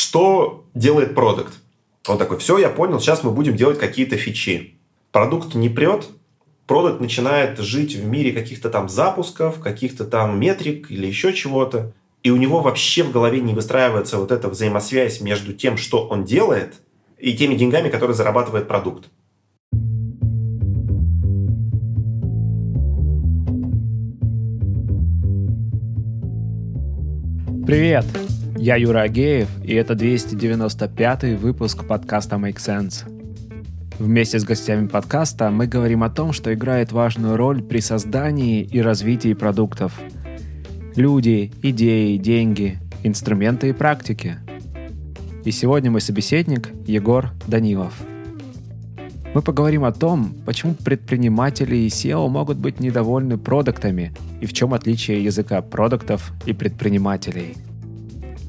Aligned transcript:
что 0.00 0.64
делает 0.74 1.14
продукт? 1.14 1.52
Он 2.08 2.16
такой, 2.16 2.38
все, 2.38 2.56
я 2.56 2.70
понял, 2.70 2.98
сейчас 2.98 3.22
мы 3.22 3.30
будем 3.30 3.54
делать 3.54 3.78
какие-то 3.78 4.16
фичи. 4.16 4.78
Продукт 5.12 5.54
не 5.54 5.68
прет, 5.68 6.06
продукт 6.66 7.00
начинает 7.00 7.58
жить 7.58 7.94
в 7.94 8.06
мире 8.06 8.32
каких-то 8.32 8.70
там 8.70 8.88
запусков, 8.88 9.60
каких-то 9.60 10.06
там 10.06 10.40
метрик 10.40 10.90
или 10.90 11.06
еще 11.06 11.34
чего-то. 11.34 11.92
И 12.22 12.30
у 12.30 12.36
него 12.36 12.60
вообще 12.60 13.02
в 13.02 13.12
голове 13.12 13.40
не 13.40 13.52
выстраивается 13.52 14.16
вот 14.16 14.32
эта 14.32 14.48
взаимосвязь 14.48 15.20
между 15.20 15.52
тем, 15.52 15.76
что 15.76 16.06
он 16.06 16.24
делает, 16.24 16.76
и 17.18 17.34
теми 17.34 17.54
деньгами, 17.54 17.90
которые 17.90 18.16
зарабатывает 18.16 18.68
продукт. 18.68 19.04
Привет! 27.66 28.06
Я 28.62 28.76
Юра 28.76 29.00
Агеев, 29.00 29.48
и 29.64 29.72
это 29.72 29.94
295 29.94 31.40
выпуск 31.40 31.86
подкаста 31.86 32.36
Make 32.36 32.56
Sense. 32.56 33.10
Вместе 33.98 34.38
с 34.38 34.44
гостями 34.44 34.86
подкаста 34.86 35.50
мы 35.50 35.66
говорим 35.66 36.02
о 36.02 36.10
том, 36.10 36.34
что 36.34 36.52
играет 36.52 36.92
важную 36.92 37.38
роль 37.38 37.62
при 37.62 37.80
создании 37.80 38.60
и 38.60 38.82
развитии 38.82 39.32
продуктов. 39.32 39.98
Люди, 40.94 41.50
идеи, 41.62 42.18
деньги, 42.18 42.78
инструменты 43.02 43.70
и 43.70 43.72
практики. 43.72 44.36
И 45.46 45.52
сегодня 45.52 45.90
мой 45.90 46.02
собеседник 46.02 46.68
Егор 46.86 47.30
Данилов. 47.46 47.94
Мы 49.34 49.40
поговорим 49.40 49.84
о 49.84 49.92
том, 49.92 50.34
почему 50.44 50.74
предприниматели 50.74 51.76
и 51.76 51.86
SEO 51.86 52.28
могут 52.28 52.58
быть 52.58 52.78
недовольны 52.78 53.38
продуктами 53.38 54.12
и 54.42 54.44
в 54.44 54.52
чем 54.52 54.74
отличие 54.74 55.24
языка 55.24 55.62
продуктов 55.62 56.34
и 56.44 56.52
предпринимателей– 56.52 57.56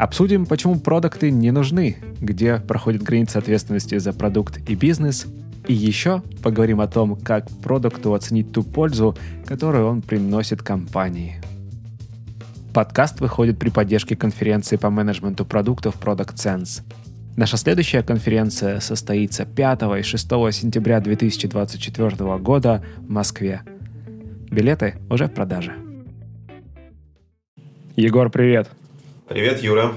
Обсудим, 0.01 0.47
почему 0.47 0.79
продукты 0.79 1.29
не 1.29 1.51
нужны, 1.51 1.97
где 2.19 2.57
проходит 2.57 3.03
граница 3.03 3.37
ответственности 3.37 3.99
за 3.99 4.13
продукт 4.13 4.57
и 4.67 4.73
бизнес, 4.73 5.27
и 5.67 5.75
еще 5.75 6.23
поговорим 6.41 6.81
о 6.81 6.87
том, 6.87 7.15
как 7.15 7.47
продукту 7.61 8.15
оценить 8.15 8.51
ту 8.51 8.63
пользу, 8.63 9.15
которую 9.45 9.85
он 9.85 10.01
приносит 10.01 10.63
компании. 10.63 11.39
Подкаст 12.73 13.21
выходит 13.21 13.59
при 13.59 13.69
поддержке 13.69 14.15
конференции 14.15 14.75
по 14.75 14.89
менеджменту 14.89 15.45
продуктов 15.45 15.99
Product 16.01 16.33
Sense. 16.33 16.81
Наша 17.37 17.57
следующая 17.57 18.01
конференция 18.01 18.79
состоится 18.79 19.45
5 19.45 19.81
и 19.99 20.01
6 20.01 20.27
сентября 20.51 20.99
2024 20.99 22.37
года 22.39 22.83
в 22.97 23.07
Москве. 23.11 23.61
Билеты 24.49 24.95
уже 25.11 25.27
в 25.27 25.31
продаже. 25.35 25.75
Егор, 27.95 28.31
привет! 28.31 28.80
Привет, 29.31 29.63
Юра. 29.63 29.93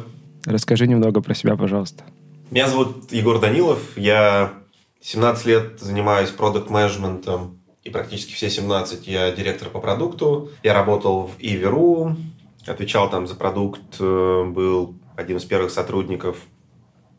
Расскажи 0.47 0.87
немного 0.87 1.21
про 1.21 1.35
себя, 1.35 1.57
пожалуйста. 1.57 2.05
Меня 2.53 2.69
зовут 2.69 3.11
Егор 3.11 3.41
Данилов. 3.41 3.81
Я 3.97 4.53
17 5.01 5.47
лет 5.47 5.81
занимаюсь 5.81 6.31
продукт-менеджментом 6.31 7.59
и 7.83 7.91
практически 7.91 8.33
все 8.33 8.49
17 8.49 9.09
я 9.09 9.33
директор 9.33 9.71
по 9.71 9.81
продукту. 9.81 10.51
Я 10.63 10.73
работал 10.73 11.27
в 11.27 11.33
Иверу, 11.41 12.15
отвечал 12.65 13.11
там 13.11 13.27
за 13.27 13.35
продукт, 13.35 13.81
э, 13.99 14.45
был 14.45 14.95
одним 15.17 15.39
из 15.39 15.45
первых 15.45 15.73
сотрудников. 15.73 16.37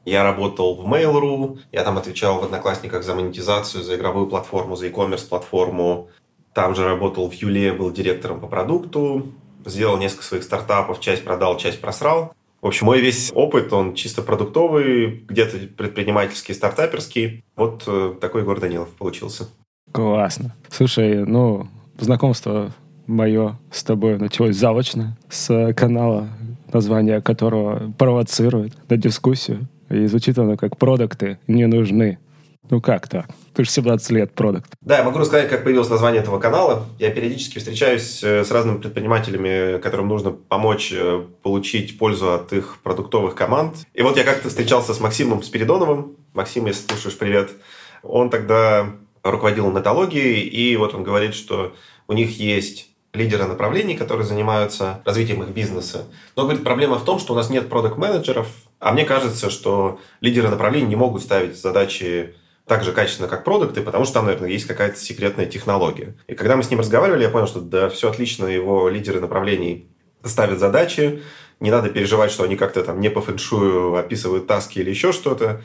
Я 0.05 0.23
работал 0.23 0.73
в 0.75 0.88
Mail.ru, 0.88 1.59
я 1.73 1.83
там 1.83 1.97
отвечал 1.97 2.39
в 2.39 2.45
Одноклассниках 2.45 3.03
за 3.03 3.13
монетизацию, 3.13 3.83
за 3.83 3.97
игровую 3.97 4.27
платформу, 4.27 4.77
за 4.77 4.86
e-commerce 4.86 5.27
платформу. 5.27 6.08
Там 6.53 6.75
же 6.75 6.86
работал 6.86 7.30
в 7.30 7.33
Юле, 7.33 7.73
был 7.73 7.91
директором 7.91 8.39
по 8.39 8.47
продукту 8.47 9.33
сделал 9.66 9.97
несколько 9.97 10.23
своих 10.23 10.44
стартапов, 10.44 10.99
часть 10.99 11.23
продал, 11.23 11.58
часть 11.58 11.81
просрал. 11.81 12.33
В 12.61 12.67
общем, 12.67 12.88
мой 12.88 12.99
весь 12.99 13.31
опыт, 13.35 13.71
он 13.73 13.94
чисто 13.94 14.21
продуктовый, 14.21 15.23
где-то 15.27 15.58
предпринимательский, 15.77 16.55
стартаперский. 16.55 17.44
Вот 17.55 17.83
э, 17.86 18.16
такой 18.19 18.41
Егор 18.41 18.59
Данилов 18.59 18.89
получился. 18.89 19.49
Классно. 19.91 20.55
Слушай, 20.69 21.25
ну, 21.25 21.67
знакомство 21.99 22.73
мое 23.08 23.59
с 23.71 23.83
тобой 23.83 24.17
началось 24.17 24.55
заочно, 24.55 25.17
с 25.30 25.73
канала, 25.73 26.30
название 26.73 27.21
которого 27.21 27.93
провоцирует 27.98 28.73
на 28.89 28.98
дискуссию. 28.98 29.67
И 29.89 30.05
звучит 30.08 30.37
оно 30.39 30.58
как 30.58 30.77
«Продукты 30.77 31.37
не 31.48 31.67
нужны». 31.67 32.17
Ну 32.70 32.81
как 32.81 33.08
так? 33.08 33.27
Ты 33.53 33.64
же 33.64 33.70
17 33.70 34.11
лет 34.11 34.33
продукт. 34.33 34.71
Да, 34.81 34.98
я 34.98 35.03
могу 35.03 35.20
рассказать, 35.20 35.49
как 35.49 35.64
появилось 35.64 35.89
название 35.89 36.21
этого 36.21 36.39
канала. 36.39 36.86
Я 36.99 37.11
периодически 37.11 37.59
встречаюсь 37.59 38.23
э, 38.23 38.43
с 38.43 38.52
разными 38.52 38.77
предпринимателями, 38.77 39.80
которым 39.80 40.08
нужно 40.08 40.31
помочь 40.31 40.92
э, 40.93 41.23
получить 41.43 41.98
пользу 41.98 42.33
от 42.33 42.52
их 42.54 42.80
продуктовых 42.83 43.36
команд. 43.36 43.77
И 43.93 44.02
вот 44.02 44.17
я 44.17 44.23
как-то 44.23 44.49
встречался 44.49 44.93
с 44.93 44.99
Максимом 44.99 45.43
Спиридоновым. 45.43 46.17
Максим, 46.33 46.65
если 46.65 46.87
слушаешь, 46.87 47.17
привет. 47.17 47.52
Он 48.04 48.30
тогда 48.30 48.87
руководил 49.23 49.71
нетологией, 49.71 50.42
и 50.42 50.75
вот 50.75 50.93
он 50.93 51.04
говорит, 51.04 51.33
что 51.33 51.73
у 52.08 52.14
них 52.14 52.39
есть 52.39 52.89
лидеры 53.14 53.45
направлений, 53.45 53.95
которые 53.95 54.25
занимаются 54.25 55.02
развитием 55.05 55.42
их 55.43 55.49
бизнеса. 55.49 56.05
Но, 56.36 56.43
говорит, 56.43 56.64
проблема 56.64 56.99
в 56.99 57.05
том, 57.05 57.20
что 57.20 57.33
у 57.33 57.36
нас 57.36 57.49
нет 57.49 57.70
продукт-менеджеров, 57.70 58.48
а 58.80 58.92
мне 58.92 59.05
кажется, 59.05 59.49
что 59.49 59.99
лидеры 60.21 60.49
направлений 60.49 60.87
не 60.87 60.95
могут 60.95 61.23
ставить 61.23 61.58
задачи 61.58 62.36
так 62.67 62.83
же 62.83 62.92
качественно, 62.92 63.27
как 63.27 63.43
продукты, 63.43 63.81
потому 63.81 64.05
что 64.05 64.15
там, 64.15 64.26
наверное, 64.26 64.49
есть 64.49 64.65
какая-то 64.65 64.98
секретная 64.98 65.45
технология. 65.45 66.15
И 66.27 66.33
когда 66.33 66.55
мы 66.55 66.64
с 66.64 66.70
ним 66.70 66.80
разговаривали, 66.80 67.23
я 67.23 67.30
понял, 67.30 67.48
что 67.48 67.61
да, 67.61 67.89
все 67.89 68.09
отлично, 68.09 68.48
его 68.48 68.89
лидеры 68.89 69.20
направлений 69.21 69.87
ставят 70.23 70.59
задачи, 70.59 71.21
не 71.59 71.71
надо 71.71 71.89
переживать, 71.89 72.31
что 72.31 72.43
они 72.43 72.55
как-то 72.55 72.83
там 72.83 72.99
не 72.99 73.09
по 73.09 73.21
фэншую 73.21 73.95
описывают 73.95 74.48
таски 74.48 74.80
или 74.80 74.89
еще 74.89 75.11
что-то, 75.11 75.61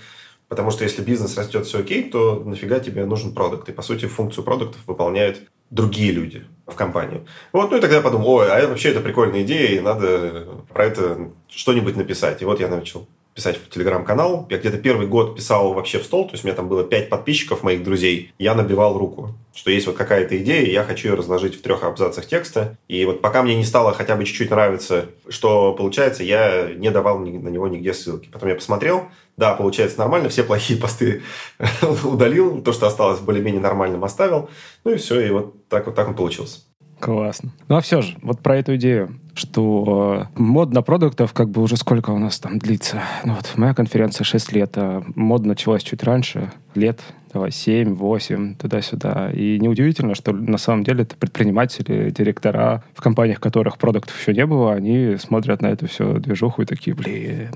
потому 0.48 0.70
что 0.70 0.84
если 0.84 1.02
бизнес 1.02 1.36
растет, 1.38 1.66
все 1.66 1.80
окей, 1.80 2.10
то 2.10 2.42
нафига 2.44 2.80
тебе 2.80 3.06
нужен 3.06 3.34
продукт. 3.34 3.68
И, 3.68 3.72
по 3.72 3.82
сути, 3.82 4.06
функцию 4.06 4.44
продуктов 4.44 4.82
выполняют 4.86 5.40
другие 5.70 6.12
люди 6.12 6.44
в 6.66 6.74
компании. 6.74 7.26
Вот, 7.52 7.70
ну 7.70 7.78
и 7.78 7.80
тогда 7.80 7.96
я 7.96 8.02
подумал, 8.02 8.28
ой, 8.28 8.50
а 8.50 8.68
вообще 8.68 8.90
это 8.90 9.00
прикольная 9.00 9.42
идея, 9.42 9.78
и 9.78 9.80
надо 9.80 10.46
про 10.72 10.84
это 10.84 11.30
что-нибудь 11.48 11.96
написать. 11.96 12.42
И 12.42 12.44
вот 12.44 12.60
я 12.60 12.68
начал 12.68 13.08
писать 13.34 13.56
в 13.56 13.70
телеграм-канал. 13.70 14.46
Я 14.50 14.58
где-то 14.58 14.78
первый 14.78 15.06
год 15.06 15.36
писал 15.36 15.72
вообще 15.72 15.98
в 15.98 16.04
стол, 16.04 16.26
то 16.26 16.32
есть 16.32 16.44
у 16.44 16.46
меня 16.46 16.56
там 16.56 16.68
было 16.68 16.84
пять 16.84 17.08
подписчиков 17.08 17.62
моих 17.62 17.82
друзей. 17.82 18.32
Я 18.38 18.54
набивал 18.54 18.98
руку, 18.98 19.34
что 19.54 19.70
есть 19.70 19.86
вот 19.86 19.96
какая-то 19.96 20.36
идея, 20.38 20.66
я 20.66 20.84
хочу 20.84 21.08
ее 21.08 21.14
разложить 21.14 21.54
в 21.54 21.62
трех 21.62 21.84
абзацах 21.84 22.26
текста. 22.26 22.76
И 22.88 23.04
вот 23.04 23.20
пока 23.20 23.42
мне 23.42 23.54
не 23.54 23.64
стало 23.64 23.92
хотя 23.92 24.16
бы 24.16 24.24
чуть-чуть 24.24 24.50
нравиться, 24.50 25.06
что 25.28 25.72
получается, 25.72 26.22
я 26.22 26.70
не 26.74 26.90
давал 26.90 27.18
на 27.18 27.48
него 27.48 27.68
нигде 27.68 27.94
ссылки. 27.94 28.28
Потом 28.32 28.48
я 28.48 28.54
посмотрел, 28.54 29.08
да, 29.36 29.54
получается 29.54 29.98
нормально, 29.98 30.28
все 30.28 30.44
плохие 30.44 30.78
посты 30.78 31.22
удалил, 32.04 32.62
то, 32.62 32.72
что 32.72 32.86
осталось 32.86 33.20
более-менее 33.20 33.62
нормальным 33.62 34.04
оставил. 34.04 34.50
Ну 34.84 34.92
и 34.92 34.96
все, 34.96 35.20
и 35.20 35.30
вот 35.30 35.68
так 35.68 35.86
вот 35.86 35.94
так 35.94 36.08
он 36.08 36.14
получился. 36.14 36.60
Классно. 37.00 37.50
Ну 37.68 37.76
а 37.76 37.80
все 37.80 38.02
же, 38.02 38.14
вот 38.20 38.40
про 38.40 38.58
эту 38.58 38.76
идею, 38.76 39.16
что 39.34 40.28
э, 40.34 40.40
мод 40.40 40.72
на 40.72 40.82
продуктов 40.82 41.32
как 41.32 41.48
бы 41.48 41.62
уже 41.62 41.76
сколько 41.76 42.10
у 42.10 42.18
нас 42.18 42.38
там 42.38 42.58
длится. 42.58 43.02
Ну 43.24 43.34
вот 43.34 43.50
моя 43.56 43.72
конференция 43.72 44.24
6 44.24 44.52
лет, 44.52 44.72
а 44.76 45.02
мод 45.14 45.46
началась 45.46 45.82
чуть 45.82 46.02
раньше, 46.02 46.52
лет 46.74 47.00
давай 47.32 47.52
7, 47.52 47.94
8, 47.94 48.56
туда-сюда. 48.56 49.30
И 49.32 49.58
неудивительно, 49.58 50.14
что 50.14 50.32
на 50.32 50.58
самом 50.58 50.84
деле 50.84 51.04
это 51.04 51.16
предприниматели, 51.16 52.10
директора, 52.10 52.84
в 52.94 53.00
компаниях, 53.00 53.40
которых 53.40 53.78
продуктов 53.78 54.20
еще 54.20 54.34
не 54.34 54.44
было, 54.44 54.74
они 54.74 55.16
смотрят 55.16 55.62
на 55.62 55.68
эту 55.68 55.86
всю 55.88 56.18
движуху 56.18 56.62
и 56.62 56.66
такие, 56.66 56.94
блин, 56.94 57.54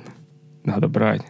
надо 0.65 0.89
брать. 0.89 1.23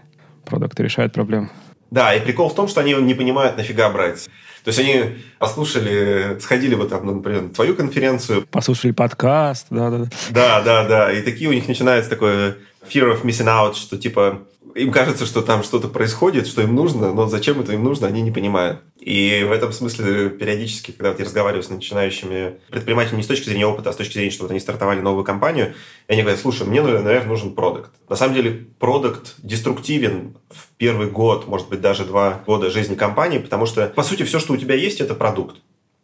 Продукты 0.45 0.83
решают 0.83 1.13
проблемы. 1.13 1.49
Да, 1.91 2.15
и 2.15 2.21
прикол 2.21 2.49
в 2.49 2.55
том, 2.55 2.69
что 2.69 2.81
они 2.81 2.93
не 2.95 3.15
понимают, 3.15 3.57
нафига 3.57 3.91
брать. 3.91 4.29
То 4.65 4.69
есть 4.69 4.79
они 4.79 5.19
послушали, 5.39 6.39
сходили 6.41 6.75
бы 6.75 6.87
там, 6.89 7.07
например, 7.07 7.43
на 7.43 7.49
твою 7.51 7.75
конференцию. 7.75 8.47
Послушали 8.51 8.93
подкаст, 8.93 9.67
да-да. 9.69 10.07
Да, 10.31 10.63
да, 10.63 10.89
да. 10.89 11.13
И 11.13 11.21
такие 11.21 11.51
у 11.51 11.53
них 11.53 11.69
начинается 11.69 12.09
такое 12.09 12.57
fear 12.91 13.13
of 13.13 13.23
missing 13.25 13.47
out, 13.47 13.75
что 13.75 13.99
типа 13.99 14.41
им 14.75 14.91
кажется, 14.91 15.25
что 15.27 15.43
там 15.43 15.63
что-то 15.63 15.89
происходит, 15.89 16.47
что 16.47 16.63
им 16.63 16.75
нужно, 16.75 17.13
но 17.13 17.27
зачем 17.27 17.61
это 17.61 17.73
им 17.73 17.85
нужно, 17.85 18.07
они 18.07 18.23
не 18.23 18.31
понимают. 18.31 18.81
И 18.99 19.45
в 19.49 19.53
этом 19.53 19.73
смысле 19.73 20.31
периодически, 20.31 20.91
когда 20.91 21.11
вот 21.11 21.19
я 21.19 21.25
разговариваю 21.25 21.63
с 21.63 21.71
начинающими 21.71 22.59
предпринимателями 22.71 23.19
не 23.19 23.23
с 23.23 23.29
точки 23.29 23.49
зрения 23.49 23.67
опыта, 23.67 23.91
а 23.91 23.93
с 23.93 23.97
точки 23.97 24.15
зрения, 24.15 24.31
что 24.31 24.43
вот 24.43 24.51
они 24.51 24.61
стартовали 24.61 25.01
новую 25.01 25.25
компанию, 25.25 25.75
и 26.09 26.13
они 26.13 26.23
говорят, 26.23 26.41
слушай, 26.41 26.67
мне, 26.67 26.83
наверное, 26.83 27.25
нужен 27.25 27.55
продукт. 27.55 27.91
На 28.09 28.17
самом 28.17 28.35
деле, 28.35 28.67
продукт 28.79 29.35
деструктивен 29.39 30.37
в 30.51 30.69
первый 30.77 31.09
год, 31.09 31.47
может 31.47 31.69
быть, 31.69 31.81
даже 31.81 32.05
два 32.05 32.43
года 32.47 32.71
жизни 32.71 32.95
компании, 32.95 33.39
потому 33.39 33.67
что, 33.67 33.87
по 33.87 34.03
сути, 34.03 34.25
все, 34.25 34.41
что 34.41 34.55
у 34.55 34.57
тебя 34.57 34.75
есть, 34.75 35.01
это 35.01 35.15
продукт. 35.15 35.57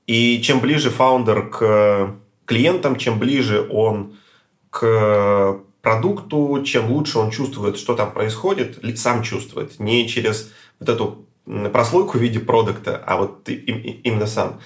И 0.07 0.41
чем 0.43 0.61
ближе 0.61 0.91
фаундер 0.91 1.49
к 1.49 2.17
клиентам, 2.45 2.97
чем 2.97 3.19
ближе 3.19 3.67
он 3.71 4.17
к 4.71 5.61
продукту, 5.83 6.63
чем 6.65 6.91
лучше 6.91 7.19
он 7.19 7.31
чувствует, 7.31 7.77
что 7.77 7.95
там 7.95 8.13
происходит, 8.13 8.79
сам 8.99 9.23
чувствует, 9.23 9.79
не 9.79 10.09
через 10.09 10.53
вот 10.79 10.89
эту 10.89 11.27
прослойку 11.73 12.19
в 12.19 12.21
виде 12.21 12.39
продукта, 12.39 13.03
а 13.07 13.17
вот 13.17 13.49
именно 13.49 14.27
сам, 14.27 14.61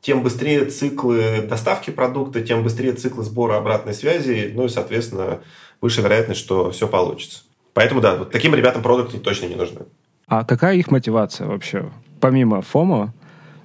тем 0.00 0.22
быстрее 0.22 0.64
циклы 0.66 1.46
доставки 1.48 1.90
продукта, 1.90 2.42
тем 2.42 2.62
быстрее 2.62 2.92
циклы 2.92 3.24
сбора 3.24 3.56
обратной 3.56 3.94
связи, 3.94 4.52
ну 4.54 4.66
и, 4.66 4.68
соответственно, 4.68 5.40
выше 5.80 6.02
вероятность, 6.02 6.40
что 6.40 6.70
все 6.70 6.88
получится. 6.88 7.42
Поэтому, 7.72 8.00
да, 8.00 8.16
вот 8.16 8.30
таким 8.30 8.54
ребятам 8.54 8.82
продукты 8.82 9.18
точно 9.18 9.46
не 9.46 9.54
нужны. 9.54 9.82
А 10.26 10.44
какая 10.44 10.76
их 10.76 10.90
мотивация 10.90 11.46
вообще? 11.46 11.90
Помимо 12.20 12.62
ФОМО, 12.62 13.12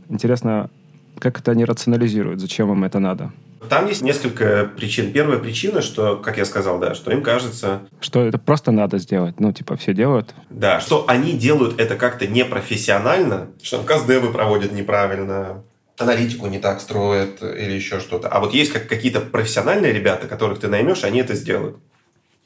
интересно, 0.10 0.70
как 1.18 1.40
это 1.40 1.52
они 1.52 1.66
рационализируют, 1.66 2.40
зачем 2.40 2.72
им 2.72 2.84
это 2.84 3.00
надо? 3.00 3.32
Там 3.68 3.88
есть 3.88 4.02
несколько 4.02 4.72
причин. 4.78 5.12
Первая 5.12 5.38
причина, 5.38 5.82
что, 5.82 6.16
как 6.18 6.38
я 6.38 6.46
сказал, 6.46 6.80
да, 6.80 6.96
что 6.96 7.12
им 7.12 7.22
кажется... 7.22 7.82
Что 8.00 8.22
это 8.22 8.38
просто 8.38 8.72
надо 8.72 8.98
сделать. 9.00 9.40
Ну, 9.40 9.52
типа, 9.52 9.76
все 9.76 9.94
делают. 9.94 10.34
Да, 10.50 10.80
что 10.80 11.06
они 11.08 11.34
делают 11.34 11.80
это 11.80 11.96
как-то 11.96 12.28
непрофессионально, 12.28 13.50
что 13.62 13.84
каздевы 13.84 14.32
проводят 14.32 14.72
неправильно, 14.72 15.64
аналитику 15.98 16.48
не 16.48 16.60
так 16.60 16.80
строят 16.80 17.42
или 17.42 17.74
еще 17.74 18.00
что-то. 18.00 18.30
А 18.30 18.40
вот 18.40 18.54
есть 18.54 18.72
как 18.72 18.88
какие-то 18.88 19.20
профессиональные 19.20 19.92
ребята, 19.92 20.28
которых 20.28 20.60
ты 20.60 20.68
наймешь, 20.68 21.04
они 21.04 21.20
это 21.20 21.36
сделают. 21.36 21.78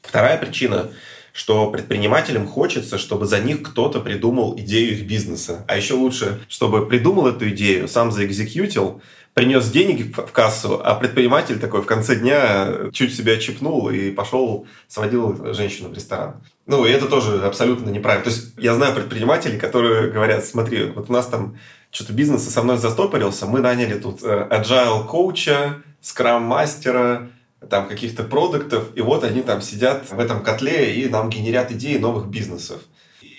Вторая 0.02 0.36
причина 0.38 0.90
что 1.34 1.68
предпринимателям 1.68 2.46
хочется, 2.46 2.96
чтобы 2.96 3.26
за 3.26 3.40
них 3.40 3.60
кто-то 3.62 3.98
придумал 3.98 4.56
идею 4.56 4.92
их 4.92 5.04
бизнеса. 5.04 5.64
А 5.66 5.76
еще 5.76 5.94
лучше, 5.94 6.40
чтобы 6.48 6.86
придумал 6.86 7.26
эту 7.26 7.48
идею, 7.50 7.88
сам 7.88 8.12
заэкзекьютил, 8.12 9.02
принес 9.34 9.68
денег 9.68 10.16
в 10.16 10.32
кассу, 10.32 10.80
а 10.82 10.94
предприниматель 10.94 11.58
такой 11.58 11.82
в 11.82 11.86
конце 11.86 12.16
дня 12.16 12.90
чуть 12.92 13.14
себя 13.14 13.36
чипнул 13.36 13.90
и 13.90 14.10
пошел, 14.10 14.66
сводил 14.88 15.52
женщину 15.52 15.88
в 15.88 15.94
ресторан. 15.94 16.36
Ну, 16.66 16.86
и 16.86 16.90
это 16.90 17.06
тоже 17.06 17.44
абсолютно 17.44 17.90
неправильно. 17.90 18.24
То 18.24 18.30
есть 18.30 18.54
я 18.56 18.74
знаю 18.74 18.94
предпринимателей, 18.94 19.58
которые 19.58 20.10
говорят, 20.10 20.46
смотри, 20.46 20.84
вот 20.84 21.10
у 21.10 21.12
нас 21.12 21.26
там 21.26 21.58
что-то 21.90 22.12
бизнес 22.12 22.48
со 22.48 22.62
мной 22.62 22.78
застопорился, 22.78 23.46
мы 23.46 23.60
наняли 23.60 23.98
тут 23.98 24.22
э, 24.22 24.48
agile 24.50 25.06
коуча, 25.06 25.82
скрам-мастера, 26.00 27.28
там 27.68 27.88
каких-то 27.88 28.24
продуктов, 28.24 28.88
и 28.94 29.00
вот 29.00 29.24
они 29.24 29.42
там 29.42 29.60
сидят 29.60 30.10
в 30.10 30.18
этом 30.18 30.42
котле 30.42 30.94
и 30.94 31.08
нам 31.08 31.30
генерят 31.30 31.72
идеи 31.72 31.96
новых 31.96 32.28
бизнесов. 32.28 32.80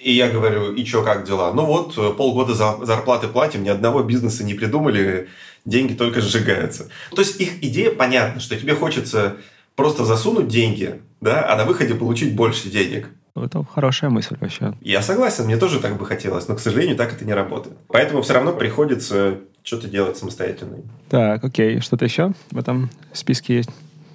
И 0.05 0.11
я 0.11 0.29
говорю, 0.29 0.71
и 0.71 0.85
что, 0.85 1.01
как 1.01 1.25
дела? 1.25 1.51
Ну 1.51 1.65
вот, 1.65 1.97
э, 1.97 2.13
полгода 2.15 2.53
за 2.53 2.77
зарплаты 2.85 3.27
платим, 3.27 3.63
ни 3.63 3.69
одного 3.69 4.03
бизнеса 4.03 4.43
не 4.43 4.53
придумали, 4.53 5.29
деньги 5.65 5.93
только 5.93 6.21
сжигаются. 6.21 6.89
То 7.09 7.23
есть 7.23 7.41
их 7.41 7.63
идея 7.63 7.89
понятна, 7.89 8.39
что 8.39 8.55
тебе 8.55 8.75
хочется 8.75 9.37
просто 9.75 10.05
засунуть 10.05 10.47
деньги, 10.47 11.01
да, 11.21 11.51
а 11.51 11.55
на 11.55 11.65
выходе 11.65 11.95
получить 11.95 12.35
больше 12.35 12.69
денег. 12.69 13.09
Это 13.35 13.65
хорошая 13.65 14.11
мысль 14.11 14.37
вообще. 14.39 14.75
Я 14.81 15.01
согласен, 15.01 15.45
мне 15.45 15.57
тоже 15.57 15.79
так 15.79 15.97
бы 15.97 16.05
хотелось, 16.05 16.47
но, 16.47 16.55
к 16.55 16.59
сожалению, 16.59 16.95
так 16.95 17.11
это 17.11 17.25
не 17.25 17.33
работает. 17.33 17.75
Поэтому 17.87 18.21
все 18.21 18.33
равно 18.33 18.53
приходится 18.53 19.39
что-то 19.63 19.87
делать 19.87 20.17
самостоятельно. 20.17 20.83
Так, 21.09 21.43
окей. 21.43 21.79
Что-то 21.79 22.05
еще 22.05 22.33
в 22.51 22.59
этом 22.59 22.91
списке 23.11 23.55
есть? 23.55 23.71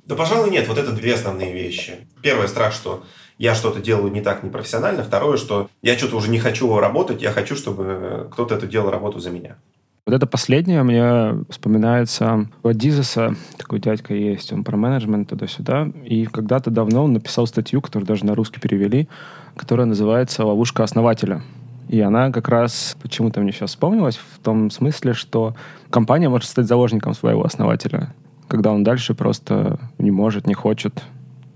Да, 0.06 0.14
пожалуй, 0.14 0.50
нет. 0.50 0.68
Вот 0.68 0.78
это 0.78 0.92
две 0.92 1.14
основные 1.14 1.52
вещи. 1.52 2.06
Первое, 2.22 2.46
страх, 2.46 2.72
что 2.72 3.02
я 3.40 3.54
что-то 3.54 3.80
делаю 3.80 4.12
не 4.12 4.20
так 4.20 4.42
непрофессионально. 4.42 5.02
Второе, 5.02 5.38
что 5.38 5.70
я 5.80 5.96
что-то 5.96 6.16
уже 6.16 6.28
не 6.28 6.38
хочу 6.38 6.78
работать, 6.78 7.22
я 7.22 7.32
хочу, 7.32 7.56
чтобы 7.56 8.28
кто-то 8.30 8.54
это 8.54 8.66
делал 8.66 8.90
работу 8.90 9.18
за 9.18 9.30
меня. 9.30 9.56
Вот 10.04 10.14
это 10.14 10.26
последнее 10.26 10.82
мне 10.82 11.42
вспоминается 11.48 12.50
у 12.62 12.72
Дизеса, 12.72 13.34
такой 13.56 13.80
дядька 13.80 14.12
есть, 14.12 14.52
он 14.52 14.62
про 14.62 14.76
менеджмент 14.76 15.30
туда-сюда, 15.30 15.90
и 16.04 16.26
когда-то 16.26 16.70
давно 16.70 17.04
он 17.04 17.14
написал 17.14 17.46
статью, 17.46 17.80
которую 17.80 18.06
даже 18.06 18.26
на 18.26 18.34
русский 18.34 18.60
перевели, 18.60 19.08
которая 19.56 19.86
называется 19.86 20.44
«Ловушка 20.44 20.84
основателя». 20.84 21.42
И 21.88 21.98
она 22.00 22.30
как 22.30 22.48
раз 22.48 22.94
почему-то 23.00 23.40
мне 23.40 23.52
сейчас 23.52 23.70
вспомнилась 23.70 24.16
в 24.16 24.38
том 24.40 24.70
смысле, 24.70 25.14
что 25.14 25.56
компания 25.88 26.28
может 26.28 26.48
стать 26.48 26.66
заложником 26.66 27.14
своего 27.14 27.42
основателя, 27.44 28.12
когда 28.48 28.70
он 28.70 28.84
дальше 28.84 29.14
просто 29.14 29.78
не 29.98 30.10
может, 30.10 30.46
не 30.46 30.54
хочет 30.54 31.02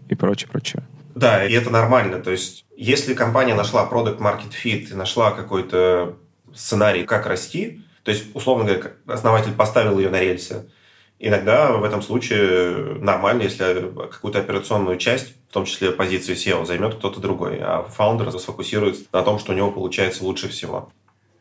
и 0.09 0.15
прочее, 0.15 0.49
прочее. 0.51 0.83
Да, 1.15 1.47
и 1.47 1.53
это 1.53 1.71
нормально. 1.71 2.21
То 2.21 2.31
есть, 2.31 2.67
если 2.77 3.15
компания 3.15 3.55
нашла 3.55 3.87
продукт 3.87 4.21
market 4.21 4.53
fit 4.53 4.91
и 4.91 4.95
нашла 4.95 5.31
какой-то 5.31 6.17
сценарий, 6.55 7.05
как 7.05 7.27
расти, 7.27 7.83
то 8.03 8.11
есть, 8.11 8.35
условно 8.35 8.65
говоря, 8.65 8.93
основатель 9.07 9.53
поставил 9.53 9.99
ее 9.99 10.11
на 10.11 10.21
рельсы. 10.21 10.71
Иногда 11.19 11.73
в 11.73 11.85
этом 11.85 12.03
случае 12.03 12.97
нормально, 13.01 13.43
если 13.43 13.91
какую-то 14.11 14.41
операционную 14.41 14.99
часть, 14.99 15.35
в 15.49 15.53
том 15.53 15.65
числе 15.65 15.93
позицию 15.93 16.37
SEO, 16.37 16.67
займет 16.67 16.97
кто-то 16.97 17.21
другой, 17.21 17.61
а 17.61 17.85
фаундер 17.85 18.31
сфокусируется 18.39 19.05
на 19.13 19.23
том, 19.23 19.39
что 19.39 19.53
у 19.53 19.55
него 19.55 19.71
получается 19.71 20.25
лучше 20.25 20.49
всего. 20.49 20.93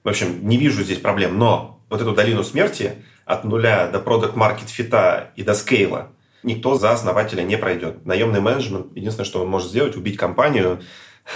В 0.04 0.10
общем, 0.10 0.48
не 0.48 0.58
вижу 0.58 0.84
здесь 0.84 1.00
проблем, 1.00 1.38
но 1.38 1.82
вот 1.90 2.02
эту 2.02 2.14
долину 2.14 2.44
смерти 2.44 3.04
от 3.26 3.44
нуля 3.44 3.88
до 3.88 4.00
продукт 4.00 4.36
маркет 4.36 4.70
фита 4.70 5.32
и 5.36 5.44
до 5.44 5.54
скейла 5.56 6.12
никто 6.44 6.76
за 6.76 6.92
основателя 6.92 7.44
не 7.44 7.58
пройдет. 7.58 8.06
Наемный 8.06 8.42
менеджмент, 8.42 8.96
единственное, 8.96 9.26
что 9.26 9.42
он 9.42 9.50
может 9.50 9.70
сделать, 9.70 9.96
убить 9.96 10.18
компанию, 10.18 10.82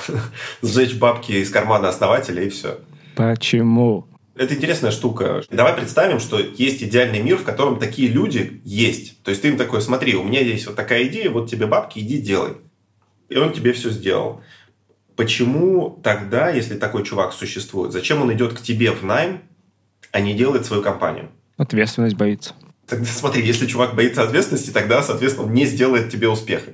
сжечь 0.62 0.96
бабки 0.96 1.32
из 1.32 1.50
кармана 1.50 1.90
основателя 1.90 2.44
и 2.44 2.50
все. 2.50 2.80
Почему? 3.16 4.08
Это 4.36 4.54
интересная 4.54 4.92
штука. 4.92 5.42
Давай 5.50 5.74
представим, 5.74 6.20
что 6.20 6.40
есть 6.40 6.84
идеальный 6.84 7.22
мир, 7.22 7.38
в 7.38 7.44
котором 7.44 7.80
такие 7.80 8.08
люди 8.08 8.62
есть. 8.64 9.24
То 9.24 9.32
есть 9.32 9.42
ты 9.42 9.48
им 9.48 9.58
такой, 9.58 9.82
смотри, 9.82 10.16
у 10.16 10.24
меня 10.24 10.42
есть 10.42 10.68
вот 10.68 10.76
такая 10.76 11.08
идея, 11.08 11.32
вот 11.32 11.50
тебе 11.50 11.66
бабки, 11.66 12.00
иди 12.00 12.20
делай. 12.22 12.54
И 13.30 13.38
он 13.38 13.52
тебе 13.52 13.74
все 13.74 13.90
сделал. 13.90 14.42
Почему 15.16 16.00
тогда, 16.04 16.52
если 16.52 16.78
такой 16.78 17.04
чувак 17.04 17.34
существует, 17.34 17.92
зачем 17.92 18.22
он 18.22 18.32
идет 18.32 18.54
к 18.54 18.62
тебе 18.62 18.92
в 18.92 19.04
найм, 19.04 19.42
а 20.12 20.22
не 20.22 20.36
делает 20.36 20.68
свою 20.68 20.84
компанию? 20.84 21.32
Ответственность 21.58 22.16
боится. 22.16 22.54
Тогда 22.88 23.06
смотри, 23.06 23.46
если 23.46 23.68
чувак 23.68 23.96
боится 23.96 24.24
ответственности, 24.24 24.72
тогда, 24.72 25.04
соответственно, 25.04 25.48
он 25.48 25.54
не 25.54 25.66
сделает 25.66 26.10
тебе 26.10 26.30
успеха. 26.30 26.72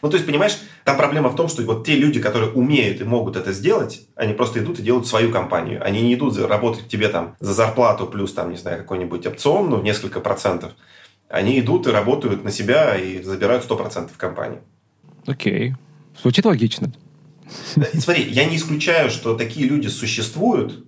Ну, 0.00 0.08
то 0.08 0.16
есть, 0.16 0.26
понимаешь, 0.26 0.56
там 0.84 0.96
проблема 0.96 1.28
в 1.28 1.34
том, 1.34 1.48
что 1.48 1.62
вот 1.62 1.84
те 1.84 1.96
люди, 1.96 2.20
которые 2.20 2.52
умеют 2.52 3.00
и 3.00 3.04
могут 3.04 3.36
это 3.36 3.52
сделать, 3.52 4.06
они 4.14 4.32
просто 4.32 4.60
идут 4.60 4.78
и 4.78 4.82
делают 4.82 5.08
свою 5.08 5.32
компанию. 5.32 5.84
Они 5.84 6.00
не 6.02 6.14
идут 6.14 6.38
работать 6.38 6.88
тебе 6.88 7.08
там 7.08 7.34
за 7.40 7.52
зарплату 7.52 8.06
плюс 8.06 8.32
там, 8.32 8.50
не 8.50 8.56
знаю, 8.56 8.78
какой-нибудь 8.78 9.26
опцион, 9.26 9.70
ну, 9.70 9.82
несколько 9.82 10.20
процентов. 10.20 10.72
Они 11.28 11.58
идут 11.58 11.88
и 11.88 11.90
работают 11.90 12.44
на 12.44 12.52
себя 12.52 12.96
и 12.96 13.20
забирают 13.22 13.68
100% 13.68 14.10
компании. 14.16 14.60
Окей. 15.26 15.74
Звучит 16.22 16.44
логично. 16.44 16.92
Смотри, 17.94 18.22
я 18.30 18.44
не 18.44 18.56
исключаю, 18.56 19.10
что 19.10 19.34
такие 19.34 19.66
люди 19.66 19.88
существуют, 19.88 20.84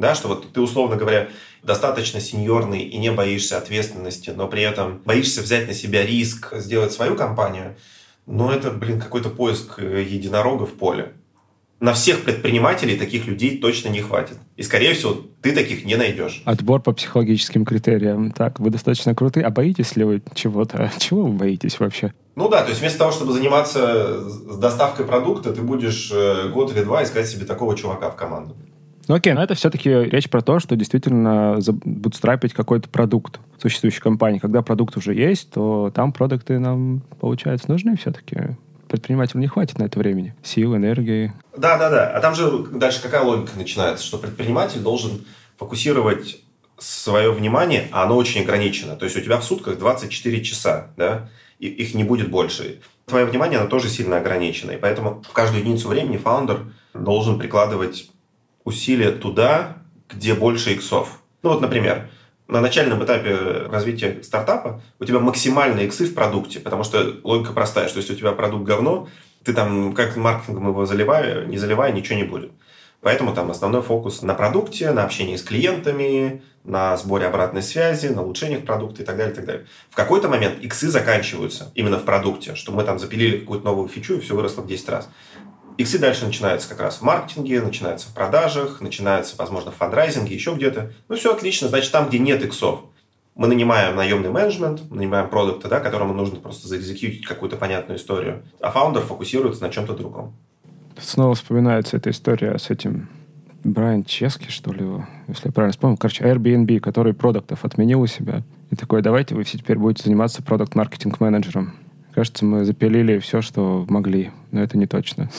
да, 0.00 0.16
что 0.16 0.26
вот 0.26 0.52
ты, 0.52 0.60
условно 0.60 0.96
говоря, 0.96 1.28
достаточно 1.62 2.20
сеньорный 2.20 2.80
и 2.80 2.98
не 2.98 3.12
боишься 3.12 3.58
ответственности, 3.58 4.30
но 4.30 4.48
при 4.48 4.62
этом 4.62 5.00
боишься 5.04 5.42
взять 5.42 5.68
на 5.68 5.74
себя 5.74 6.04
риск, 6.04 6.54
сделать 6.56 6.92
свою 6.92 7.14
компанию– 7.14 7.76
но 8.30 8.52
это, 8.52 8.70
блин, 8.70 9.00
какой-то 9.00 9.28
поиск 9.28 9.78
э, 9.78 10.02
единорога 10.08 10.64
в 10.64 10.74
поле. 10.74 11.14
На 11.80 11.94
всех 11.94 12.22
предпринимателей 12.22 12.96
таких 12.96 13.26
людей 13.26 13.58
точно 13.58 13.88
не 13.88 14.00
хватит. 14.00 14.36
И, 14.56 14.62
скорее 14.62 14.92
всего, 14.94 15.16
ты 15.40 15.52
таких 15.52 15.84
не 15.84 15.96
найдешь. 15.96 16.42
Отбор 16.44 16.80
по 16.80 16.92
психологическим 16.92 17.64
критериям. 17.64 18.30
Так, 18.32 18.60
вы 18.60 18.70
достаточно 18.70 19.14
крутые. 19.14 19.46
А 19.46 19.50
боитесь 19.50 19.96
ли 19.96 20.04
вы 20.04 20.22
чего-то? 20.34 20.92
Чего 20.98 21.24
вы 21.24 21.32
боитесь 21.32 21.80
вообще? 21.80 22.12
Ну 22.36 22.48
да, 22.48 22.62
то 22.62 22.68
есть 22.68 22.80
вместо 22.80 22.98
того, 22.98 23.10
чтобы 23.10 23.32
заниматься 23.32 24.20
доставкой 24.58 25.06
продукта, 25.06 25.52
ты 25.52 25.62
будешь 25.62 26.10
э, 26.12 26.48
год 26.50 26.72
или 26.72 26.84
два 26.84 27.02
искать 27.02 27.26
себе 27.26 27.46
такого 27.46 27.76
чувака 27.76 28.10
в 28.10 28.16
команду. 28.16 28.56
Ну 29.10 29.16
окей, 29.16 29.32
но 29.32 29.42
это 29.42 29.56
все-таки 29.56 29.90
речь 29.90 30.30
про 30.30 30.40
то, 30.40 30.60
что 30.60 30.76
действительно 30.76 31.58
бутстрапить 31.84 32.52
какой-то 32.52 32.88
продукт 32.88 33.40
существующей 33.60 34.00
компании. 34.00 34.38
Когда 34.38 34.62
продукт 34.62 34.96
уже 34.96 35.14
есть, 35.14 35.50
то 35.50 35.90
там 35.92 36.12
продукты 36.12 36.60
нам, 36.60 37.02
получается, 37.18 37.68
нужны 37.68 37.96
все-таки. 37.96 38.56
Предпринимателю 38.86 39.40
не 39.40 39.48
хватит 39.48 39.80
на 39.80 39.82
это 39.82 39.98
времени. 39.98 40.36
Сил, 40.44 40.76
энергии. 40.76 41.32
Да, 41.56 41.76
да, 41.76 41.90
да. 41.90 42.08
А 42.10 42.20
там 42.20 42.36
же 42.36 42.66
дальше 42.72 43.02
какая 43.02 43.22
логика 43.22 43.58
начинается? 43.58 44.06
Что 44.06 44.16
предприниматель 44.16 44.78
должен 44.78 45.24
фокусировать 45.56 46.38
свое 46.78 47.32
внимание, 47.32 47.88
а 47.90 48.04
оно 48.04 48.16
очень 48.16 48.42
ограничено. 48.42 48.94
То 48.94 49.06
есть 49.06 49.16
у 49.16 49.20
тебя 49.20 49.38
в 49.38 49.44
сутках 49.44 49.76
24 49.76 50.44
часа, 50.44 50.92
да, 50.96 51.28
и 51.58 51.66
их 51.66 51.94
не 51.94 52.04
будет 52.04 52.30
больше. 52.30 52.78
Твое 53.06 53.24
внимание, 53.24 53.58
оно 53.58 53.68
тоже 53.68 53.88
сильно 53.88 54.18
ограничено. 54.18 54.70
И 54.70 54.76
поэтому 54.76 55.20
в 55.28 55.32
каждую 55.32 55.62
единицу 55.62 55.88
времени 55.88 56.16
фаундер 56.16 56.60
должен 56.94 57.40
прикладывать 57.40 58.08
усилия 58.70 59.10
туда, 59.10 59.76
где 60.08 60.34
больше 60.34 60.72
иксов. 60.72 61.20
Ну 61.42 61.50
вот, 61.50 61.60
например, 61.60 62.08
на 62.48 62.60
начальном 62.60 63.04
этапе 63.04 63.34
развития 63.68 64.22
стартапа 64.22 64.80
у 64.98 65.04
тебя 65.04 65.20
максимальные 65.20 65.86
иксы 65.86 66.06
в 66.06 66.14
продукте, 66.14 66.60
потому 66.60 66.84
что 66.84 67.16
логика 67.22 67.52
простая, 67.52 67.88
что 67.88 67.98
если 67.98 68.14
у 68.14 68.16
тебя 68.16 68.32
продукт 68.32 68.64
говно, 68.64 69.08
ты 69.44 69.52
там 69.52 69.92
как 69.92 70.16
маркетингом 70.16 70.68
его 70.68 70.86
заливай, 70.86 71.46
не 71.46 71.58
заливай, 71.58 71.92
ничего 71.92 72.18
не 72.18 72.24
будет. 72.24 72.52
Поэтому 73.00 73.34
там 73.34 73.50
основной 73.50 73.82
фокус 73.82 74.22
на 74.22 74.34
продукте, 74.34 74.90
на 74.92 75.04
общении 75.04 75.36
с 75.36 75.42
клиентами, 75.42 76.42
на 76.64 76.96
сборе 76.96 77.26
обратной 77.26 77.62
связи, 77.62 78.08
на 78.08 78.22
улучшениях 78.22 78.64
продукта 78.64 79.02
и 79.02 79.04
так 79.06 79.16
далее, 79.16 79.32
и 79.32 79.36
так 79.36 79.46
далее. 79.46 79.66
В 79.88 79.96
какой-то 79.96 80.28
момент 80.28 80.62
иксы 80.62 80.88
заканчиваются 80.88 81.72
именно 81.74 81.98
в 81.98 82.04
продукте, 82.04 82.54
что 82.54 82.72
мы 82.72 82.84
там 82.84 82.98
запилили 82.98 83.38
какую-то 83.38 83.64
новую 83.64 83.88
фичу 83.88 84.16
и 84.16 84.20
все 84.20 84.34
выросло 84.34 84.60
в 84.60 84.66
10 84.66 84.88
раз. 84.90 85.08
Иксы 85.80 85.98
дальше 85.98 86.26
начинаются 86.26 86.68
как 86.68 86.80
раз 86.80 86.98
в 86.98 87.02
маркетинге, 87.02 87.62
начинаются 87.62 88.06
в 88.06 88.12
продажах, 88.12 88.82
начинаются, 88.82 89.34
возможно, 89.38 89.70
в 89.70 89.76
фандрайзинге, 89.76 90.34
еще 90.34 90.52
где-то. 90.52 90.92
Ну, 91.08 91.16
все 91.16 91.32
отлично. 91.32 91.68
Значит, 91.68 91.90
там, 91.90 92.10
где 92.10 92.18
нет 92.18 92.44
иксов, 92.44 92.80
мы 93.34 93.46
нанимаем 93.46 93.96
наемный 93.96 94.28
менеджмент, 94.28 94.90
нанимаем 94.90 95.30
продукты, 95.30 95.68
да, 95.68 95.80
которому 95.80 96.12
нужно 96.12 96.38
просто 96.38 96.68
заэкзекьютить 96.68 97.24
какую-то 97.24 97.56
понятную 97.56 97.98
историю, 97.98 98.42
а 98.60 98.70
фаундер 98.70 99.04
фокусируется 99.04 99.62
на 99.62 99.70
чем-то 99.70 99.94
другом. 99.94 100.34
Снова 100.98 101.34
вспоминается 101.34 101.96
эта 101.96 102.10
история 102.10 102.58
с 102.58 102.68
этим 102.68 103.08
Брайан 103.64 104.04
Чески, 104.04 104.50
что 104.50 104.74
ли, 104.74 104.84
если 105.28 105.48
я 105.48 105.52
правильно 105.52 105.72
вспомнил. 105.72 105.96
Короче, 105.96 106.24
Airbnb, 106.24 106.80
который 106.80 107.14
продуктов 107.14 107.64
отменил 107.64 108.02
у 108.02 108.06
себя. 108.06 108.42
И 108.70 108.76
такой, 108.76 109.00
давайте 109.00 109.34
вы 109.34 109.44
все 109.44 109.56
теперь 109.56 109.78
будете 109.78 110.04
заниматься 110.04 110.42
продукт-маркетинг-менеджером. 110.42 111.72
Кажется, 112.20 112.44
мы 112.44 112.66
запилили 112.66 113.18
все, 113.18 113.40
что 113.40 113.86
могли, 113.88 114.30
но 114.50 114.62
это 114.62 114.76
не 114.76 114.86
точно. 114.86 115.30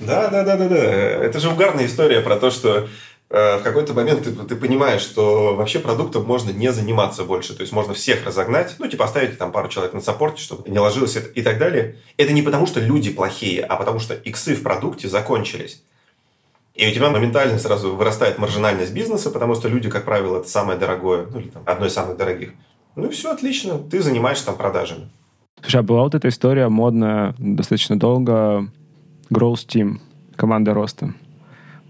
Да, 0.00 0.26
да, 0.30 0.42
да, 0.42 0.56
да, 0.56 0.68
да. 0.68 0.76
Это 0.76 1.38
же 1.38 1.48
угарная 1.48 1.86
история 1.86 2.22
про 2.22 2.34
то, 2.34 2.50
что 2.50 2.88
э, 3.30 3.58
в 3.58 3.62
какой-то 3.62 3.94
момент 3.94 4.24
ты, 4.24 4.32
ты 4.32 4.56
понимаешь, 4.56 5.02
что 5.02 5.54
вообще 5.54 5.78
продуктом 5.78 6.24
можно 6.24 6.50
не 6.50 6.72
заниматься 6.72 7.22
больше. 7.22 7.54
То 7.54 7.60
есть 7.60 7.72
можно 7.72 7.94
всех 7.94 8.26
разогнать, 8.26 8.74
ну, 8.80 8.88
типа 8.88 9.04
оставить 9.04 9.38
там 9.38 9.52
пару 9.52 9.68
человек 9.68 9.94
на 9.94 10.00
саппорте, 10.00 10.42
чтобы 10.42 10.68
не 10.68 10.80
ложилось 10.80 11.16
и 11.16 11.40
так 11.40 11.58
далее. 11.58 11.98
Это 12.16 12.32
не 12.32 12.42
потому, 12.42 12.66
что 12.66 12.80
люди 12.80 13.12
плохие, 13.12 13.62
а 13.62 13.76
потому 13.76 14.00
что 14.00 14.14
иксы 14.14 14.56
в 14.56 14.64
продукте 14.64 15.08
закончились. 15.08 15.84
И 16.74 16.84
у 16.84 16.92
тебя 16.92 17.10
моментально 17.10 17.60
сразу 17.60 17.94
вырастает 17.94 18.38
маржинальность 18.38 18.92
бизнеса, 18.92 19.30
потому 19.30 19.54
что 19.54 19.68
люди, 19.68 19.88
как 19.88 20.04
правило, 20.04 20.40
это 20.40 20.48
самое 20.48 20.76
дорогое, 20.76 21.28
ну 21.30 21.38
или 21.38 21.50
там 21.50 21.62
одно 21.64 21.86
из 21.86 21.92
самых 21.92 22.16
дорогих. 22.16 22.54
Ну 22.96 23.06
и 23.06 23.10
все 23.12 23.30
отлично, 23.30 23.78
ты 23.78 24.02
занимаешься 24.02 24.46
там 24.46 24.56
продажами. 24.56 25.10
Слушай, 25.60 25.80
а 25.80 25.82
была 25.82 26.02
вот 26.02 26.14
эта 26.14 26.28
история 26.28 26.68
модная 26.68 27.34
достаточно 27.38 27.98
долго, 27.98 28.68
Growth 29.30 29.66
Team, 29.66 29.98
команда 30.36 30.74
роста. 30.74 31.14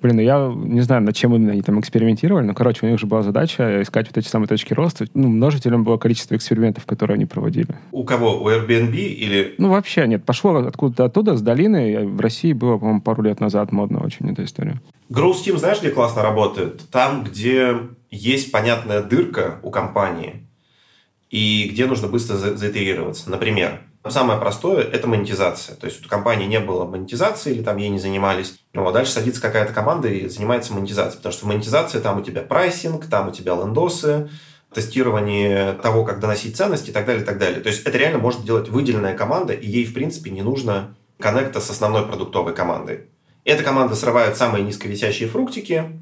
Блин, 0.00 0.16
ну 0.16 0.22
я 0.22 0.52
не 0.54 0.82
знаю, 0.82 1.02
над 1.02 1.16
чем 1.16 1.34
именно 1.34 1.52
они 1.52 1.62
там 1.62 1.80
экспериментировали, 1.80 2.44
но, 2.44 2.52
короче, 2.52 2.86
у 2.86 2.90
них 2.90 3.00
же 3.00 3.06
была 3.06 3.22
задача 3.22 3.80
искать 3.80 4.06
вот 4.06 4.18
эти 4.18 4.28
самые 4.28 4.48
точки 4.48 4.74
роста. 4.74 5.06
Ну, 5.14 5.28
множителем 5.28 5.82
было 5.82 5.96
количество 5.96 6.36
экспериментов, 6.36 6.84
которые 6.84 7.14
они 7.14 7.24
проводили. 7.24 7.74
У 7.90 8.04
кого? 8.04 8.42
У 8.42 8.50
Airbnb 8.50 8.94
или... 8.94 9.54
Ну, 9.56 9.70
вообще 9.70 10.06
нет. 10.06 10.22
Пошло 10.24 10.56
откуда-то 10.56 11.06
оттуда, 11.06 11.36
с 11.36 11.40
долины. 11.40 12.06
В 12.06 12.20
России 12.20 12.52
было, 12.52 12.76
по-моему, 12.76 13.00
пару 13.00 13.22
лет 13.22 13.40
назад 13.40 13.72
модно 13.72 14.04
очень 14.04 14.30
эта 14.30 14.44
история. 14.44 14.78
Growth 15.10 15.42
Team, 15.46 15.56
знаешь, 15.56 15.80
где 15.80 15.90
классно 15.90 16.22
работает? 16.22 16.82
Там, 16.90 17.24
где 17.24 17.74
есть 18.10 18.52
понятная 18.52 19.02
дырка 19.02 19.58
у 19.62 19.70
компании, 19.70 20.46
и 21.34 21.68
где 21.68 21.86
нужно 21.86 22.06
быстро 22.06 22.36
за 22.36 22.56
заитерироваться. 22.56 23.28
Например, 23.28 23.80
Самое 24.06 24.38
простое– 24.38 24.82
это 24.92 25.08
монетизация. 25.08 25.76
То 25.76 25.86
есть 25.86 26.04
у 26.04 26.08
компании 26.10 26.46
не 26.46 26.60
было 26.60 26.84
монетизации 26.84 27.54
или 27.54 27.62
там 27.62 27.78
ей 27.78 27.88
не 27.88 27.98
занимались. 27.98 28.60
Ну, 28.74 28.86
а 28.86 28.92
дальше 28.92 29.12
садится 29.12 29.40
какая-то 29.40 29.72
команда 29.72 30.08
и 30.08 30.28
занимается 30.28 30.74
монетизацией. 30.74 31.16
Потому 31.16 31.32
что 31.32 31.46
в 31.46 31.48
монетизации 31.48 32.00
там 32.00 32.20
у 32.20 32.22
тебя 32.22 32.42
прайсинг, 32.42 33.06
там 33.06 33.28
у 33.28 33.32
тебя 33.32 33.54
лендосы, 33.54 34.28
тестирование 34.74 35.72
того, 35.72 36.04
как 36.04 36.20
доносить 36.20 36.54
ценности 36.54 36.90
и 36.90 36.92
так 36.92 37.06
далее, 37.06 37.22
и 37.22 37.24
так 37.24 37.38
далее. 37.38 37.62
То 37.62 37.70
есть 37.70 37.86
это 37.86 37.96
реально 37.96 38.18
может 38.18 38.44
делать 38.44 38.68
выделенная 38.68 39.16
команда, 39.16 39.54
и 39.54 39.66
ей, 39.66 39.86
в 39.86 39.94
принципе, 39.94 40.30
не 40.30 40.42
нужно 40.42 40.94
коннекта 41.18 41.60
с 41.60 41.70
основной 41.70 42.06
продуктовой 42.06 42.54
командой. 42.54 43.06
Эта 43.46 43.62
команда 43.62 43.94
срывает 43.94 44.36
самые 44.36 44.64
низковисящие 44.64 45.30
фруктики, 45.30 45.98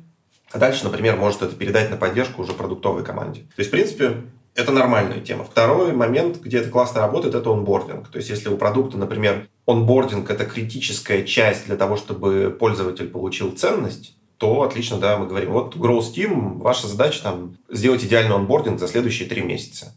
а 0.51 0.59
дальше, 0.59 0.83
например, 0.83 1.17
может 1.19 1.43
это 1.43 1.55
передать 1.55 1.89
на 1.89 1.97
поддержку 1.97 2.43
уже 2.43 2.53
продуктовой 2.53 3.05
команде. 3.05 3.43
То 3.43 3.59
есть, 3.59 3.69
в 3.69 3.71
принципе, 3.71 4.17
это 4.55 4.73
нормальная 4.73 5.21
тема. 5.21 5.45
Второй 5.45 5.93
момент, 5.93 6.41
где 6.43 6.59
это 6.59 6.69
классно 6.69 7.01
работает, 7.01 7.35
это 7.35 7.51
онбординг. 7.51 8.09
То 8.09 8.19
есть, 8.19 8.31
если 8.31 8.49
у 8.49 8.57
продукта, 8.57 8.99
например, 8.99 9.49
онбординг– 9.67 10.31
это 10.31 10.45
критическая 10.45 11.25
часть 11.25 11.67
для 11.67 11.77
того, 11.77 11.97
чтобы 11.97 12.55
пользователь 12.59 13.09
получил 13.09 13.53
ценность, 13.53 14.15
то 14.37 14.63
отлично, 14.63 14.99
да, 14.99 15.19
мы 15.19 15.27
говорим, 15.27 15.53
вот 15.53 15.77
Growth 15.77 16.15
Team, 16.15 16.59
ваша 16.59 16.89
задача 16.89 17.23
там 17.23 17.57
сделать 17.71 18.05
идеальный 18.05 18.35
онбординг 18.35 18.81
за 18.81 18.89
следующие 18.89 19.29
три 19.29 19.41
месяца. 19.41 19.95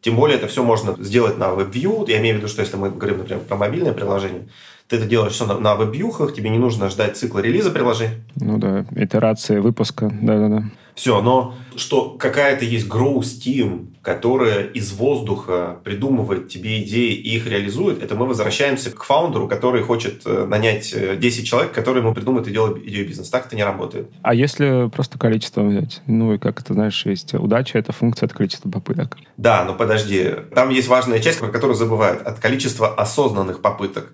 Тем 0.00 0.16
более 0.16 0.36
это 0.36 0.48
все 0.48 0.64
можно 0.64 0.96
сделать 0.98 1.38
на 1.38 1.50
WebView. 1.50 2.10
Я 2.10 2.18
имею 2.18 2.36
в 2.36 2.38
виду, 2.38 2.48
что 2.48 2.62
если 2.62 2.76
мы 2.76 2.90
говорим, 2.90 3.18
например, 3.18 3.40
про 3.44 3.56
мобильное 3.56 3.92
приложение, 3.92 4.48
ты 4.88 4.96
это 4.96 5.06
делаешь 5.06 5.32
все 5.34 5.46
на, 5.46 5.58
на 5.58 5.76
веб 5.76 5.92
тебе 6.34 6.50
не 6.50 6.58
нужно 6.58 6.90
ждать 6.90 7.16
цикла 7.16 7.38
релиза 7.38 7.70
приложения. 7.70 8.20
Ну 8.34 8.58
да, 8.58 8.84
итерации 8.96 9.58
выпуска, 9.58 10.10
да-да-да. 10.20 10.64
Все, 10.94 11.22
но 11.22 11.54
что 11.76 12.10
какая-то 12.10 12.64
есть 12.64 12.88
growth 12.88 13.20
team, 13.22 13.91
которая 14.02 14.64
из 14.64 14.92
воздуха 14.92 15.78
придумывает 15.84 16.48
тебе 16.48 16.82
идеи 16.82 17.14
и 17.14 17.36
их 17.36 17.46
реализует, 17.46 18.02
это 18.02 18.16
мы 18.16 18.26
возвращаемся 18.26 18.90
к 18.90 19.04
фаундеру, 19.04 19.46
который 19.46 19.82
хочет 19.82 20.22
э, 20.26 20.44
нанять 20.44 20.92
10 20.92 21.22
э, 21.22 21.46
человек, 21.46 21.72
которые 21.72 22.02
ему 22.02 22.12
придумают 22.12 22.48
идею, 22.48 22.82
идею 22.84 23.06
бизнеса. 23.06 23.30
Так 23.30 23.46
это 23.46 23.54
не 23.54 23.62
работает. 23.62 24.10
А 24.22 24.34
если 24.34 24.88
просто 24.88 25.18
количество 25.18 25.62
взять? 25.62 26.02
Ну 26.06 26.34
и 26.34 26.38
как 26.38 26.60
это, 26.60 26.74
знаешь, 26.74 27.06
есть 27.06 27.32
удача, 27.34 27.78
это 27.78 27.92
функция 27.92 28.26
от 28.26 28.32
количества 28.32 28.68
попыток. 28.68 29.16
Да, 29.36 29.64
но 29.64 29.74
подожди. 29.74 30.30
Там 30.52 30.70
есть 30.70 30.88
важная 30.88 31.20
часть, 31.20 31.38
про 31.38 31.48
которую 31.48 31.76
забывают. 31.76 32.22
От 32.22 32.40
количества 32.40 32.92
осознанных 32.92 33.62
попыток. 33.62 34.12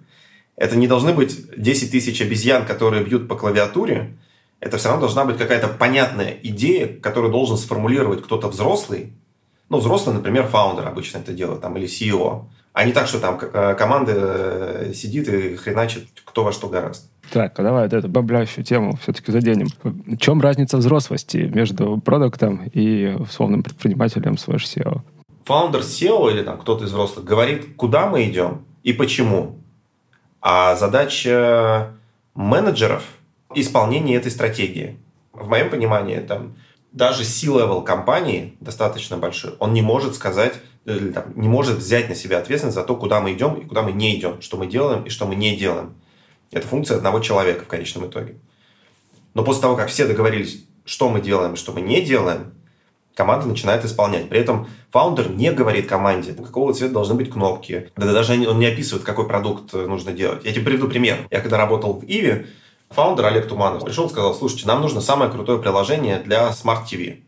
Это 0.54 0.76
не 0.76 0.87
должны 0.87 1.14
быть 1.14 1.38
10 1.57 1.90
тысяч 1.90 2.21
обезьян, 2.21 2.66
которые 2.66 3.04
бьют 3.04 3.26
по 3.26 3.37
клавиатуре, 3.37 4.16
это 4.61 4.76
все 4.76 4.88
равно 4.88 5.02
должна 5.02 5.25
быть 5.25 5.38
какая-то 5.38 5.68
понятная 5.68 6.37
идея, 6.42 6.88
которую 6.88 7.30
должен 7.30 7.57
сформулировать 7.57 8.23
кто-то 8.25 8.49
взрослый. 8.49 9.12
Ну, 9.68 9.78
взрослый, 9.78 10.14
например, 10.14 10.46
founder 10.46 10.87
обычно 10.87 11.18
это 11.18 11.32
делает, 11.32 11.60
там, 11.60 11.76
или 11.76 11.87
CEO. 11.87 12.44
А 12.72 12.84
не 12.84 12.92
так, 12.92 13.08
что 13.08 13.18
там 13.18 13.38
э, 13.40 13.75
команда 13.75 14.12
э, 14.14 14.92
сидит 14.94 15.28
и 15.28 15.56
хреначит 15.56 16.06
кто 16.25 16.44
во 16.44 16.52
что 16.52 16.68
горазд. 16.68 17.08
Так, 17.32 17.58
а 17.58 17.62
давай 17.62 17.87
эту 17.87 18.08
баблящую 18.08 18.64
тему 18.64 18.96
все-таки 19.02 19.32
заденем. 19.32 19.68
В 19.82 20.16
чем 20.18 20.40
разница 20.40 20.76
взрослости 20.76 21.38
между 21.38 21.98
продактом 21.98 22.64
и 22.72 23.16
условным 23.18 23.62
предпринимателем 23.62 24.38
слэш 24.38 24.64
CEO? 24.64 25.00
Founder, 25.44 25.80
CEO 25.80 26.30
или 26.30 26.42
там 26.42 26.58
кто-то 26.58 26.84
из 26.84 26.90
взрослых 26.90 27.25
говорит, 27.25 27.75
куда 27.76 28.06
мы 28.06 28.25
идем 28.25 28.64
и 28.84 28.92
почему. 28.92 29.58
А 30.40 30.76
задача 30.76 31.94
менеджеров– 32.34 33.02
исполнение 33.54 34.16
этой 34.16 34.30
стратегии. 34.30 34.96
В 35.32 35.48
моем 35.48 35.70
понимании, 35.70 36.20
там, 36.20 36.54
даже 36.92 37.25
C-level 37.25 37.85
компании 37.85 38.57
достаточно 38.61 39.16
большой, 39.16 39.54
он 39.59 39.73
не 39.73 39.83
может 39.83 40.14
сказать, 40.14 40.54
или, 40.85 41.12
там, 41.12 41.33
не 41.35 41.49
может 41.49 41.76
взять 41.76 42.09
на 42.09 42.14
себя 42.14 42.38
ответственность 42.38 42.76
за 42.76 42.85
то, 42.85 42.97
куда 42.97 43.21
мы 43.21 43.35
идем 43.35 43.54
и 43.54 43.66
куда 43.66 43.83
мы 43.83 43.92
не 43.92 44.18
идем, 44.18 44.40
что 44.40 44.57
мы 44.57 44.66
делаем 44.66 45.04
и 45.04 45.11
что 45.11 45.26
мы 45.26 45.35
не 45.35 45.57
делаем. 45.57 45.95
Это 46.50 46.66
функция 46.66 46.97
одного 46.97 47.21
человека 47.21 47.64
в 47.64 47.68
конечном 47.68 48.07
итоге. 48.07 48.37
Но 49.35 49.45
после 49.45 49.62
того, 49.62 49.76
как 49.76 49.88
все 49.88 50.07
договорились, 50.07 50.64
что 50.85 51.11
мы 51.11 51.21
делаем 51.21 51.54
и 51.54 51.57
что 51.57 51.73
мы 51.73 51.83
не 51.83 52.00
делаем, 52.00 52.54
команда 53.14 53.47
начинает 53.47 53.85
исполнять. 53.85 54.28
При 54.30 54.40
этом 54.40 54.68
фаундер 54.90 55.30
не 55.30 55.52
говорит 55.52 55.88
команде, 55.88 56.33
какого 56.33 56.73
цвета 56.73 56.95
должны 56.95 57.14
быть 57.14 57.30
кнопки. 57.30 57.90
Да 57.97 58.12
даже 58.12 58.33
он 58.49 58.59
не 58.59 58.66
описывает, 58.66 59.04
какой 59.04 59.28
продукт 59.28 59.73
нужно 59.75 60.12
делать. 60.12 60.45
Я 60.45 60.52
тебе 60.52 60.64
приведу 60.64 60.88
пример. 60.88 61.18
Я 61.30 61.40
когда 61.40 61.59
работал 61.59 61.95
в 61.95 62.04
Иви, 62.04 62.47
Фаундер 62.90 63.26
Олег 63.26 63.49
Туманов 63.49 63.85
пришел 63.85 64.07
и 64.07 64.11
сказал, 64.11 64.35
слушайте, 64.35 64.66
нам 64.66 64.80
нужно 64.80 65.00
самое 65.00 65.30
крутое 65.30 65.59
приложение 65.59 66.18
для 66.18 66.49
Smart 66.50 66.85
TV. 66.90 67.23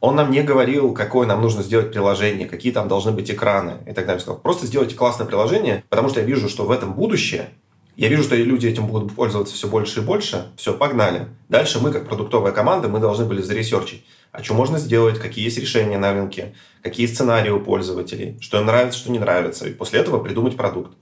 Он 0.00 0.14
нам 0.14 0.30
не 0.30 0.42
говорил, 0.42 0.92
какое 0.92 1.26
нам 1.26 1.40
нужно 1.40 1.62
сделать 1.62 1.90
приложение, 1.90 2.46
какие 2.46 2.72
там 2.72 2.86
должны 2.86 3.12
быть 3.12 3.30
экраны 3.30 3.78
и 3.86 3.92
так 3.92 4.06
далее. 4.06 4.20
Сказал, 4.20 4.38
просто 4.38 4.66
сделайте 4.66 4.94
классное 4.94 5.26
приложение, 5.26 5.84
потому 5.88 6.10
что 6.10 6.20
я 6.20 6.26
вижу, 6.26 6.48
что 6.48 6.64
в 6.64 6.70
этом 6.70 6.92
будущее. 6.92 7.50
Я 7.96 8.08
вижу, 8.08 8.22
что 8.22 8.36
люди 8.36 8.66
этим 8.66 8.86
будут 8.86 9.14
пользоваться 9.14 9.54
все 9.54 9.68
больше 9.68 10.00
и 10.00 10.02
больше. 10.02 10.52
Все, 10.56 10.74
погнали. 10.74 11.28
Дальше 11.48 11.80
мы, 11.80 11.92
как 11.92 12.06
продуктовая 12.06 12.52
команда, 12.52 12.88
мы 12.88 13.00
должны 13.00 13.24
были 13.24 13.40
заресерчить. 13.40 14.04
А 14.32 14.42
что 14.42 14.52
можно 14.52 14.78
сделать, 14.78 15.18
какие 15.18 15.46
есть 15.46 15.56
решения 15.56 15.96
на 15.96 16.12
рынке, 16.12 16.54
какие 16.82 17.06
сценарии 17.06 17.48
у 17.48 17.58
пользователей, 17.58 18.36
что 18.42 18.60
им 18.60 18.66
нравится, 18.66 18.98
что 18.98 19.10
не 19.10 19.18
нравится. 19.18 19.66
И 19.66 19.72
после 19.72 20.00
этого 20.00 20.22
придумать 20.22 20.58
продукт. 20.58 20.92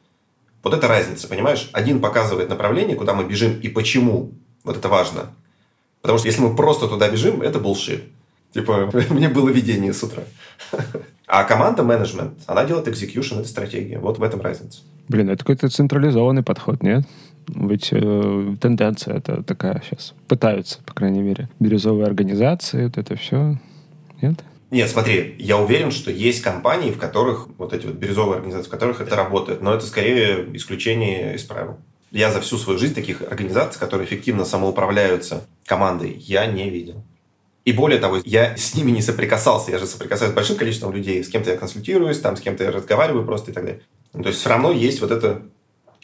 Вот 0.64 0.74
это 0.74 0.88
разница, 0.88 1.28
понимаешь? 1.28 1.68
Один 1.72 2.00
показывает 2.00 2.48
направление, 2.48 2.96
куда 2.96 3.14
мы 3.14 3.24
бежим 3.24 3.60
и 3.60 3.68
почему. 3.68 4.32
Вот 4.64 4.76
это 4.76 4.88
важно. 4.88 5.26
Потому 6.00 6.18
что 6.18 6.26
если 6.26 6.40
мы 6.40 6.56
просто 6.56 6.88
туда 6.88 7.08
бежим, 7.08 7.42
это 7.42 7.58
булшит. 7.60 8.04
Типа, 8.52 8.90
мне 9.10 9.28
было 9.28 9.50
видение 9.50 9.92
с 9.92 10.02
утра. 10.02 10.22
А 11.26 11.44
команда 11.44 11.82
менеджмент, 11.82 12.34
она 12.46 12.64
делает 12.64 12.88
execution 12.88 13.40
этой 13.40 13.48
стратегии. 13.48 13.96
Вот 13.96 14.18
в 14.18 14.22
этом 14.22 14.40
разница. 14.40 14.80
Блин, 15.08 15.28
это 15.28 15.38
какой-то 15.38 15.68
централизованный 15.68 16.42
подход, 16.42 16.82
нет? 16.82 17.04
Ведь 17.48 17.90
э, 17.92 18.56
тенденция 18.60 19.18
это 19.18 19.42
такая 19.42 19.82
сейчас. 19.84 20.14
Пытаются, 20.28 20.78
по 20.86 20.94
крайней 20.94 21.20
мере. 21.20 21.50
Бирюзовые 21.60 22.06
организации, 22.06 22.84
вот 22.84 22.96
это 22.96 23.16
все. 23.16 23.58
Нет? 24.22 24.42
Нет, 24.74 24.90
смотри, 24.90 25.36
я 25.38 25.56
уверен, 25.56 25.92
что 25.92 26.10
есть 26.10 26.42
компании, 26.42 26.90
в 26.90 26.98
которых 26.98 27.46
вот 27.58 27.72
эти 27.72 27.86
вот 27.86 27.94
бирюзовые 27.94 28.38
организации, 28.38 28.66
в 28.66 28.72
которых 28.72 29.00
это 29.00 29.14
работает, 29.14 29.62
но 29.62 29.72
это 29.72 29.86
скорее 29.86 30.48
исключение 30.52 31.36
из 31.36 31.44
правил. 31.44 31.76
Я 32.10 32.32
за 32.32 32.40
всю 32.40 32.58
свою 32.58 32.76
жизнь 32.76 32.92
таких 32.92 33.22
организаций, 33.22 33.78
которые 33.78 34.08
эффективно 34.08 34.44
самоуправляются 34.44 35.46
командой, 35.64 36.16
я 36.18 36.46
не 36.46 36.70
видел. 36.70 37.04
И 37.64 37.70
более 37.70 38.00
того, 38.00 38.18
я 38.24 38.56
с 38.56 38.74
ними 38.74 38.90
не 38.90 39.00
соприкасался. 39.00 39.70
Я 39.70 39.78
же 39.78 39.86
соприкасаюсь 39.86 40.32
с 40.32 40.34
большим 40.34 40.56
количеством 40.56 40.92
людей. 40.92 41.22
С 41.22 41.28
кем-то 41.28 41.52
я 41.52 41.56
консультируюсь, 41.56 42.18
там, 42.18 42.36
с 42.36 42.40
кем-то 42.40 42.64
я 42.64 42.72
разговариваю 42.72 43.24
просто 43.24 43.52
и 43.52 43.54
так 43.54 43.64
далее. 43.64 43.82
Ну, 44.12 44.24
то 44.24 44.30
есть 44.30 44.40
все 44.40 44.48
равно 44.48 44.72
есть 44.72 45.00
вот 45.00 45.12
это, 45.12 45.42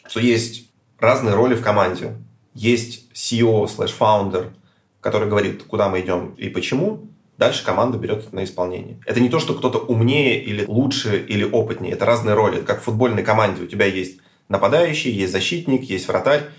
что 0.06 0.20
есть 0.20 0.70
разные 1.00 1.34
роли 1.34 1.56
в 1.56 1.60
команде. 1.60 2.14
Есть 2.54 3.10
CEO 3.14 3.66
slash 3.66 3.92
founder, 3.98 4.52
который 5.00 5.28
говорит, 5.28 5.64
куда 5.64 5.88
мы 5.88 6.02
идем 6.02 6.36
и 6.38 6.48
почему. 6.48 7.09
Дальше 7.40 7.64
команда 7.64 7.96
берет 7.96 8.34
на 8.34 8.44
исполнение. 8.44 9.00
Это 9.06 9.18
не 9.18 9.30
то, 9.30 9.38
что 9.38 9.54
кто-то 9.54 9.78
умнее 9.78 10.44
или 10.44 10.66
лучше 10.66 11.24
или 11.26 11.42
опытнее. 11.42 11.94
Это 11.94 12.04
разные 12.04 12.34
роли. 12.34 12.58
Это 12.58 12.66
как 12.66 12.82
в 12.82 12.84
футбольной 12.84 13.22
команде. 13.22 13.62
У 13.62 13.66
тебя 13.66 13.86
есть 13.86 14.20
нападающий, 14.50 15.10
есть 15.10 15.32
защитник, 15.32 15.84
есть 15.84 16.06
вратарь. 16.06 16.50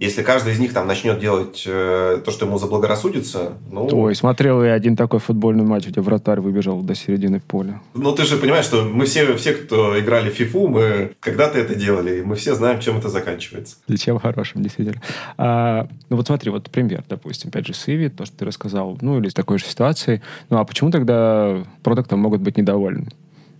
Если 0.00 0.22
каждый 0.22 0.54
из 0.54 0.58
них 0.58 0.72
там 0.72 0.86
начнет 0.86 1.20
делать 1.20 1.62
э, 1.66 2.22
то, 2.24 2.30
что 2.30 2.46
ему 2.46 2.56
заблагорассудится, 2.56 3.58
ну... 3.70 3.86
Ой, 3.92 4.14
смотрел 4.14 4.64
я 4.64 4.72
один 4.72 4.96
такой 4.96 5.20
футбольный 5.20 5.62
матч, 5.62 5.88
где 5.88 6.00
вратарь 6.00 6.40
выбежал 6.40 6.80
до 6.80 6.94
середины 6.94 7.38
поля. 7.38 7.82
Ну, 7.92 8.14
ты 8.14 8.24
же 8.24 8.38
понимаешь, 8.38 8.64
что 8.64 8.82
мы 8.82 9.04
все, 9.04 9.36
все 9.36 9.52
кто 9.52 10.00
играли 10.00 10.30
в 10.30 10.32
фифу, 10.32 10.68
мы 10.68 11.12
когда-то 11.20 11.58
это 11.58 11.74
делали, 11.74 12.20
и 12.20 12.22
мы 12.22 12.36
все 12.36 12.54
знаем, 12.54 12.80
чем 12.80 12.96
это 12.96 13.10
заканчивается. 13.10 13.76
Для 13.88 13.98
чем 13.98 14.18
хорошим, 14.18 14.62
действительно. 14.62 15.02
А, 15.36 15.86
ну, 16.08 16.16
вот 16.16 16.26
смотри, 16.26 16.50
вот 16.50 16.70
пример, 16.70 17.04
допустим, 17.06 17.50
опять 17.50 17.66
же, 17.66 17.74
с 17.74 17.86
Иви, 17.86 18.08
то, 18.08 18.24
что 18.24 18.38
ты 18.38 18.46
рассказал, 18.46 18.96
ну, 19.02 19.18
или 19.18 19.28
с 19.28 19.34
такой 19.34 19.58
же 19.58 19.66
ситуацией. 19.66 20.22
Ну, 20.48 20.56
а 20.56 20.64
почему 20.64 20.90
тогда 20.90 21.62
продуктом 21.82 22.20
могут 22.20 22.40
быть 22.40 22.56
недовольны? 22.56 23.08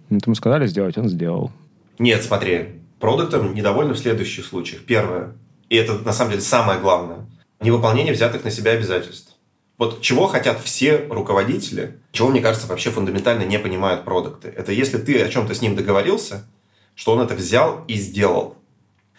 Ну, 0.08 0.18
ты 0.18 0.28
ему 0.30 0.34
сказали 0.34 0.66
сделать, 0.66 0.96
он 0.96 1.06
сделал. 1.10 1.50
Нет, 1.98 2.22
смотри, 2.22 2.80
продуктом 2.98 3.54
недовольны 3.54 3.92
в 3.92 3.98
следующих 3.98 4.46
случаях. 4.46 4.84
Первое, 4.86 5.34
и 5.70 5.76
это 5.76 5.94
на 5.94 6.12
самом 6.12 6.32
деле 6.32 6.42
самое 6.42 6.78
главное, 6.78 7.26
невыполнение 7.60 8.12
взятых 8.12 8.44
на 8.44 8.50
себя 8.50 8.72
обязательств. 8.72 9.34
Вот 9.78 10.02
чего 10.02 10.26
хотят 10.26 10.60
все 10.62 11.06
руководители, 11.08 11.98
чего, 12.12 12.28
мне 12.28 12.42
кажется, 12.42 12.66
вообще 12.66 12.90
фундаментально 12.90 13.44
не 13.44 13.58
понимают 13.58 14.04
продукты. 14.04 14.52
Это 14.54 14.72
если 14.72 14.98
ты 14.98 15.22
о 15.22 15.28
чем-то 15.30 15.54
с 15.54 15.62
ним 15.62 15.74
договорился, 15.74 16.46
что 16.94 17.12
он 17.12 17.20
это 17.20 17.34
взял 17.34 17.84
и 17.88 17.94
сделал. 17.94 18.56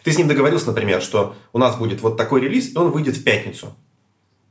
Ты 0.04 0.12
с 0.12 0.18
ним 0.18 0.28
договорился, 0.28 0.68
например, 0.68 1.02
что 1.02 1.36
у 1.54 1.58
нас 1.58 1.78
будет 1.78 2.02
вот 2.02 2.18
такой 2.18 2.42
релиз, 2.42 2.74
и 2.74 2.78
он 2.78 2.92
выйдет 2.92 3.18
в 3.18 3.24
пятницу. 3.24 3.76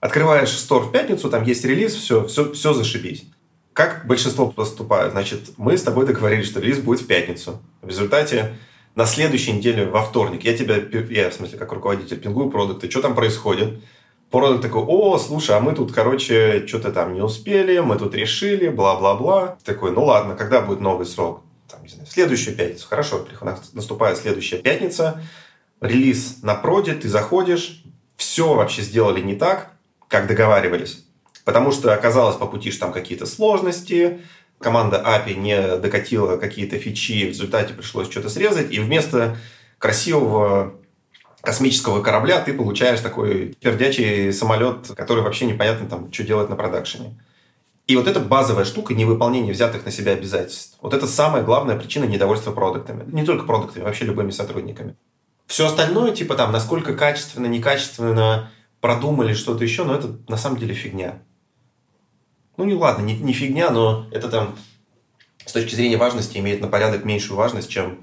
Открываешь 0.00 0.50
стор 0.50 0.85
в 0.85 0.92
пятницу, 0.92 1.28
там 1.28 1.45
есть 1.45 1.64
релиз, 1.64 1.95
все, 1.95 2.26
все, 2.26 2.52
все 2.52 2.73
зашибись. 2.73 3.25
Как 3.73 4.07
большинство 4.07 4.50
поступают? 4.50 5.12
Значит, 5.12 5.50
мы 5.59 5.76
с 5.76 5.83
тобой 5.83 6.07
договорились, 6.07 6.47
что 6.47 6.61
релиз 6.61 6.78
будет 6.78 7.02
в 7.02 7.07
пятницу. 7.07 7.61
В 7.83 7.88
результате 7.88 8.57
на 9.00 9.07
следующей 9.07 9.52
неделе 9.52 9.87
во 9.87 10.02
вторник 10.02 10.45
я 10.45 10.54
тебя, 10.54 10.76
я 10.76 11.30
в 11.30 11.33
смысле 11.33 11.59
как 11.59 11.73
руководитель 11.73 12.21
пингую 12.21 12.50
продукты, 12.50 12.90
что 12.90 13.00
там 13.00 13.14
происходит? 13.14 13.80
Продукт 14.30 14.61
такой, 14.61 14.83
о, 14.83 15.16
слушай, 15.19 15.57
а 15.57 15.61
мы 15.61 15.75
тут, 15.75 15.90
короче, 15.90 16.66
что-то 16.66 16.92
там 16.92 17.14
не 17.14 17.23
успели, 17.23 17.78
мы 17.78 17.97
тут 17.97 18.14
решили, 18.14 18.69
бла-бла-бла. 18.69 19.57
Такой, 19.64 19.92
ну 19.92 20.04
ладно, 20.04 20.37
когда 20.37 20.61
будет 20.61 20.80
новый 20.80 21.07
срок? 21.07 21.40
Там, 21.66 21.83
не 21.83 21.88
знаю, 21.88 22.07
следующую 22.07 22.54
пятницу. 22.54 22.87
Хорошо, 22.87 23.26
наступает 23.73 24.19
следующая 24.19 24.59
пятница, 24.59 25.23
релиз 25.80 26.42
на 26.42 26.54
проде, 26.54 26.92
ты 26.92 27.09
заходишь, 27.09 27.83
все 28.16 28.52
вообще 28.52 28.83
сделали 28.83 29.23
не 29.23 29.35
так, 29.35 29.73
как 30.09 30.26
договаривались. 30.26 31.07
Потому 31.47 31.73
что 31.73 31.95
оказалось 31.95 32.37
по 32.37 32.47
пути, 32.47 32.71
что 32.71 32.80
там 32.80 32.92
какие-то 32.92 33.25
сложности, 33.25 34.21
команда 34.61 35.02
API 35.05 35.35
не 35.35 35.76
докатила 35.79 36.37
какие-то 36.37 36.79
фичи, 36.79 37.25
в 37.25 37.31
результате 37.31 37.75
пришлось 37.75 38.11
что-то 38.11 38.29
срезать, 38.29 38.71
и 38.71 38.79
вместо 38.79 39.37
красивого 39.79 40.75
космического 41.40 42.02
корабля 42.02 42.40
ты 42.40 42.52
получаешь 42.52 43.00
такой 43.00 43.57
пердячий 43.61 44.33
самолет, 44.33 44.88
который 44.95 45.23
вообще 45.25 45.47
непонятно 45.47 45.88
там, 45.88 46.12
что 46.12 46.25
делать 46.25 46.50
на 46.50 46.57
продакшене. 46.57 47.19
И 47.87 47.97
вот 47.97 48.07
эта 48.07 48.21
базовая 48.21 48.64
штука 48.64 48.95
невыполнение 48.95 49.52
взятых 49.52 49.85
на 49.85 49.90
себя 49.90 50.12
обязательств. 50.12 50.76
Вот 50.81 50.95
это 50.95 51.07
самая 51.07 51.43
главная 51.43 51.76
причина 51.76 52.05
недовольства 52.05 52.52
продуктами. 52.52 53.11
Не 53.11 53.25
только 53.25 53.47
продуктами, 53.47 53.83
вообще 53.83 54.05
любыми 54.05 54.31
сотрудниками. 54.31 54.95
Все 55.47 55.67
остальное, 55.67 56.12
типа 56.12 56.37
там, 56.37 56.52
насколько 56.52 56.95
качественно, 56.95 57.47
некачественно 57.47 58.50
продумали 58.81 59.33
что-то 59.35 59.64
еще, 59.64 59.85
но 59.85 59.97
это 59.97 60.19
на 60.29 60.37
самом 60.37 60.59
деле 60.59 60.75
фигня 60.75 61.23
ну 62.61 62.67
не 62.67 62.75
ладно, 62.75 63.02
не, 63.02 63.17
не 63.17 63.33
фигня, 63.33 63.71
но 63.71 64.07
это 64.12 64.29
там 64.29 64.55
с 65.47 65.52
точки 65.52 65.75
зрения 65.75 65.97
важности 65.97 66.37
имеет 66.37 66.61
на 66.61 66.69
порядок 66.69 67.05
меньшую 67.07 67.38
важность, 67.38 67.71
чем 67.71 67.99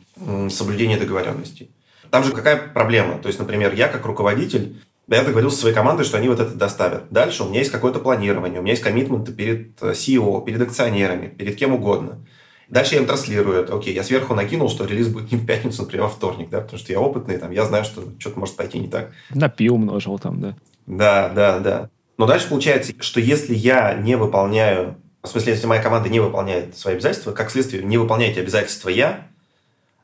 соблюдение 0.49 0.97
договоренностей. 0.97 1.69
Там 2.09 2.23
же 2.23 2.31
какая 2.31 2.57
проблема? 2.57 3.19
То 3.19 3.27
есть, 3.27 3.37
например, 3.37 3.73
я 3.75 3.87
как 3.87 4.05
руководитель, 4.05 4.81
я 5.07 5.23
договорился 5.23 5.57
со 5.57 5.61
своей 5.61 5.75
командой, 5.75 6.05
что 6.05 6.17
они 6.17 6.27
вот 6.27 6.39
это 6.39 6.55
доставят. 6.55 7.03
Дальше 7.11 7.43
у 7.43 7.49
меня 7.49 7.59
есть 7.59 7.71
какое-то 7.71 7.99
планирование, 7.99 8.59
у 8.59 8.63
меня 8.63 8.73
есть 8.73 8.83
коммитменты 8.83 9.31
перед 9.31 9.81
э, 9.81 9.91
CEO, 9.91 10.43
перед 10.43 10.61
акционерами, 10.61 11.27
перед 11.27 11.55
кем 11.55 11.75
угодно. 11.75 12.25
Дальше 12.67 12.95
я 12.95 13.01
им 13.01 13.07
транслирую 13.07 13.61
это. 13.61 13.75
Окей, 13.77 13.93
я 13.93 14.03
сверху 14.03 14.33
накинул, 14.33 14.69
что 14.69 14.85
релиз 14.85 15.09
будет 15.09 15.31
не 15.31 15.37
в 15.37 15.45
пятницу, 15.45 15.83
например, 15.83 16.05
а 16.05 16.07
во 16.07 16.13
вторник, 16.13 16.49
да, 16.49 16.61
потому 16.61 16.79
что 16.79 16.91
я 16.91 16.99
опытный, 16.99 17.37
там, 17.37 17.51
я 17.51 17.65
знаю, 17.65 17.85
что 17.85 18.03
что-то 18.17 18.39
может 18.39 18.55
пойти 18.55 18.79
не 18.79 18.87
так. 18.87 19.11
Напил 19.29 19.75
умножил 19.75 20.17
там, 20.17 20.41
да. 20.41 20.55
Да, 20.87 21.29
да, 21.29 21.59
да. 21.59 21.89
Но 22.17 22.25
дальше 22.25 22.49
получается, 22.49 22.93
что 22.99 23.19
если 23.19 23.53
я 23.53 23.93
не 23.93 24.15
выполняю, 24.15 24.95
в 25.21 25.27
смысле, 25.27 25.53
если 25.53 25.67
моя 25.67 25.81
команда 25.81 26.09
не 26.09 26.19
выполняет 26.19 26.77
свои 26.77 26.95
обязательства, 26.95 27.31
как 27.31 27.51
следствие, 27.51 27.83
не 27.83 27.97
выполняете 27.97 28.41
обязательства 28.41 28.89
я, 28.89 29.27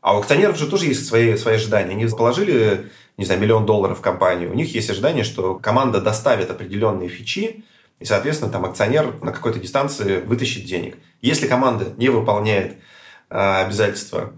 а 0.02 0.16
у 0.16 0.20
акционеров 0.20 0.58
же 0.58 0.68
тоже 0.68 0.88
есть 0.88 1.08
свои, 1.08 1.36
свои 1.38 1.56
ожидания. 1.56 1.92
Они 1.92 2.06
положили, 2.08 2.92
не 3.18 3.26
знаю, 3.26 3.40
миллион 3.40 3.66
долларов 3.66 4.00
в 4.00 4.02
компанию. 4.02 4.52
У 4.52 4.54
них 4.54 4.76
есть 4.76 4.90
ожидание, 4.90 5.24
что 5.24 5.56
команда 5.56 6.02
доставит 6.02 6.52
определенные 6.52 7.08
фичи, 7.08 7.64
и, 8.00 8.06
соответственно, 8.06 8.52
там 8.52 8.66
акционер 8.66 9.14
на 9.22 9.32
какой-то 9.32 9.60
дистанции 9.60 10.20
вытащит 10.20 10.66
денег. 10.66 10.98
Если 11.22 11.48
команда 11.48 11.94
не 11.96 12.10
выполняет 12.10 12.76
э, 13.30 13.64
обязательства, 13.66 14.34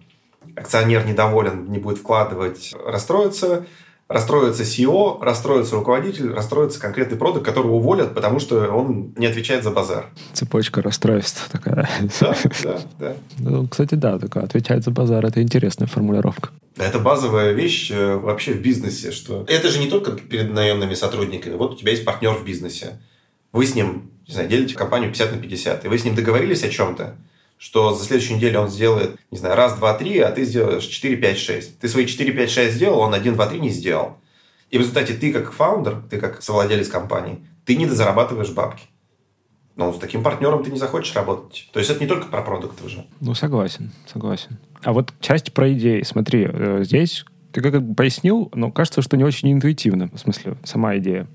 акционер 0.56 1.06
недоволен, 1.06 1.72
не 1.72 1.80
будет 1.80 1.98
вкладывать, 1.98 2.74
расстроится, 2.86 3.66
расстроится 4.08 4.64
CEO, 4.64 5.22
расстроится 5.22 5.76
руководитель, 5.76 6.32
расстроится 6.32 6.80
конкретный 6.80 7.18
продукт, 7.18 7.46
которого 7.46 7.76
уволят, 7.76 8.14
потому 8.14 8.40
что 8.40 8.70
он 8.70 9.14
не 9.18 9.26
отвечает 9.26 9.64
за 9.64 9.72
базар. 9.72 10.10
Цепочка 10.34 10.82
расстройств 10.82 11.50
такая. 11.52 11.90
Да, 12.20 12.36
да, 12.64 12.80
да. 13.00 13.16
Ну, 13.40 13.68
кстати, 13.68 13.96
да, 13.96 14.20
такая 14.20 14.44
отвечает 14.44 14.84
за 14.84 14.92
базар. 14.92 15.26
Это 15.26 15.42
интересная 15.42 15.88
формулировка. 15.88 16.50
Это 16.78 17.00
базовая 17.00 17.54
вещь 17.54 17.90
э, 17.92 18.16
вообще 18.16 18.54
в 18.54 18.62
бизнесе, 18.62 19.12
что 19.12 19.46
это 19.48 19.70
же 19.70 19.80
не 19.80 19.88
только 19.88 20.12
перед 20.12 20.54
наемными 20.54 20.94
сотрудниками. 20.94 21.56
Вот 21.56 21.74
у 21.74 21.76
тебя 21.76 21.92
есть 21.92 22.06
партнер 22.06 22.34
в 22.34 22.44
бизнесе. 22.44 23.00
Вы 23.54 23.66
с 23.66 23.76
ним, 23.76 24.12
не 24.28 24.34
знаю, 24.34 24.50
делите 24.50 24.76
компанию 24.76 25.10
50 25.10 25.36
на 25.36 25.42
50, 25.42 25.86
и 25.86 25.88
вы 25.88 25.98
с 25.98 26.04
ним 26.04 26.16
договорились 26.16 26.64
о 26.64 26.70
чем-то, 26.70 27.16
что 27.66 27.96
за 27.96 28.06
следующую 28.06 28.38
неделю 28.38 28.60
он 28.60 28.70
сделает, 28.70 29.18
не 29.32 29.40
знаю, 29.40 29.56
раз, 29.56 29.76
два, 29.76 29.96
три, 29.96 30.20
а 30.20 30.30
ты 30.30 30.46
сделаешь 30.46 30.86
4, 30.86 31.18
5, 31.18 31.38
6. 31.40 31.80
Ты 31.80 31.90
свои 31.90 32.06
4, 32.06 32.32
5, 32.32 32.52
6 32.52 32.76
сделал, 32.76 33.00
он 33.00 33.16
1, 33.16 33.34
2, 33.34 33.48
3 33.48 33.60
не 33.60 33.70
сделал. 33.70 34.18
И 34.70 34.78
в 34.78 34.82
результате 34.82 35.16
ты 35.16 35.34
как 35.34 35.52
фаундер, 35.52 36.04
ты 36.08 36.20
как 36.20 36.44
совладелец 36.44 36.90
компании, 36.90 37.40
ты 37.66 37.76
не 37.76 37.88
зарабатываешь 37.88 38.52
бабки. 38.52 38.84
Но 39.76 39.92
с 39.92 39.98
таким 39.98 40.22
партнером 40.22 40.64
ты 40.64 40.70
не 40.70 40.78
захочешь 40.78 41.16
работать. 41.16 41.68
То 41.74 41.80
есть 41.80 41.90
это 41.90 42.00
не 42.00 42.08
только 42.08 42.28
про 42.28 42.44
продукты 42.44 42.86
уже. 42.86 43.08
Ну, 43.20 43.34
согласен, 43.34 43.94
согласен. 44.06 44.60
А 44.84 44.94
вот 44.94 45.12
часть 45.20 45.52
про 45.52 45.74
идеи. 45.74 46.04
Смотри, 46.04 46.48
э, 46.48 46.84
здесь 46.84 47.26
ты 47.52 47.62
как 47.62 47.82
бы 47.82 47.96
пояснил, 47.96 48.52
но 48.54 48.70
кажется, 48.70 49.02
что 49.02 49.18
не 49.18 49.24
очень 49.24 49.52
интуитивно. 49.52 50.12
В 50.14 50.20
смысле, 50.20 50.56
сама 50.64 50.98
идея 50.98 51.26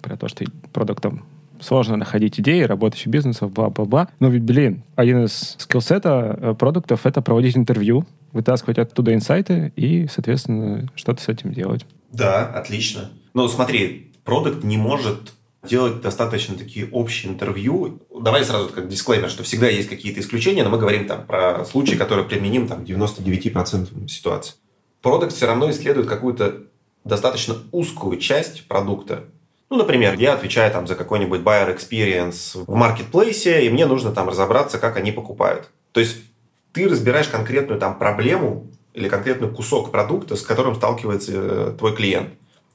про 0.00 0.16
то, 0.16 0.28
что 0.28 0.46
продуктом 0.72 1.26
сложно 1.60 1.96
находить 1.96 2.38
идеи, 2.40 2.62
работающих 2.62 3.08
бизнесов, 3.08 3.52
бла-бла-бла. 3.52 4.08
Но 4.20 4.28
ведь, 4.28 4.42
блин, 4.42 4.82
один 4.96 5.24
из 5.24 5.56
скиллсета 5.58 6.38
э, 6.40 6.54
продуктов— 6.54 7.00
это 7.06 7.22
проводить 7.22 7.56
интервью, 7.56 8.06
вытаскивать 8.32 8.78
оттуда 8.78 9.14
инсайты 9.14 9.72
и, 9.76 10.06
соответственно, 10.08 10.88
что-то 10.94 11.22
с 11.22 11.28
этим 11.28 11.52
делать. 11.52 11.86
Да, 12.12 12.46
отлично. 12.46 13.10
Но 13.32 13.48
смотри, 13.48 14.12
продукт 14.24 14.64
не 14.64 14.76
может 14.76 15.32
делать 15.66 16.00
достаточно 16.00 16.56
такие 16.56 16.88
общие 16.90 17.32
интервью. 17.32 18.00
Давай 18.20 18.44
сразу 18.44 18.68
как 18.68 18.88
дисклеймер, 18.88 19.30
что 19.30 19.42
всегда 19.42 19.68
есть 19.68 19.88
какие-то 19.88 20.20
исключения, 20.20 20.62
но 20.62 20.70
мы 20.70 20.78
говорим 20.78 21.06
там 21.06 21.24
про 21.26 21.64
случаи, 21.64 21.96
которые 21.96 22.26
применим 22.26 22.68
там 22.68 22.82
99% 22.82 24.08
ситуаций. 24.08 24.54
Продукт 25.00 25.32
все 25.32 25.46
равно 25.46 25.70
исследует 25.70 26.06
какую-то 26.06 26.64
достаточно 27.04 27.56
узкую 27.72 28.18
часть 28.18 28.66
продукта, 28.66 29.24
ну, 29.70 29.76
например, 29.76 30.14
я 30.18 30.34
отвечаю 30.34 30.70
там 30.70 30.86
за 30.86 30.94
какой-нибудь 30.94 31.40
buyer 31.40 31.76
experience 31.76 32.64
в 32.66 32.74
маркетплейсе, 32.74 33.66
и 33.66 33.70
мне 33.70 33.86
нужно 33.86 34.12
там 34.12 34.28
разобраться, 34.28 34.78
как 34.78 34.96
они 34.96 35.12
покупают. 35.12 35.70
То 35.92 36.00
есть 36.00 36.18
ты 36.72 36.88
разбираешь 36.88 37.28
конкретную 37.28 37.80
там 37.80 37.98
проблему 37.98 38.70
или 38.92 39.08
конкретный 39.08 39.48
кусок 39.48 39.90
продукта, 39.90 40.36
с 40.36 40.42
которым 40.42 40.74
сталкивается 40.74 41.32
э, 41.34 41.74
твой 41.78 41.94
клиент. 41.94 42.30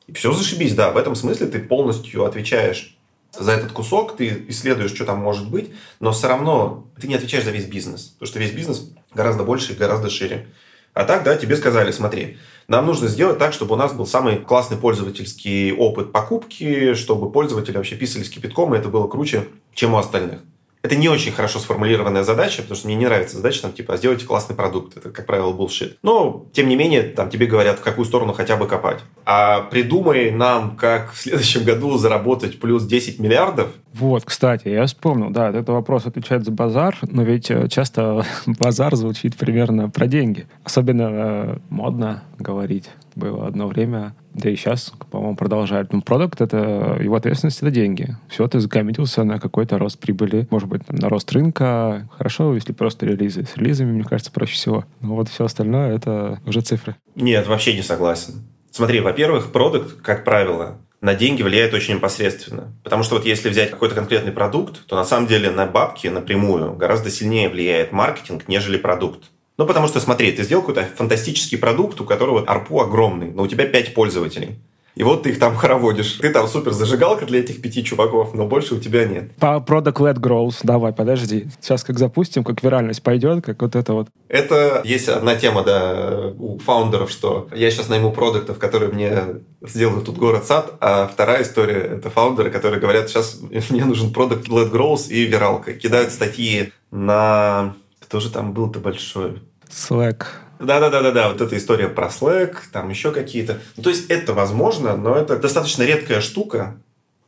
И 0.08 0.14
все 0.14 0.34
зашибись, 0.34 0.74
да, 0.74 0.92
в 0.92 0.98
этом 0.98 1.16
смысле 1.16 1.48
ты 1.48 1.60
полностью 1.60 2.26
отвечаешь 2.26 2.98
за 3.38 3.52
этот 3.52 3.72
кусок, 3.72 4.18
ты 4.18 4.46
исследуешь, 4.48 4.94
что 4.94 5.06
там 5.06 5.20
может 5.20 5.50
быть, 5.50 5.72
но 6.00 6.12
все 6.12 6.28
равно 6.28 6.88
ты 7.00 7.08
не 7.08 7.16
отвечаешь 7.16 7.46
за 7.46 7.52
весь 7.52 7.66
бизнес, 7.66 8.08
потому 8.20 8.28
что 8.28 8.40
весь 8.40 8.52
бизнес 8.52 8.90
гораздо 9.14 9.44
больше 9.44 9.74
и 9.74 9.76
гораздо 9.76 10.10
шире. 10.10 10.48
А 10.94 11.04
так, 11.04 11.24
да, 11.24 11.36
тебе 11.36 11.56
сказали, 11.56 11.92
смотри, 11.92 12.38
нам 12.70 12.86
нужно 12.86 13.08
сделать 13.08 13.40
так, 13.40 13.52
чтобы 13.52 13.74
у 13.74 13.78
нас 13.78 13.94
был 13.94 14.06
самый 14.06 14.38
классный 14.38 14.78
пользовательский 14.78 15.74
опыт 15.74 16.12
покупки, 16.12 16.94
чтобы 16.94 17.32
пользователи 17.32 17.76
вообще 17.76 17.96
писались 17.96 18.30
кипятком, 18.30 18.74
и 18.74 18.78
это 18.78 18.90
было 18.90 19.08
круче, 19.08 19.48
чем 19.74 19.96
у 19.96 19.98
остальных. 19.98 20.40
Это 20.82 20.96
не 20.96 21.10
очень 21.10 21.34
хорошо 21.34 21.60
сформулированная 21.60 22.24
задача, 22.24 22.62
потому 22.62 22.78
что 22.78 22.88
мне 22.88 22.96
не 22.96 23.06
нравится 23.06 23.36
задача, 23.36 23.64
там, 23.64 23.74
типа, 23.74 23.98
сделайте 23.98 24.26
классный 24.26 24.56
продукт. 24.56 24.96
Это, 24.96 25.10
как 25.10 25.26
правило, 25.26 25.52
булшит. 25.52 25.98
Но, 26.04 26.46
тем 26.54 26.70
не 26.70 26.78
менее, 26.78 27.04
там 27.04 27.30
тебе 27.30 27.48
говорят, 27.48 27.80
в 27.80 27.82
какую 27.82 28.06
сторону 28.06 28.32
хотя 28.32 28.56
бы 28.56 28.66
копать. 28.66 29.02
А 29.26 29.62
придумай 29.62 30.32
нам, 30.32 30.78
как 30.78 31.12
в 31.12 31.22
следующем 31.22 31.66
году 31.66 31.98
заработать 31.98 32.60
плюс 32.60 32.86
10 32.86 33.20
миллиардов. 33.20 33.72
Вот, 33.94 34.24
кстати, 34.24 34.70
я 34.70 34.86
вспомнил, 34.86 35.32
да, 35.32 35.50
этот 35.50 35.68
вопрос 35.70 36.06
отвечает 36.06 36.46
за 36.46 36.52
базар, 36.52 36.98
но 37.02 37.24
ведь 37.24 37.52
э, 37.52 37.68
часто 37.68 38.26
базар 38.46 38.96
звучит 38.96 39.36
примерно 39.36 39.90
про 39.90 40.08
деньги. 40.08 40.48
Особенно 40.64 41.10
э, 41.12 41.58
модно 41.70 42.24
говорить 42.38 42.90
было 43.16 43.48
одно 43.48 43.68
время 43.68 44.16
да 44.34 44.50
и 44.50 44.56
сейчас, 44.56 44.94
по-моему, 45.12 45.36
продолжает. 45.36 45.92
Ну, 45.92 46.02
продукт— 46.02 46.42
это 46.42 46.98
его 47.02 47.16
ответственность— 47.16 47.62
это 47.62 47.72
деньги. 47.72 48.16
Все, 48.30 48.48
ты 48.48 48.60
закоммитился 48.60 49.24
на 49.24 49.40
какой-то 49.40 49.78
рост 49.78 50.00
прибыли, 50.00 50.48
может 50.50 50.70
быть, 50.70 50.86
там, 50.86 50.98
на 50.98 51.10
рост 51.10 51.32
рынка. 51.32 52.08
Хорошо, 52.18 52.54
если 52.54 52.74
просто 52.74 53.06
релизы. 53.06 53.46
С 53.46 53.58
релизами, 53.58 53.92
мне 53.92 54.04
кажется, 54.04 54.32
проще 54.32 54.54
всего. 54.54 54.86
Но 55.02 55.16
вот 55.16 55.30
все 55.30 55.46
остальное— 55.46 55.96
это 55.96 56.40
уже 56.46 56.62
цифры. 56.62 56.96
Нет, 57.16 57.48
вообще 57.48 57.76
не 57.76 57.82
согласен. 57.82 58.34
Смотри, 58.72 59.00
во-первых, 59.00 59.52
продукт, 59.52 60.02
как 60.02 60.24
правило, 60.24 60.78
на 61.02 61.16
деньги 61.16 61.42
влияет 61.42 61.74
очень 61.74 61.96
непосредственно. 61.96 62.74
Потому 62.84 63.04
что 63.04 63.16
вот 63.16 63.26
если 63.26 63.50
взять 63.50 63.72
какой-то 63.72 63.96
конкретный 63.96 64.32
продукт, 64.32 64.86
то 64.86 64.96
на 64.96 65.06
самом 65.06 65.28
деле 65.28 65.50
на 65.50 65.66
бабки 65.66 66.08
напрямую 66.08 66.74
гораздо 66.76 67.10
сильнее 67.10 67.50
влияет 67.50 67.92
маркетинг, 67.92 68.48
нежели 68.48 68.78
продукт. 68.78 69.32
Ну, 69.60 69.66
потому 69.66 69.90
что, 69.90 70.00
смотри, 70.00 70.32
ты 70.32 70.44
сделал 70.44 70.64
какой-то 70.64 70.88
фантастический 70.96 71.58
продукт, 71.58 72.00
у 72.00 72.06
которого 72.06 72.46
арпу 72.48 72.80
огромный, 72.80 73.30
но 73.30 73.44
у 73.44 73.48
тебя 73.48 73.66
5 73.66 73.94
пользователей. 73.94 74.56
И 74.96 75.04
вот 75.04 75.24
ты 75.24 75.32
их 75.32 75.40
там 75.40 75.54
хороводишь. 75.58 76.14
Ты 76.14 76.30
там 76.30 76.48
супер 76.48 76.72
зажигалка 76.72 77.26
для 77.26 77.42
этих 77.42 77.62
пяти 77.62 77.84
чуваков, 77.84 78.34
но 78.34 78.46
больше 78.46 78.76
у 78.76 78.80
тебя 78.80 79.04
нет. 79.04 79.36
По 79.36 79.58
Product 79.58 79.96
Led 79.96 80.16
Growth, 80.16 80.60
давай, 80.64 80.94
подожди. 80.94 81.50
Сейчас 81.60 81.84
как 81.84 82.00
запустим, 82.00 82.46
как 82.46 82.64
виральность 82.64 83.04
пойдет, 83.04 83.44
как 83.44 83.62
вот 83.62 83.76
это 83.76 83.92
вот. 83.92 84.08
Это 84.30 84.82
есть 84.86 85.10
одна 85.10 85.36
тема, 85.36 85.64
да, 85.64 86.34
у 86.40 86.58
фаундеров, 86.60 87.12
что 87.12 87.50
я 87.54 87.70
сейчас 87.70 87.90
найму 87.90 88.14
продуктов, 88.14 88.60
которые 88.60 88.94
мне 88.94 89.42
сделают 89.62 90.06
тут 90.06 90.18
город-сад, 90.18 90.76
а 90.80 91.06
вторая 91.12 91.44
история— 91.44 91.80
это 91.98 92.10
фаундеры, 92.10 92.50
которые 92.50 92.80
говорят, 92.80 93.10
сейчас 93.10 93.42
мне 93.70 93.84
нужен 93.84 94.14
продукт 94.14 94.48
Led 94.48 94.72
Growth 94.72 95.10
и 95.10 95.26
виралка. 95.26 95.74
Кидают 95.74 96.14
статьи 96.14 96.72
на... 96.92 97.76
Кто 98.00 98.22
же 98.22 98.32
там 98.32 98.54
был-то 98.54 98.80
большой? 98.80 99.40
Slack. 99.70 100.24
Да-да-да-да-да, 100.60 101.30
вот 101.30 101.40
эта 101.42 101.58
история 101.58 101.88
про 101.88 102.08
Slack, 102.08 102.56
там 102.72 102.90
еще 102.90 103.12
какие-то. 103.12 103.60
Ну, 103.78 103.84
то 103.84 103.90
есть 103.90 104.10
это 104.10 104.34
возможно, 104.34 104.98
но 104.98 105.16
это 105.16 105.38
достаточно 105.38 105.84
редкая 105.84 106.20
штука, 106.20 106.76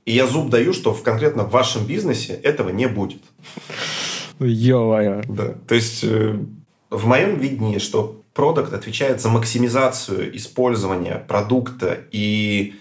и 0.06 0.12
я 0.12 0.28
зуб 0.28 0.50
даю, 0.50 0.74
что 0.74 0.94
в 0.94 1.04
конкретно 1.04 1.44
в 1.44 1.52
вашем 1.52 1.86
бизнесе 1.86 2.34
этого 2.34 2.70
не 2.70 2.88
будет. 2.88 3.22
ё 4.40 5.22
Да, 5.28 5.54
то 5.68 5.76
есть 5.76 6.04
э, 6.04 6.38
в 6.90 7.06
моем 7.06 7.38
видении, 7.40 7.78
что 7.78 8.22
продукт 8.34 8.74
отвечает 8.74 9.22
за 9.22 9.30
максимизацию 9.30 10.36
использования 10.36 11.24
продукта 11.28 12.00
и 12.12 12.76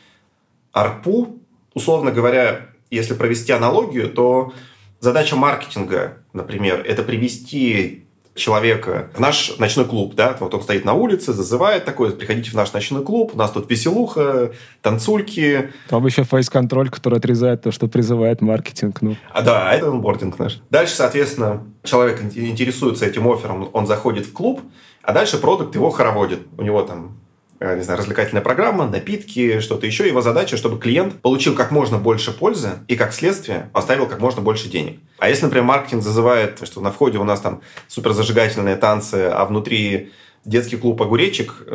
арпу, 0.73 1.39
условно 1.75 2.11
говоря, 2.11 2.67
если 2.91 3.15
провести 3.15 3.53
аналогию, 3.53 4.11
то 4.11 4.53
задача 5.01 5.37
маркетинга, 5.37 6.19
например, 6.33 6.85
это 6.87 7.03
привести 7.03 8.05
человека 8.35 9.11
в 9.15 9.21
наш 9.21 9.59
ночной 9.59 9.85
клуб, 9.85 10.15
да, 10.15 10.37
вот 10.41 10.55
он 10.55 10.63
стоит 10.63 10.85
на 10.85 10.95
улице, 10.95 11.33
зазывает 11.33 11.85
такой, 11.85 12.13
приходите 12.13 12.51
в 12.51 12.55
наш 12.55 12.73
ночной 12.73 13.05
клуб, 13.05 13.33
у 13.35 13.39
нас 13.39 13.51
тут 13.51 13.71
веселуха, 13.71 14.53
танцульки. 14.83 15.71
Там 15.89 16.07
еще 16.07 16.25
фейс-контроль, 16.25 16.91
который 16.91 17.19
отрезает 17.19 17.63
то, 17.63 17.73
что 17.73 17.89
призывает 17.89 18.41
маркетинг. 18.41 19.03
Ну. 19.03 19.17
А 19.33 19.43
да, 19.43 19.73
это 19.73 19.89
онбординг 19.89 20.39
наш. 20.39 20.61
Дальше, 20.71 20.95
соответственно, 20.95 21.65
человек 21.83 22.23
интересуется 22.23 23.07
этим 23.07 23.29
оффером, 23.29 23.69
он 23.73 23.87
заходит 23.87 24.27
в 24.27 24.33
клуб, 24.33 24.61
а 25.03 25.13
дальше 25.13 25.39
продукт 25.39 25.75
его 25.75 25.91
хороводит. 25.91 26.41
У 26.57 26.63
него 26.63 26.83
там 26.83 27.17
не 27.61 27.83
знаю, 27.83 27.99
развлекательная 27.99 28.43
программа, 28.43 28.89
напитки, 28.89 29.61
что-то 29.61 29.87
еще. 29.87 30.07
Его 30.07 30.23
задача, 30.23 30.57
чтобы 30.57 30.79
клиент 30.79 31.21
получил 31.21 31.55
как 31.55 31.71
можно 31.71 31.99
больше 31.99 32.33
пользы 32.33 32.71
и, 32.89 32.97
как 32.97 33.13
следствие, 33.13 33.69
поставил 33.73 34.07
как 34.07 34.21
можно 34.21 34.41
больше 34.41 34.69
денег. 34.69 34.99
А 35.19 35.29
если, 35.29 35.45
например, 35.45 35.65
маркетинг 35.65 36.03
зазывает, 36.03 36.61
что 36.65 36.81
на 36.81 36.91
входе 36.91 37.19
у 37.19 37.25
нас 37.25 37.41
там 37.41 37.61
супер 37.87 38.13
зажигательные 38.13 38.77
танцы, 38.77 39.31
а 39.33 39.45
внутри 39.45 40.11
детский 40.47 40.77
клуб 40.77 41.03
«Огуречек», 41.03 41.67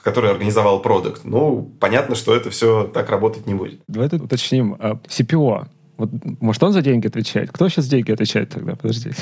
который 0.00 0.30
организовал 0.30 0.80
продукт, 0.80 1.22
ну, 1.24 1.72
понятно, 1.80 2.14
что 2.14 2.34
это 2.34 2.50
все 2.50 2.84
так 2.84 3.10
работать 3.10 3.46
не 3.46 3.54
будет. 3.54 3.80
Давай 3.88 4.08
тут 4.08 4.22
уточним. 4.22 4.76
А 4.78 5.00
CPO 5.08 5.66
вот, 5.96 6.10
может, 6.40 6.62
он 6.62 6.72
за 6.72 6.82
деньги 6.82 7.06
отвечает? 7.06 7.50
Кто 7.52 7.68
сейчас 7.68 7.88
деньги 7.88 8.12
отвечает 8.12 8.50
тогда? 8.50 8.76
Подожди. 8.76 9.12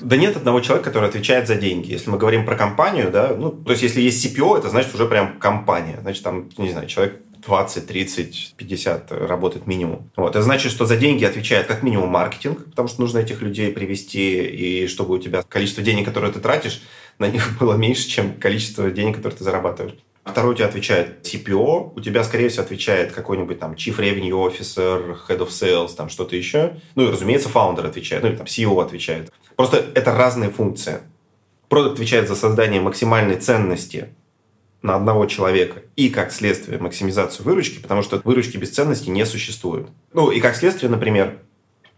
Да 0.00 0.16
нет 0.16 0.36
одного 0.36 0.60
человека, 0.60 0.90
который 0.90 1.08
отвечает 1.08 1.48
за 1.48 1.56
деньги. 1.56 1.90
Если 1.90 2.10
мы 2.10 2.18
говорим 2.18 2.44
про 2.44 2.56
компанию, 2.56 3.10
да, 3.10 3.34
ну, 3.36 3.50
то 3.50 3.70
есть 3.70 3.82
если 3.82 4.00
есть 4.00 4.24
CPO, 4.24 4.58
это 4.58 4.68
значит 4.68 4.94
уже 4.94 5.06
прям 5.06 5.38
компания. 5.38 5.98
Значит, 6.02 6.22
там, 6.22 6.48
не 6.58 6.70
знаю, 6.70 6.86
человек 6.88 7.20
20, 7.46 7.86
30, 7.86 8.54
50 8.56 9.12
работает 9.12 9.66
минимум. 9.66 10.10
Вот. 10.16 10.30
Это 10.30 10.42
значит, 10.42 10.72
что 10.72 10.86
за 10.86 10.96
деньги 10.96 11.24
отвечает 11.24 11.66
как 11.66 11.82
минимум 11.82 12.10
маркетинг, 12.10 12.64
потому 12.66 12.88
что 12.88 13.00
нужно 13.00 13.18
этих 13.18 13.42
людей 13.42 13.72
привести, 13.72 14.42
и 14.42 14.86
чтобы 14.86 15.14
у 15.14 15.18
тебя 15.18 15.42
количество 15.42 15.82
денег, 15.82 16.06
которые 16.06 16.32
ты 16.32 16.40
тратишь, 16.40 16.82
на 17.18 17.28
них 17.28 17.56
было 17.60 17.74
меньше, 17.74 18.08
чем 18.08 18.34
количество 18.34 18.90
денег, 18.90 19.16
которые 19.16 19.38
ты 19.38 19.44
зарабатываешь. 19.44 19.96
Второй 20.24 20.54
у 20.54 20.56
тебя 20.56 20.66
отвечает 20.66 21.26
CPO, 21.26 21.92
у 21.94 22.00
тебя, 22.00 22.24
скорее 22.24 22.48
всего, 22.48 22.64
отвечает 22.64 23.12
какой-нибудь 23.12 23.58
там 23.58 23.72
Chief 23.72 23.96
Revenue 23.96 24.30
Officer, 24.30 25.16
Head 25.28 25.38
of 25.38 25.48
Sales, 25.48 25.94
там 25.94 26.08
что-то 26.08 26.34
еще. 26.34 26.80
Ну 26.94 27.06
и, 27.06 27.10
разумеется, 27.10 27.50
фаундер 27.50 27.84
отвечает, 27.84 28.22
ну 28.22 28.30
или 28.30 28.36
там 28.36 28.46
CEO 28.46 28.82
отвечает. 28.82 29.30
Просто 29.54 29.84
это 29.94 30.16
разные 30.16 30.50
функции. 30.50 31.00
Продукт 31.68 31.94
отвечает 31.94 32.28
за 32.28 32.36
создание 32.36 32.80
максимальной 32.80 33.36
ценности 33.36 34.08
на 34.80 34.96
одного 34.96 35.26
человека 35.26 35.82
и, 35.96 36.08
как 36.08 36.32
следствие, 36.32 36.78
максимизацию 36.78 37.44
выручки, 37.44 37.80
потому 37.80 38.02
что 38.02 38.20
выручки 38.24 38.56
без 38.56 38.70
ценности 38.70 39.10
не 39.10 39.26
существует. 39.26 39.88
Ну 40.12 40.30
и 40.30 40.40
как 40.40 40.56
следствие, 40.56 40.90
например, 40.90 41.38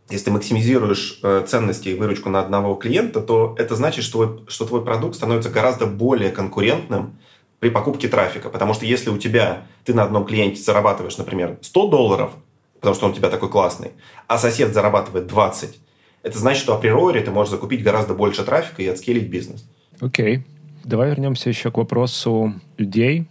если 0.09 0.27
ты 0.27 0.31
максимизируешь 0.31 1.19
э, 1.23 1.45
ценности 1.49 1.89
и 1.89 1.95
выручку 1.95 2.29
на 2.29 2.41
одного 2.41 2.75
клиента, 2.75 3.21
то 3.21 3.57
это 3.59 3.75
значит, 3.75 4.05
что, 4.05 4.45
что 4.47 4.65
твой 4.65 4.85
продукт 4.85 5.17
становится 5.17 5.51
гораздо 5.51 5.87
более 5.87 6.31
конкурентным 6.31 7.19
при 7.61 7.71
покупке 7.71 8.09
трафика. 8.09 8.49
Потому 8.49 8.75
что 8.75 8.87
если 8.87 9.11
у 9.11 9.19
тебя, 9.19 9.62
ты 9.85 9.95
на 9.95 10.03
одном 10.03 10.25
клиенте 10.25 10.61
зарабатываешь, 10.62 11.16
например, 11.19 11.59
100 11.62 11.88
долларов, 11.88 12.33
потому 12.81 12.95
что 12.95 13.07
он 13.07 13.12
у 13.12 13.14
тебя 13.14 13.31
такой 13.31 13.49
классный, 13.49 13.92
а 14.27 14.38
сосед 14.38 14.75
зарабатывает 14.75 15.27
20, 15.27 15.79
это 16.23 16.38
значит, 16.38 16.62
что 16.62 16.75
априори 16.75 17.21
ты 17.21 17.31
можешь 17.31 17.53
закупить 17.53 17.83
гораздо 17.83 18.14
больше 18.14 18.45
трафика 18.45 18.83
и 18.83 18.87
отскелить 18.88 19.29
бизнес. 19.29 19.69
Окей. 20.01 20.38
Okay. 20.38 20.42
Давай 20.85 21.11
вернемся 21.11 21.49
еще 21.49 21.71
к 21.71 21.79
вопросу 21.79 22.55
людей. 22.79 23.27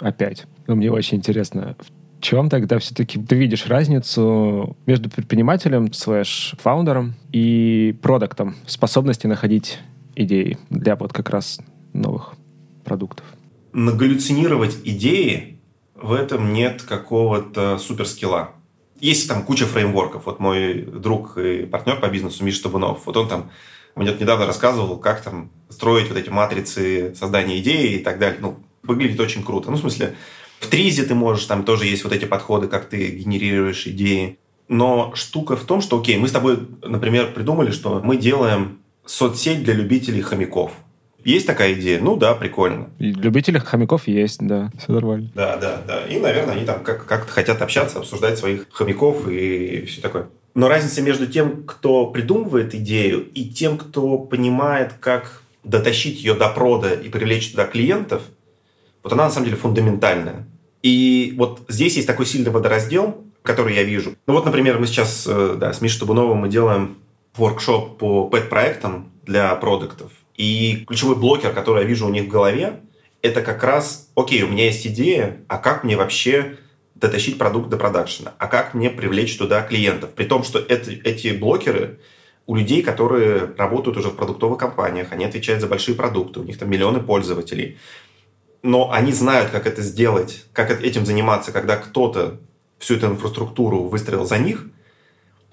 Опять. 0.00 0.46
Ну, 0.66 0.74
мне 0.74 0.90
очень 0.90 1.18
интересно, 1.18 1.76
в 1.78 2.20
чем 2.20 2.48
тогда 2.48 2.78
все-таки 2.78 3.18
ты 3.18 3.36
видишь 3.36 3.66
разницу 3.66 4.76
между 4.86 5.08
предпринимателем, 5.08 5.92
слэш 5.92 6.54
фаундером 6.58 7.14
и 7.32 7.96
продуктом, 8.02 8.56
способности 8.66 9.26
находить 9.26 9.78
идеи 10.16 10.58
для 10.68 10.96
вот 10.96 11.12
как 11.12 11.30
раз 11.30 11.60
новых 11.92 12.34
продуктов? 12.84 13.24
Нагаллюцинировать 13.72 14.78
идеи, 14.84 15.58
в 15.94 16.12
этом 16.12 16.52
нет 16.52 16.82
какого-то 16.82 17.78
суперскилла. 17.78 18.50
Есть 19.00 19.28
там 19.28 19.44
куча 19.44 19.66
фреймворков. 19.66 20.26
Вот 20.26 20.40
мой 20.40 20.82
друг 20.82 21.38
и 21.38 21.64
партнер 21.66 21.98
по 22.00 22.08
бизнесу 22.08 22.44
Миша 22.44 22.64
Табунов, 22.64 23.06
вот 23.06 23.16
он 23.16 23.28
там 23.28 23.50
мне 23.96 24.12
недавно 24.12 24.46
рассказывал, 24.46 24.98
как 24.98 25.22
там 25.22 25.50
строить 25.68 26.08
вот 26.08 26.16
эти 26.16 26.30
матрицы 26.30 27.14
создания 27.14 27.58
идеи 27.58 27.96
и 27.96 27.98
так 27.98 28.18
далее. 28.18 28.38
Ну, 28.40 28.58
выглядит 28.82 29.20
очень 29.20 29.42
круто. 29.42 29.70
Ну, 29.70 29.76
в 29.76 29.80
смысле, 29.80 30.16
в 30.60 30.68
Тризе 30.68 31.02
ты 31.04 31.14
можешь, 31.14 31.46
там 31.46 31.64
тоже 31.64 31.86
есть 31.86 32.04
вот 32.04 32.12
эти 32.12 32.24
подходы, 32.24 32.68
как 32.68 32.88
ты 32.88 33.08
генерируешь 33.08 33.86
идеи. 33.86 34.38
Но 34.68 35.12
штука 35.14 35.56
в 35.56 35.64
том, 35.64 35.80
что, 35.80 35.98
окей, 35.98 36.16
мы 36.16 36.28
с 36.28 36.32
тобой, 36.32 36.68
например, 36.82 37.32
придумали, 37.32 37.72
что 37.72 38.00
мы 38.04 38.16
делаем 38.16 38.78
соцсеть 39.04 39.64
для 39.64 39.74
любителей 39.74 40.22
хомяков. 40.22 40.72
Есть 41.24 41.46
такая 41.46 41.74
идея? 41.74 42.00
Ну 42.00 42.16
да, 42.16 42.34
прикольно. 42.34 42.90
И 42.98 43.12
любители 43.12 43.58
хомяков 43.58 44.08
есть, 44.08 44.40
да, 44.40 44.70
все 44.78 44.92
нормально. 44.92 45.30
Да, 45.34 45.56
да, 45.56 45.82
да. 45.86 46.06
И, 46.06 46.18
наверное, 46.18 46.54
они 46.54 46.64
там 46.64 46.82
как- 46.82 47.06
как-то 47.06 47.30
хотят 47.32 47.60
общаться, 47.62 47.98
обсуждать 47.98 48.38
своих 48.38 48.66
хомяков 48.70 49.28
и 49.28 49.84
все 49.86 50.00
такое. 50.00 50.28
Но 50.54 50.68
разница 50.68 51.02
между 51.02 51.26
тем, 51.26 51.64
кто 51.64 52.06
придумывает 52.06 52.74
идею, 52.74 53.26
и 53.34 53.44
тем, 53.44 53.78
кто 53.78 54.18
понимает, 54.18 54.94
как 54.98 55.42
дотащить 55.62 56.22
ее 56.22 56.34
до 56.34 56.48
прода 56.48 56.92
и 56.94 57.08
привлечь 57.08 57.50
туда 57.50 57.66
клиентов, 57.66 58.22
вот 59.02 59.12
она 59.12 59.24
на 59.24 59.30
самом 59.30 59.46
деле 59.46 59.56
фундаментальная. 59.56 60.46
И 60.82 61.34
вот 61.36 61.60
здесь 61.68 61.96
есть 61.96 62.06
такой 62.06 62.26
сильный 62.26 62.50
водораздел, 62.50 63.22
который 63.42 63.74
я 63.74 63.82
вижу. 63.84 64.14
Ну 64.26 64.34
вот, 64.34 64.44
например, 64.44 64.78
мы 64.78 64.86
сейчас 64.86 65.26
э, 65.28 65.56
да, 65.58 65.72
с 65.72 65.80
Мишей 65.80 66.00
Табуновым 66.00 66.38
мы 66.38 66.48
делаем 66.48 66.96
воркшоп 67.36 67.98
по 67.98 68.28
пэт-проектам 68.28 69.10
для 69.24 69.54
продуктов. 69.54 70.10
И 70.40 70.86
ключевой 70.86 71.16
блокер, 71.16 71.52
который 71.52 71.82
я 71.82 71.86
вижу 71.86 72.06
у 72.06 72.10
них 72.10 72.24
в 72.24 72.28
голове, 72.28 72.80
это 73.20 73.42
как 73.42 73.62
раз, 73.62 74.08
окей, 74.14 74.42
у 74.42 74.48
меня 74.48 74.64
есть 74.64 74.86
идея, 74.86 75.36
а 75.48 75.58
как 75.58 75.84
мне 75.84 75.98
вообще 75.98 76.56
дотащить 76.94 77.36
продукт 77.36 77.68
до 77.68 77.76
продакшена, 77.76 78.32
а 78.38 78.46
как 78.46 78.72
мне 78.72 78.88
привлечь 78.88 79.36
туда 79.36 79.60
клиентов. 79.60 80.14
При 80.14 80.24
том, 80.24 80.42
что 80.42 80.58
это, 80.58 80.92
эти 80.92 81.36
блокеры 81.36 82.00
у 82.46 82.54
людей, 82.54 82.80
которые 82.80 83.52
работают 83.58 83.98
уже 83.98 84.08
в 84.08 84.16
продуктовых 84.16 84.58
компаниях, 84.58 85.08
они 85.10 85.26
отвечают 85.26 85.60
за 85.60 85.66
большие 85.66 85.94
продукты, 85.94 86.40
у 86.40 86.44
них 86.44 86.56
там 86.56 86.70
миллионы 86.70 87.00
пользователей. 87.00 87.76
Но 88.62 88.90
они 88.90 89.12
знают, 89.12 89.50
как 89.50 89.66
это 89.66 89.82
сделать, 89.82 90.46
как 90.54 90.70
этим 90.70 91.04
заниматься, 91.04 91.52
когда 91.52 91.76
кто-то 91.76 92.40
всю 92.78 92.94
эту 92.94 93.08
инфраструктуру 93.08 93.82
выстроил 93.82 94.24
за 94.24 94.38
них, 94.38 94.64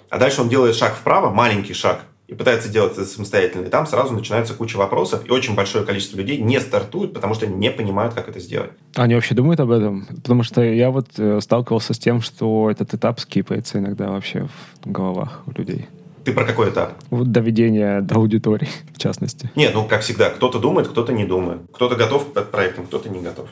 а 0.10 0.17
дальше 0.17 0.39
он 0.39 0.47
делает 0.47 0.78
шаг 0.78 0.95
вправо, 0.95 1.30
маленький 1.30 1.73
шаг– 1.73 2.06
и 2.28 2.36
пытается 2.36 2.70
делать 2.70 2.94
это 2.94 3.06
самостоятельно. 3.06 3.66
И 3.66 3.70
там 3.70 3.88
сразу 3.88 4.13
начинается 4.13 4.54
куча 4.54 4.78
вопросов, 4.78 5.26
и 5.26 5.32
очень 5.32 5.56
большое 5.56 5.86
количество 5.86 6.18
людей 6.18 6.40
не 6.40 6.60
стартуют, 6.60 7.13
потому 7.13 7.34
что 7.34 7.48
не 7.48 7.72
понимают, 7.72 8.13
как 8.13 8.28
это 8.28 8.40
сделать. 8.40 8.72
Они 8.96 9.16
вообще 9.16 9.34
думают 9.34 9.60
об 9.62 9.72
этом? 9.72 10.06
Потому 10.08 10.44
что 10.44 10.62
я 10.62 10.92
вот 10.92 11.08
э, 11.18 11.40
сталкивался 11.42 11.94
с 11.94 12.00
тем, 12.00 12.22
что 12.22 12.70
этот 12.70 12.94
этап 12.94 13.20
скипается 13.20 13.80
иногда 13.80 14.10
вообще 14.10 14.48
в 14.84 14.92
головах 14.92 15.44
у 15.46 15.52
людей. 15.52 15.88
Ты 16.26 16.34
про 16.34 16.44
какой 16.44 16.70
этап? 16.72 16.94
Вот 17.10 17.32
доведение 17.32 18.02
до 18.02 18.16
аудитории, 18.16 18.68
в 18.94 19.00
частности. 19.00 19.50
Нет, 19.56 19.72
ну, 19.74 19.88
как 19.88 20.02
всегда, 20.02 20.30
кто-то 20.30 20.60
думает, 20.60 20.90
кто-то 20.90 21.13
не 21.13 21.26
думает. 21.26 21.62
Кто-то 21.72 21.96
готов 21.96 22.34
к 22.34 22.44
проектам, 22.52 22.88
кто-то 22.88 23.08
не 23.08 23.22
готов. 23.22 23.48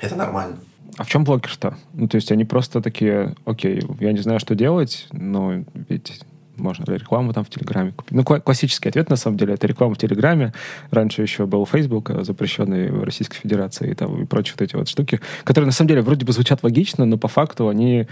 Это 0.00 0.14
нормально. 0.14 0.58
А 0.96 1.04
в 1.04 1.08
чем 1.08 1.24
блокер-то? 1.24 1.76
Ну, 1.94 2.06
то 2.06 2.16
есть 2.16 2.30
они 2.30 2.44
просто 2.44 2.80
такие, 2.80 3.34
окей, 3.44 3.82
я 3.98 4.12
не 4.12 4.20
знаю, 4.20 4.38
что 4.38 4.54
делать, 4.54 5.08
но 5.12 5.64
ведь 5.88 6.20
можно 6.60 6.84
рекламу 6.92 7.32
там 7.32 7.44
в 7.44 7.50
Телеграме 7.50 7.92
купить. 7.92 8.12
Ну, 8.12 8.24
классический 8.24 8.88
ответ, 8.88 9.10
на 9.10 9.16
самом 9.16 9.36
деле, 9.36 9.54
это 9.54 9.66
реклама 9.66 9.94
в 9.94 9.98
Телеграме. 9.98 10.52
Раньше 10.90 11.22
еще 11.22 11.46
был 11.46 11.66
Facebook, 11.66 12.10
э, 12.10 12.24
запрещенный 12.24 12.90
в 12.90 13.02
Российской 13.02 13.36
Федерации 13.36 13.90
и, 13.90 13.94
там, 13.94 14.22
и 14.22 14.26
прочие 14.26 14.54
вот 14.58 14.62
эти 14.62 14.76
вот 14.76 14.88
штуки, 14.88 15.20
которые, 15.44 15.66
на 15.66 15.72
самом 15.72 15.88
деле, 15.88 16.02
вроде 16.02 16.24
бы 16.24 16.32
звучат 16.32 16.62
логично, 16.62 17.04
но 17.04 17.18
по 17.18 17.28
факту 17.28 17.68
они 17.68 18.06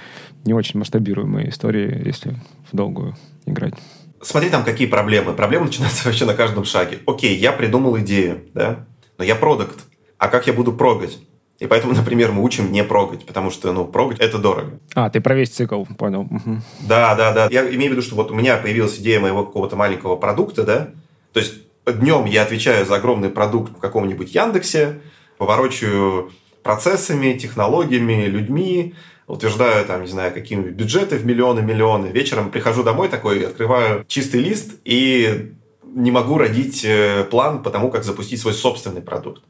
не 0.45 0.55
очень 0.55 0.79
масштабируемые 0.79 1.51
истории, 1.51 2.03
если 2.05 2.35
в 2.71 2.77
долгую 2.77 3.15
играть. 3.47 3.75
Смотри, 4.21 4.51
там 4.51 4.65
какие 4.65 4.87
проблемы. 4.87 5.33
Проблемы 5.35 5.67
начинаются 5.67 6.05
вообще 6.07 6.25
на 6.25 6.35
каждом 6.35 6.65
шаге. 6.65 6.99
Окей, 7.07 7.37
я 7.37 7.53
придумал 7.53 7.99
идею, 7.99 8.43
да, 8.55 8.87
но 9.17 9.25
я 9.25 9.35
продукт. 9.35 9.85
А 10.19 10.29
как 10.29 10.47
я 10.47 10.53
буду 10.53 10.73
прогать? 10.73 11.19
И 11.59 11.67
поэтому, 11.67 11.93
например, 11.93 12.31
мы 12.31 12.43
учим 12.43 12.71
не 12.71 12.85
прогать, 12.85 13.27
потому 13.27 13.51
что, 13.51 13.73
ну, 13.73 13.85
прогать– 13.85 14.19
это 14.21 14.39
дорого. 14.39 14.79
А, 14.95 15.11
ты 15.11 15.21
про 15.21 15.35
весь 15.35 15.51
цикл, 15.51 15.85
понял. 15.85 16.21
Угу. 16.21 16.59
Да, 16.87 17.15
да, 17.17 17.33
да. 17.33 17.49
Я 17.51 17.63
имею 17.75 17.91
в 17.91 17.93
виду, 17.93 18.03
что 18.03 18.15
вот 18.15 18.31
у 18.31 18.35
меня 18.35 18.57
появилась 18.59 18.99
идея 18.99 19.19
моего 19.19 19.45
какого-то 19.45 19.75
маленького 19.75 20.17
продукта, 20.17 20.63
да, 20.63 20.91
то 21.33 21.41
есть 21.41 21.55
днем 21.87 22.27
я 22.27 22.43
отвечаю 22.43 22.87
за 22.87 22.97
огромный 22.97 23.31
продукт 23.31 23.77
в 23.77 23.81
каком-нибудь 23.81 24.35
Яндексе, 24.35 25.01
поворачиваю 25.37 26.33
процессами, 26.63 27.33
технологиями, 27.35 28.27
людьми, 28.27 28.95
утверждаю 29.27 29.85
там, 29.85 30.03
не 30.03 30.09
знаю, 30.09 30.33
какие 30.33 30.59
бюджеты 30.59 31.17
в 31.17 31.27
миллионы-миллионы. 31.27 32.09
Вечером 32.09 32.51
прихожу 32.51 32.83
домой 32.83 33.09
такой, 33.09 33.47
открываю 33.47 34.05
чистый 34.07 34.41
лист 34.41 34.75
и 34.85 35.55
не 35.83 36.11
могу 36.11 36.39
родить 36.39 36.85
э, 36.85 37.25
план 37.25 37.63
по 37.63 37.71
тому, 37.71 37.91
как 37.91 38.05
запустить 38.05 38.41
свой 38.41 38.55
собственный 38.55 39.01
продукт. 39.01 39.43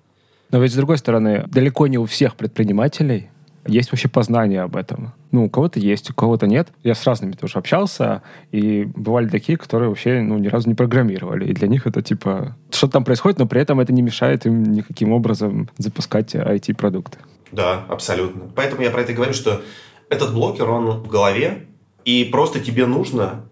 Но 0.50 0.58
ведь, 0.58 0.72
с 0.72 0.76
другой 0.76 0.98
стороны, 0.98 1.44
далеко 1.46 1.86
не 1.86 1.98
у 1.98 2.06
всех 2.06 2.36
предпринимателей 2.36 3.30
есть 3.66 3.92
вообще 3.92 4.08
познание 4.08 4.62
об 4.62 4.76
этом. 4.76 5.12
Ну, 5.30 5.44
у 5.44 5.50
кого-то 5.50 5.78
есть, 5.78 6.10
у 6.10 6.14
кого-то 6.14 6.46
нет. 6.46 6.68
Я 6.82 6.94
с 6.94 7.04
разными 7.04 7.32
тоже 7.32 7.58
общался, 7.58 8.22
и 8.50 8.84
бывали 8.84 9.28
такие, 9.28 9.58
которые 9.58 9.90
вообще 9.90 10.22
ну, 10.22 10.38
ни 10.38 10.48
разу 10.48 10.68
не 10.68 10.74
программировали. 10.74 11.46
И 11.46 11.52
для 11.52 11.68
них 11.68 11.86
это 11.86 12.00
типа... 12.00 12.56
Что 12.70 12.88
там 12.88 13.04
происходит, 13.04 13.38
но 13.38 13.46
при 13.46 13.60
этом 13.60 13.78
это 13.80 13.92
не 13.92 14.00
мешает 14.00 14.46
им 14.46 14.62
никаким 14.62 15.12
образом 15.12 15.68
запускать 15.76 16.34
IT-продукты. 16.34 17.18
Да, 17.52 17.84
абсолютно. 17.88 18.50
Поэтому 18.54 18.82
я 18.82 18.90
про 18.90 19.02
это 19.02 19.12
говорю, 19.12 19.34
что 19.34 19.60
этот 20.08 20.32
блокер, 20.32 20.68
он 20.70 21.02
в 21.02 21.08
голове, 21.08 21.66
и 22.04 22.24
просто 22.24 22.60
тебе 22.60 22.86
нужно 22.86 23.44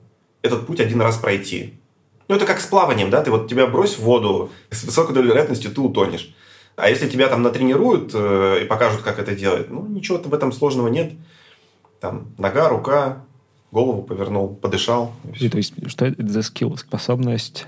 этот 0.42 0.66
путь 0.66 0.80
один 0.80 1.02
раз 1.02 1.16
пройти. 1.18 1.74
Ну, 2.28 2.36
это 2.36 2.46
как 2.46 2.60
с 2.60 2.66
плаванием, 2.66 3.10
да? 3.10 3.22
Ты 3.22 3.30
вот 3.30 3.48
тебя 3.48 3.66
брось 3.66 3.98
в 3.98 4.02
воду, 4.02 4.50
с 4.70 4.82
высокой 4.84 5.14
долей 5.14 5.28
вероятности 5.28 5.68
ты 5.68 5.80
утонешь. 5.80 6.34
А 6.76 6.90
если 6.90 7.08
тебя 7.08 7.28
там 7.28 7.42
натренируют 7.42 8.10
э, 8.14 8.62
и 8.62 8.66
покажут, 8.66 9.02
как 9.02 9.18
это 9.18 9.34
делать, 9.34 9.70
ну, 9.70 9.86
ничего 9.86 10.18
в 10.18 10.34
этом 10.34 10.52
сложного 10.52 10.88
нет. 10.88 11.12
Там 12.00 12.28
нога, 12.36 12.68
рука, 12.68 13.24
голову 13.72 14.02
повернул, 14.02 14.54
подышал. 14.54 15.12
И, 15.40 15.48
то 15.48 15.56
есть, 15.56 15.74
что 15.88 16.04
это 16.04 16.26
за 16.26 16.42
скилл? 16.42 16.76
Способность 16.76 17.66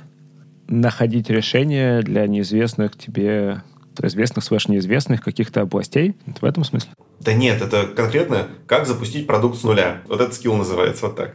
находить 0.69 1.31
решения 1.31 2.03
для 2.03 2.27
неизвестных 2.27 2.99
тебе, 2.99 3.63
известных, 4.01 4.45
слэш 4.45 4.69
неизвестных 4.69 5.23
каких-то 5.23 5.63
областей? 5.63 6.15
В 6.41 6.45
этом 6.45 6.65
смысле? 6.65 6.91
Да 7.21 7.33
нет, 7.33 7.63
это 7.63 7.87
конкретно 7.87 8.49
как 8.67 8.87
запустить 8.87 9.27
продукт 9.27 9.59
с 9.59 9.65
нуля. 9.65 10.03
Вот 10.07 10.21
этот 10.21 10.35
скилл 10.35 10.55
называется 10.55 11.07
вот 11.07 11.17
так. 11.17 11.35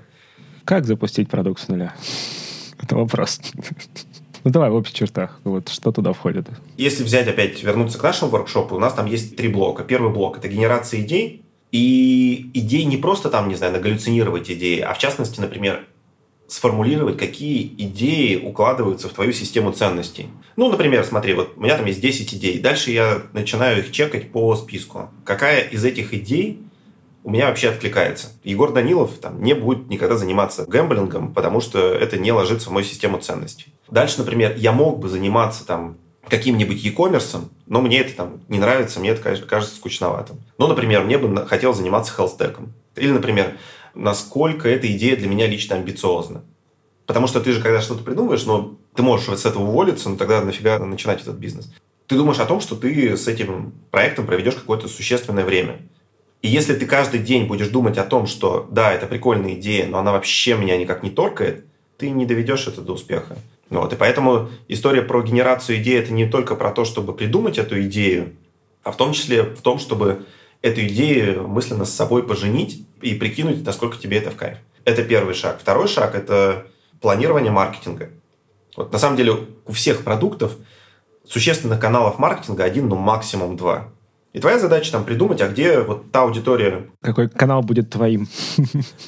Как 0.64 0.86
запустить 0.86 1.30
продукт 1.30 1.60
с 1.60 1.68
нуля? 1.68 1.94
Это 2.80 2.96
вопрос. 2.96 3.40
Ну 4.44 4.52
давай 4.52 4.70
в 4.70 4.76
общих 4.76 4.94
чертах, 4.94 5.40
вот 5.44 5.70
что 5.70 5.92
туда 5.92 6.12
входит. 6.14 6.48
Если 6.78 7.04
взять 7.04 7.28
опять, 7.28 7.64
вернуться 7.64 7.98
к 7.98 8.04
нашему 8.04 8.32
воркшопу, 8.32 8.76
у 8.76 8.80
нас 8.80 8.94
там 8.94 9.06
есть 9.06 9.36
три 9.36 9.48
блока. 9.48 9.84
Первый 9.84 10.12
блок– 10.12 10.38
это 10.40 10.48
генерация 10.48 11.02
идей. 11.02 11.44
И 11.72 12.52
идеи 12.54 12.84
не 12.84 12.98
просто 12.98 13.30
там, 13.30 13.50
не 13.50 13.56
знаю, 13.56 13.74
нагаллюцинировать 13.74 14.52
идеи, 14.52 14.80
а 14.80 14.94
в 14.94 15.00
частности, 15.00 15.40
например, 15.40 15.88
сформулировать, 16.48 17.18
какие 17.18 17.64
идеи 17.64 18.36
укладываются 18.36 19.10
в 19.10 19.14
твою 19.14 19.34
систему 19.34 19.72
ценностей. 19.72 20.28
Ну, 20.56 20.70
например, 20.70 21.04
смотри, 21.04 21.34
вот 21.34 21.54
у 21.56 21.62
меня 21.62 21.76
там 21.76 21.88
есть 21.88 22.00
10 22.00 22.32
идей. 22.36 22.60
Дальше 22.60 22.92
я 22.92 23.24
начинаю 23.34 23.80
их 23.80 23.92
чекать 23.92 24.32
по 24.32 24.56
списку. 24.56 25.10
Какая 25.24 25.62
из 25.62 25.84
этих 25.84 26.14
идей 26.14 26.60
у 27.24 27.32
меня 27.32 27.48
вообще 27.48 27.70
откликается. 27.70 28.28
Егор 28.44 28.72
Данилов 28.72 29.12
там, 29.20 29.42
не 29.42 29.54
будет 29.56 29.90
никогда 29.90 30.18
заниматься 30.18 30.66
гэмблингом, 30.66 31.34
потому 31.34 31.62
что 31.62 31.80
это 31.94 32.18
не 32.18 32.32
ложится 32.32 32.70
в 32.70 32.74
мою 32.74 32.86
систему 32.86 33.20
ценностей. 33.20 33.74
Дальше, 33.90 34.20
например, 34.20 34.56
я 34.58 34.72
мог 34.72 35.00
бы 35.00 35.10
заниматься 35.10 35.66
там 35.66 35.98
каким-нибудь 36.28 36.84
e-commerce, 36.84 37.46
но 37.68 37.82
мне 37.82 38.00
это 38.00 38.16
там 38.16 38.42
не 38.48 38.60
нравится, 38.60 39.00
мне 39.00 39.10
это 39.12 39.46
кажется 39.46 39.76
скучноватым. 39.76 40.38
Ну, 40.58 40.68
например, 40.68 41.04
мне 41.04 41.18
бы 41.18 41.46
хотел 41.48 41.74
заниматься 41.74 42.14
хелстеком. 42.14 42.74
Или, 42.96 43.12
например, 43.12 43.58
насколько 43.94 44.68
эта 44.70 44.92
идея 44.92 45.16
для 45.16 45.28
меня 45.28 45.48
лично 45.48 45.76
амбициозна. 45.76 46.44
Потому 47.06 47.28
что 47.28 47.42
ты 47.42 47.52
же, 47.52 47.62
когда 47.62 47.82
что-то 47.82 48.04
придумываешь, 48.04 48.46
но 48.46 48.78
ты 48.96 49.04
можешь 49.04 49.28
с 49.38 49.46
этого 49.46 49.64
уволиться, 49.64 50.10
но 50.10 50.16
тогда 50.16 50.42
нафига 50.42 50.80
начинать 50.80 51.22
этот 51.22 51.36
бизнес? 51.36 51.72
Ты 52.08 52.16
думаешь 52.16 52.40
о 52.40 52.46
том, 52.46 52.62
что 52.62 52.76
ты 52.76 53.16
с 53.18 53.28
этим 53.28 53.74
проектом 53.92 54.26
проведешь 54.26 54.56
какое-то 54.56 54.88
существенное 54.88 55.46
время. 55.46 55.80
И 56.44 56.50
если 56.50 56.76
ты 56.76 56.86
каждый 56.86 57.22
день 57.22 57.48
будешь 57.48 57.70
думать 57.70 57.98
о 57.98 58.04
том, 58.04 58.28
что 58.28 58.68
да, 58.70 58.92
это 58.94 59.08
прикольная 59.08 59.54
идея, 59.54 59.88
но 59.88 59.98
она 59.98 60.12
вообще 60.12 60.56
меня 60.56 60.78
никак 60.78 61.02
не 61.02 61.10
торкает, 61.10 61.66
ты 61.98 62.10
не 62.10 62.26
доведешь 62.26 62.68
это 62.68 62.82
до 62.82 62.94
успеха. 62.94 63.38
Вот, 63.70 63.94
и 63.94 63.96
поэтому 63.96 64.50
история 64.68 65.02
про 65.02 65.24
генерацию 65.24 65.78
идей 65.78 65.98
это 65.98 66.12
не 66.12 66.28
только 66.28 66.56
про 66.56 66.72
то, 66.72 66.84
чтобы 66.84 67.14
придумать 67.14 67.58
эту 67.58 67.82
идею, 67.84 68.34
а 68.84 68.92
в 68.92 68.98
том 68.98 69.14
числе 69.14 69.44
в 69.44 69.62
том, 69.62 69.80
чтобы 69.80 70.26
эту 70.62 70.82
идею 70.82 71.48
мысленно 71.48 71.86
с 71.86 71.94
собой 71.94 72.24
поженить 72.28 72.86
и 73.02 73.16
прикинуть, 73.16 73.66
насколько 73.66 73.98
тебе 73.98 74.18
это 74.18 74.30
в 74.30 74.36
кайф. 74.36 74.58
Это 74.84 75.02
первый 75.02 75.36
шаг. 75.36 75.62
Второй 75.62 75.88
шаг– 75.88 76.14
это 76.16 76.68
планирование 77.00 77.54
маркетинга. 77.54 78.10
Вот 78.76 78.92
на 78.92 79.00
самом 79.00 79.16
деле 79.16 79.48
у 79.66 79.72
всех 79.72 80.04
продуктов 80.04 80.58
существенных 81.26 81.80
каналов 81.80 82.20
маркетинга 82.20 82.66
один, 82.66 82.90
ну 82.90 82.98
максимум 82.98 83.56
два. 83.56 83.93
И 84.34 84.40
твоя 84.40 84.58
задача 84.58 84.92
там 84.92 85.06
придумать, 85.06 85.42
а 85.42 85.48
где 85.48 85.80
вот 85.80 86.12
та 86.12 86.24
аудитория... 86.24 86.88
Какой 87.02 87.30
канал 87.30 87.62
будет 87.62 87.92
твоим. 87.92 88.28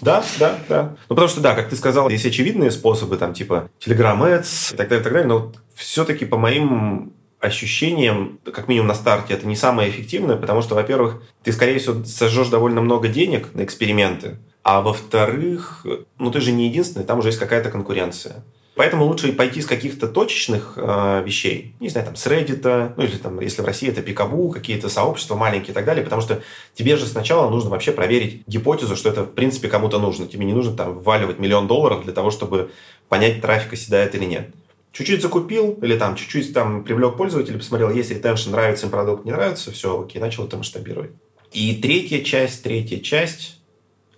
Да, 0.01 0.23
да, 0.39 0.59
да. 0.69 0.95
Ну, 1.09 1.15
потому 1.15 1.27
что, 1.27 1.41
да, 1.41 1.55
как 1.55 1.69
ты 1.69 1.75
сказал, 1.75 2.09
есть 2.09 2.25
очевидные 2.25 2.69
способы, 2.69 3.17
там, 3.17 3.33
типа 3.33 3.69
Telegram 3.83 4.19
Ads 4.19 4.73
и 4.73 4.77
так 4.77 4.88
далее, 4.88 5.01
и 5.01 5.03
так 5.03 5.13
далее, 5.13 5.27
но 5.27 5.51
все-таки 5.73 6.25
по 6.25 6.38
моим 6.38 7.13
ощущениям, 7.39 8.39
как 8.45 8.67
минимум 8.67 8.88
на 8.88 8.93
старте, 8.93 9.33
это 9.33 9.47
не 9.47 9.55
самое 9.55 9.89
эффективное, 9.89 10.38
потому 10.38 10.61
что, 10.61 10.75
во-первых, 10.75 11.23
ты, 11.43 11.51
скорее 11.51 11.79
всего, 11.79 12.03
сожжешь 12.03 12.49
довольно 12.49 12.81
много 12.81 13.07
денег 13.07 13.53
на 13.53 13.63
эксперименты, 13.63 14.38
а 14.63 14.81
во-вторых, 14.81 15.85
ну 16.17 16.31
ты 16.31 16.41
же 16.41 16.51
не 16.51 16.67
единственный, 16.67 17.05
там 17.05 17.19
уже 17.19 17.29
есть 17.29 17.39
какая-то 17.39 17.69
конкуренция. 17.69 18.43
Поэтому 18.75 19.05
лучше 19.05 19.31
пойти 19.31 19.61
с 19.61 19.65
каких-то 19.65 20.07
точечных 20.07 20.73
э, 20.75 21.23
вещей, 21.25 21.75
не 21.79 21.88
знаю, 21.88 22.07
там, 22.07 22.17
с 22.17 22.27
Reddit, 22.27 22.93
ну 22.97 23.03
или 23.03 23.15
там, 23.15 23.39
если 23.39 23.61
в 23.61 23.65
России 23.65 23.89
это 23.89 24.01
Пикабу, 24.01 24.49
какие-то 24.49 24.89
сообщества 24.89 25.35
маленькие 25.35 25.71
и 25.71 25.73
так 25.73 25.85
далее, 25.85 26.03
потому 26.03 26.21
что 26.21 26.41
тебе 26.73 26.97
же 26.97 27.05
сначала 27.05 27.49
нужно 27.49 27.69
вообще 27.69 27.93
проверить 27.93 28.43
гипотезу, 28.47 28.97
что 28.97 29.09
это 29.09 29.23
в 29.23 29.31
принципе 29.31 29.69
кому-то 29.69 29.97
нужно. 29.97 30.27
Тебе 30.27 30.45
не 30.45 30.53
нужно 30.53 30.75
там 30.75 30.99
вваливать 30.99 31.39
миллион 31.39 31.67
долларов 31.67 32.03
для 32.03 32.11
того, 32.11 32.31
чтобы 32.31 32.71
понять, 33.07 33.41
трафик 33.41 33.73
оседает 33.73 34.13
или 34.13 34.25
нет. 34.25 34.49
Чуть-чуть 34.91 35.21
закупил 35.21 35.77
или 35.81 35.97
там 35.97 36.15
чуть-чуть 36.15 36.53
там 36.53 36.83
привлек 36.83 37.15
пользователя, 37.15 37.57
посмотрел, 37.57 37.91
есть 37.91 38.11
ретеншн, 38.11 38.51
нравится 38.51 38.85
им 38.88 38.91
продукт, 38.91 39.23
не 39.23 39.31
нравится, 39.31 39.71
все, 39.71 40.01
окей, 40.01 40.21
начал 40.21 40.45
это 40.45 40.57
масштабировать. 40.57 41.11
И 41.53 41.75
третья 41.75 42.21
часть, 42.21 42.63
третья 42.63 42.99
часть, 42.99 43.59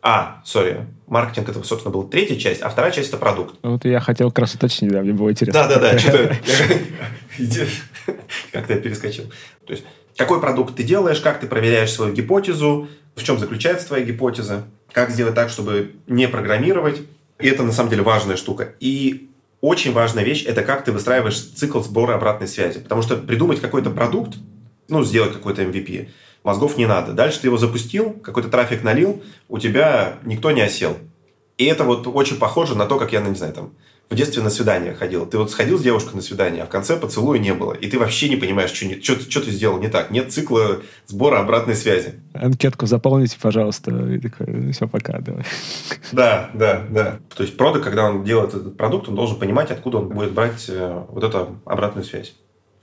а, 0.10 0.42
сори, 0.46 0.86
маркетинг 1.08 1.50
это, 1.50 1.62
собственно, 1.64 1.94
была 1.94 2.06
третья 2.06 2.38
часть, 2.38 2.62
а 2.62 2.70
вторая 2.70 2.94
часть 2.94 3.10
это 3.10 3.18
продукт. 3.18 3.56
Вот 3.62 3.84
я 3.84 4.00
хотел 4.00 4.30
как 4.30 4.40
раз 4.40 4.56
уточнить, 4.56 4.90
да, 4.90 5.02
мне 5.02 5.12
было 5.12 5.32
интересно. 5.32 5.68
Да, 5.68 5.68
да, 5.68 5.92
да, 5.92 6.00
что-то 6.00 6.34
как-то 8.54 8.74
я 8.74 8.80
перескочил. 8.80 9.26
То 9.66 9.74
есть, 9.74 9.84
какой 10.16 10.40
продукт 10.40 10.78
ты 10.78 10.84
делаешь, 10.84 11.20
как 11.20 11.42
ты 11.42 11.48
проверяешь 11.48 11.92
свою 11.92 12.14
гипотезу, 12.14 12.88
в 13.16 13.24
чем 13.24 13.38
заключается 13.38 13.88
твоя 13.88 14.06
гипотеза, 14.06 14.64
как 14.94 15.10
сделать 15.10 15.36
так, 15.36 15.50
чтобы 15.50 15.96
не 16.08 16.30
программировать. 16.30 17.02
И 17.40 17.48
это, 17.50 17.64
на 17.64 17.74
самом 17.74 17.90
деле, 17.90 18.04
важная 18.04 18.38
штука. 18.38 18.76
И 18.80 19.30
очень 19.60 19.92
важная 19.92 20.24
вещь– 20.24 20.46
это 20.48 20.64
как 20.64 20.86
ты 20.86 20.94
выстраиваешь 20.94 21.38
цикл 21.38 21.82
сбора 21.82 22.16
обратной 22.16 22.48
связи. 22.48 22.80
Потому 22.80 23.02
что 23.02 23.18
придумать 23.18 23.60
какой-то 23.60 23.90
продукт, 23.90 24.36
ну, 24.88 25.04
сделать 25.04 25.34
какой-то 25.34 25.64
MVP– 25.64 26.08
мозгов 26.48 26.78
не 26.78 26.86
надо. 26.86 27.12
Дальше 27.12 27.42
ты 27.42 27.48
его 27.48 27.58
запустил, 27.58 28.14
какой-то 28.14 28.50
трафик 28.50 28.82
налил, 28.82 29.22
у 29.50 29.60
тебя 29.60 30.16
никто 30.24 30.52
не 30.52 30.62
осел. 30.62 30.98
И 31.58 31.66
это 31.66 31.84
вот 31.84 32.08
очень 32.08 32.38
похоже 32.38 32.76
на 32.76 32.86
то, 32.86 32.98
как 32.98 33.12
я, 33.12 33.20
ну, 33.20 33.30
не 33.30 33.36
знаю, 33.36 33.54
там, 33.54 33.74
в 34.10 34.16
детстве 34.16 34.42
на 34.42 34.50
свидание 34.50 34.94
ходил. 34.94 35.26
Ты 35.26 35.38
вот 35.38 35.52
сходил 35.52 35.78
с 35.78 35.82
девушкой 35.82 36.16
на 36.16 36.22
свидание, 36.22 36.64
а 36.64 36.66
в 36.66 36.70
конце 36.70 36.96
поцелуя 36.96 37.40
не 37.40 37.54
было. 37.54 37.74
И 37.74 37.90
ты 37.90 38.00
вообще 38.00 38.30
не 38.30 38.38
понимаешь, 38.38 38.72
что, 38.72 38.86
не, 38.86 39.02
что, 39.02 39.20
что 39.20 39.42
ты 39.42 39.52
сделал 39.52 39.78
не 39.80 39.90
так. 39.90 40.10
Нет 40.10 40.32
цикла 40.32 40.80
сбора 41.08 41.42
обратной 41.42 41.76
связи. 41.76 42.14
Анкетку 42.34 42.86
заполните, 42.86 43.38
пожалуйста. 43.42 43.92
И 43.92 44.20
такой, 44.20 44.48
ну 44.48 44.72
все, 44.72 44.88
пока, 44.88 45.20
давай. 45.20 45.44
Да, 46.14 46.50
да, 46.54 46.86
да. 46.90 47.20
То 47.36 47.44
есть 47.44 47.58
продукт, 47.58 47.84
когда 47.84 48.06
он 48.06 48.24
делает 48.24 48.54
этот 48.54 48.78
продукт, 48.78 49.10
он 49.10 49.16
должен 49.16 49.38
понимать, 49.38 49.72
откуда 49.72 49.98
он 49.98 50.08
будет 50.08 50.32
брать 50.32 50.66
э, 50.70 51.04
вот 51.10 51.26
эту 51.26 51.60
обратную 51.66 52.06
связь. 52.06 52.34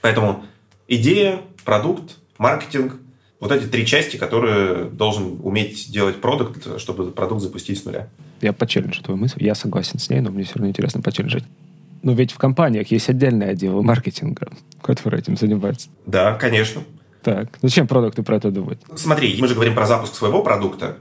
Поэтому 0.03 0.45
идея, 0.89 1.41
продукт, 1.65 2.17
маркетинг, 2.37 2.97
вот 3.45 3.53
эти 3.53 3.67
три 3.67 3.85
части, 3.85 4.17
которые 4.17 4.87
должен 4.87 5.39
уметь 5.43 5.93
делать 5.93 6.17
продукт, 6.17 6.67
чтобы 6.81 7.11
продукт 7.11 7.43
запустить 7.43 7.79
с 7.79 7.85
нуля. 7.85 8.09
Я 8.41 8.55
почелленджу 8.55 9.03
твою 9.03 9.21
мысль, 9.21 9.45
я 9.45 9.55
согласен 9.55 9.99
с 9.99 10.09
ней, 10.09 10.21
но 10.21 10.31
мне 10.31 10.45
все 10.45 10.55
равно 10.55 10.71
интересно 10.71 11.03
почелленджить. 11.03 11.45
Но 12.03 12.13
ведь 12.13 12.33
в 12.33 12.39
компаниях 12.39 12.91
есть 12.91 13.11
отдельный 13.11 13.51
отдел 13.51 13.83
маркетинга, 13.83 14.49
который 14.81 15.21
этим 15.21 15.37
занимается. 15.37 15.91
Да, 16.07 16.33
конечно. 16.35 16.85
Так, 17.23 17.59
зачем 17.61 17.87
продукты 17.87 18.23
про 18.23 18.37
это 18.37 18.51
думать? 18.51 18.79
Смотри, 18.97 19.37
мы 19.39 19.47
же 19.47 19.55
говорим 19.55 19.75
про 19.75 19.87
запуск 19.87 20.15
своего 20.15 20.43
продукта, 20.43 20.97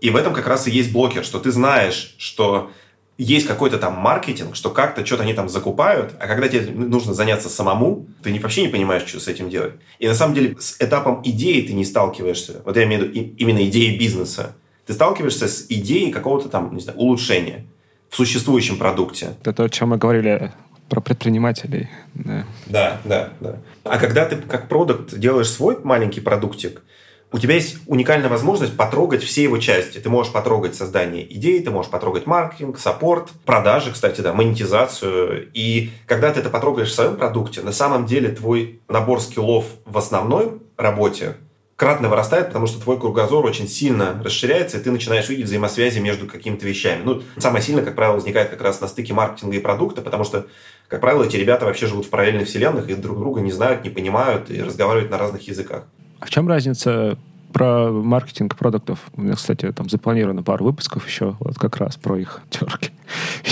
и 0.00 0.10
в 0.10 0.16
этом 0.16 0.32
как 0.32 0.46
раз 0.46 0.68
и 0.68 0.70
есть 0.70 0.92
блокер, 0.92 1.24
что 1.24 1.40
ты 1.40 1.50
знаешь, 1.50 2.14
что 2.16 2.70
есть 3.18 3.48
какой-то 3.48 3.78
там 3.78 3.94
маркетинг, 3.94 4.54
что 4.54 4.70
как-то 4.70 5.04
что-то 5.04 5.24
они 5.24 5.34
там 5.34 5.48
закупают, 5.48 6.14
а 6.20 6.28
когда 6.28 6.48
тебе 6.48 6.70
нужно 6.70 7.14
заняться 7.14 7.48
самому, 7.48 8.06
ты 8.22 8.38
вообще 8.40 8.62
не 8.62 8.68
понимаешь, 8.68 9.06
что 9.06 9.18
с 9.18 9.26
этим 9.26 9.50
делать. 9.50 9.74
И 9.98 10.06
на 10.06 10.14
самом 10.14 10.34
деле 10.34 10.56
с 10.58 10.76
этапом 10.78 11.20
идеи 11.24 11.62
ты 11.62 11.72
не 11.72 11.84
сталкиваешься. 11.84 12.62
Вот 12.64 12.76
я 12.76 12.84
имею 12.84 13.02
в 13.02 13.08
виду 13.08 13.34
именно 13.36 13.64
идеи 13.66 13.98
бизнеса. 13.98 14.54
Ты 14.86 14.92
сталкиваешься 14.92 15.48
с 15.48 15.66
идеей 15.68 16.12
какого-то 16.12 16.48
там, 16.48 16.72
не 16.74 16.80
знаю, 16.80 16.96
улучшения 16.98 17.66
в 18.08 18.16
существующем 18.16 18.78
продукте. 18.78 19.34
Это 19.42 19.52
то, 19.52 19.64
о 19.64 19.68
чем 19.68 19.90
мы 19.90 19.98
говорили 19.98 20.52
про 20.88 21.00
предпринимателей. 21.00 21.90
Да. 22.14 22.46
да, 22.66 23.00
да, 23.04 23.30
да. 23.40 23.56
А 23.84 23.98
когда 23.98 24.26
ты 24.26 24.36
как 24.36 24.68
продукт 24.68 25.18
делаешь 25.18 25.50
свой 25.50 25.78
маленький 25.82 26.20
продуктик, 26.20 26.82
у 27.30 27.38
тебя 27.38 27.54
есть 27.54 27.76
уникальная 27.86 28.28
возможность 28.28 28.76
потрогать 28.76 29.22
все 29.22 29.42
его 29.42 29.58
части. 29.58 29.98
Ты 29.98 30.08
можешь 30.08 30.32
потрогать 30.32 30.74
создание 30.74 31.30
идей, 31.32 31.62
ты 31.62 31.70
можешь 31.70 31.90
потрогать 31.90 32.26
маркетинг, 32.26 32.78
саппорт, 32.78 33.30
продажи, 33.44 33.92
кстати, 33.92 34.20
да, 34.20 34.32
монетизацию. 34.32 35.50
И 35.52 35.90
когда 36.06 36.32
ты 36.32 36.40
это 36.40 36.48
потрогаешь 36.48 36.88
в 36.88 36.94
своем 36.94 37.16
продукте, 37.16 37.60
на 37.60 37.72
самом 37.72 38.06
деле 38.06 38.30
твой 38.30 38.80
набор 38.88 39.20
скиллов 39.20 39.66
в 39.84 39.98
основной 39.98 40.60
работе 40.76 41.36
кратно 41.78 42.08
вырастает, 42.08 42.48
потому 42.48 42.66
что 42.66 42.80
твой 42.80 42.98
кругозор 42.98 43.46
очень 43.46 43.68
сильно 43.68 44.20
расширяется, 44.24 44.78
и 44.78 44.80
ты 44.80 44.90
начинаешь 44.90 45.28
видеть 45.28 45.46
взаимосвязи 45.46 46.00
между 46.00 46.26
какими-то 46.26 46.66
вещами. 46.66 47.02
Ну, 47.04 47.22
самое 47.36 47.62
сильное, 47.62 47.84
как 47.84 47.94
правило, 47.94 48.14
возникает 48.14 48.50
как 48.50 48.60
раз 48.62 48.80
на 48.80 48.88
стыке 48.88 49.14
маркетинга 49.14 49.56
и 49.56 49.60
продукта, 49.60 50.02
потому 50.02 50.24
что, 50.24 50.48
как 50.88 51.00
правило, 51.00 51.22
эти 51.22 51.36
ребята 51.36 51.66
вообще 51.66 51.86
живут 51.86 52.06
в 52.06 52.10
параллельных 52.10 52.48
вселенных 52.48 52.90
и 52.90 52.94
друг 52.94 53.20
друга 53.20 53.40
не 53.40 53.52
знают, 53.52 53.84
не 53.84 53.90
понимают 53.90 54.50
и 54.50 54.60
разговаривают 54.60 55.12
на 55.12 55.18
разных 55.18 55.46
языках. 55.46 55.84
А 56.20 56.26
в 56.26 56.30
чем 56.30 56.48
разница 56.48 57.18
про 57.52 57.90
маркетинг 57.90 58.56
продуктов? 58.56 59.10
У 59.14 59.22
меня, 59.22 59.34
кстати, 59.34 59.72
там 59.72 59.88
запланировано 59.88 60.42
пару 60.42 60.64
выпусков 60.64 61.06
еще, 61.06 61.36
вот 61.40 61.58
как 61.58 61.76
раз 61.76 61.96
про 61.96 62.16
их 62.18 62.42
терки. 62.50 62.90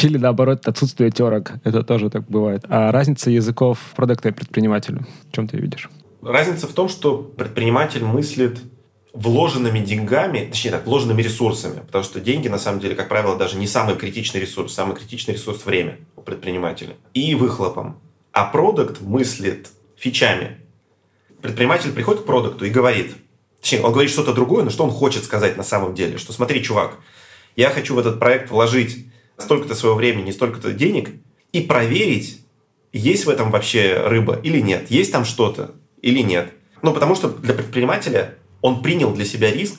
Или 0.02 0.18
наоборот, 0.18 0.66
отсутствие 0.66 1.10
терок. 1.10 1.52
Это 1.64 1.82
тоже 1.82 2.10
так 2.10 2.24
бывает. 2.28 2.64
А 2.68 2.92
разница 2.92 3.30
языков 3.30 3.78
продукта 3.94 4.28
и 4.28 4.32
предпринимателя? 4.32 5.06
В 5.30 5.34
чем 5.34 5.48
ты 5.48 5.56
видишь? 5.56 5.88
Разница 6.22 6.66
в 6.66 6.72
том, 6.72 6.88
что 6.88 7.18
предприниматель 7.18 8.04
мыслит 8.04 8.58
вложенными 9.16 9.78
деньгами, 9.78 10.46
точнее 10.50 10.72
так, 10.72 10.86
вложенными 10.86 11.22
ресурсами, 11.22 11.80
потому 11.80 12.04
что 12.04 12.20
деньги, 12.20 12.48
на 12.48 12.58
самом 12.58 12.80
деле, 12.80 12.94
как 12.94 13.08
правило, 13.08 13.36
даже 13.36 13.56
не 13.56 13.66
самый 13.66 13.96
критичный 13.96 14.40
ресурс. 14.40 14.74
Самый 14.74 14.94
критичный 14.94 15.34
ресурс– 15.34 15.64
время 15.64 15.98
у 16.16 16.20
предпринимателя. 16.20 16.96
И 17.14 17.34
выхлопом. 17.34 17.98
А 18.32 18.44
продукт 18.44 19.00
мыслит 19.00 19.70
фичами. 19.96 20.58
Предприниматель 21.46 21.92
приходит 21.92 22.22
к 22.22 22.26
продукту 22.26 22.64
и 22.64 22.70
говорит, 22.70 23.14
точнее, 23.60 23.82
он 23.82 23.92
говорит 23.92 24.10
что-то 24.10 24.32
другое, 24.32 24.64
но 24.64 24.70
что 24.70 24.82
он 24.82 24.90
хочет 24.90 25.22
сказать 25.22 25.56
на 25.56 25.62
самом 25.62 25.94
деле, 25.94 26.18
что 26.18 26.32
смотри, 26.32 26.60
чувак, 26.60 26.98
я 27.54 27.70
хочу 27.70 27.94
в 27.94 28.00
этот 28.00 28.18
проект 28.18 28.50
вложить 28.50 29.06
столько-то 29.38 29.76
своего 29.76 29.96
времени, 29.96 30.32
столько-то 30.32 30.72
денег 30.72 31.10
и 31.52 31.60
проверить, 31.60 32.40
есть 32.92 33.26
в 33.26 33.28
этом 33.28 33.52
вообще 33.52 33.96
рыба 33.96 34.40
или 34.42 34.58
нет, 34.58 34.90
есть 34.90 35.12
там 35.12 35.24
что-то 35.24 35.70
или 36.02 36.18
нет. 36.18 36.52
Ну, 36.82 36.92
потому 36.92 37.14
что 37.14 37.28
для 37.28 37.54
предпринимателя 37.54 38.34
он 38.60 38.82
принял 38.82 39.14
для 39.14 39.24
себя 39.24 39.52
риск, 39.52 39.76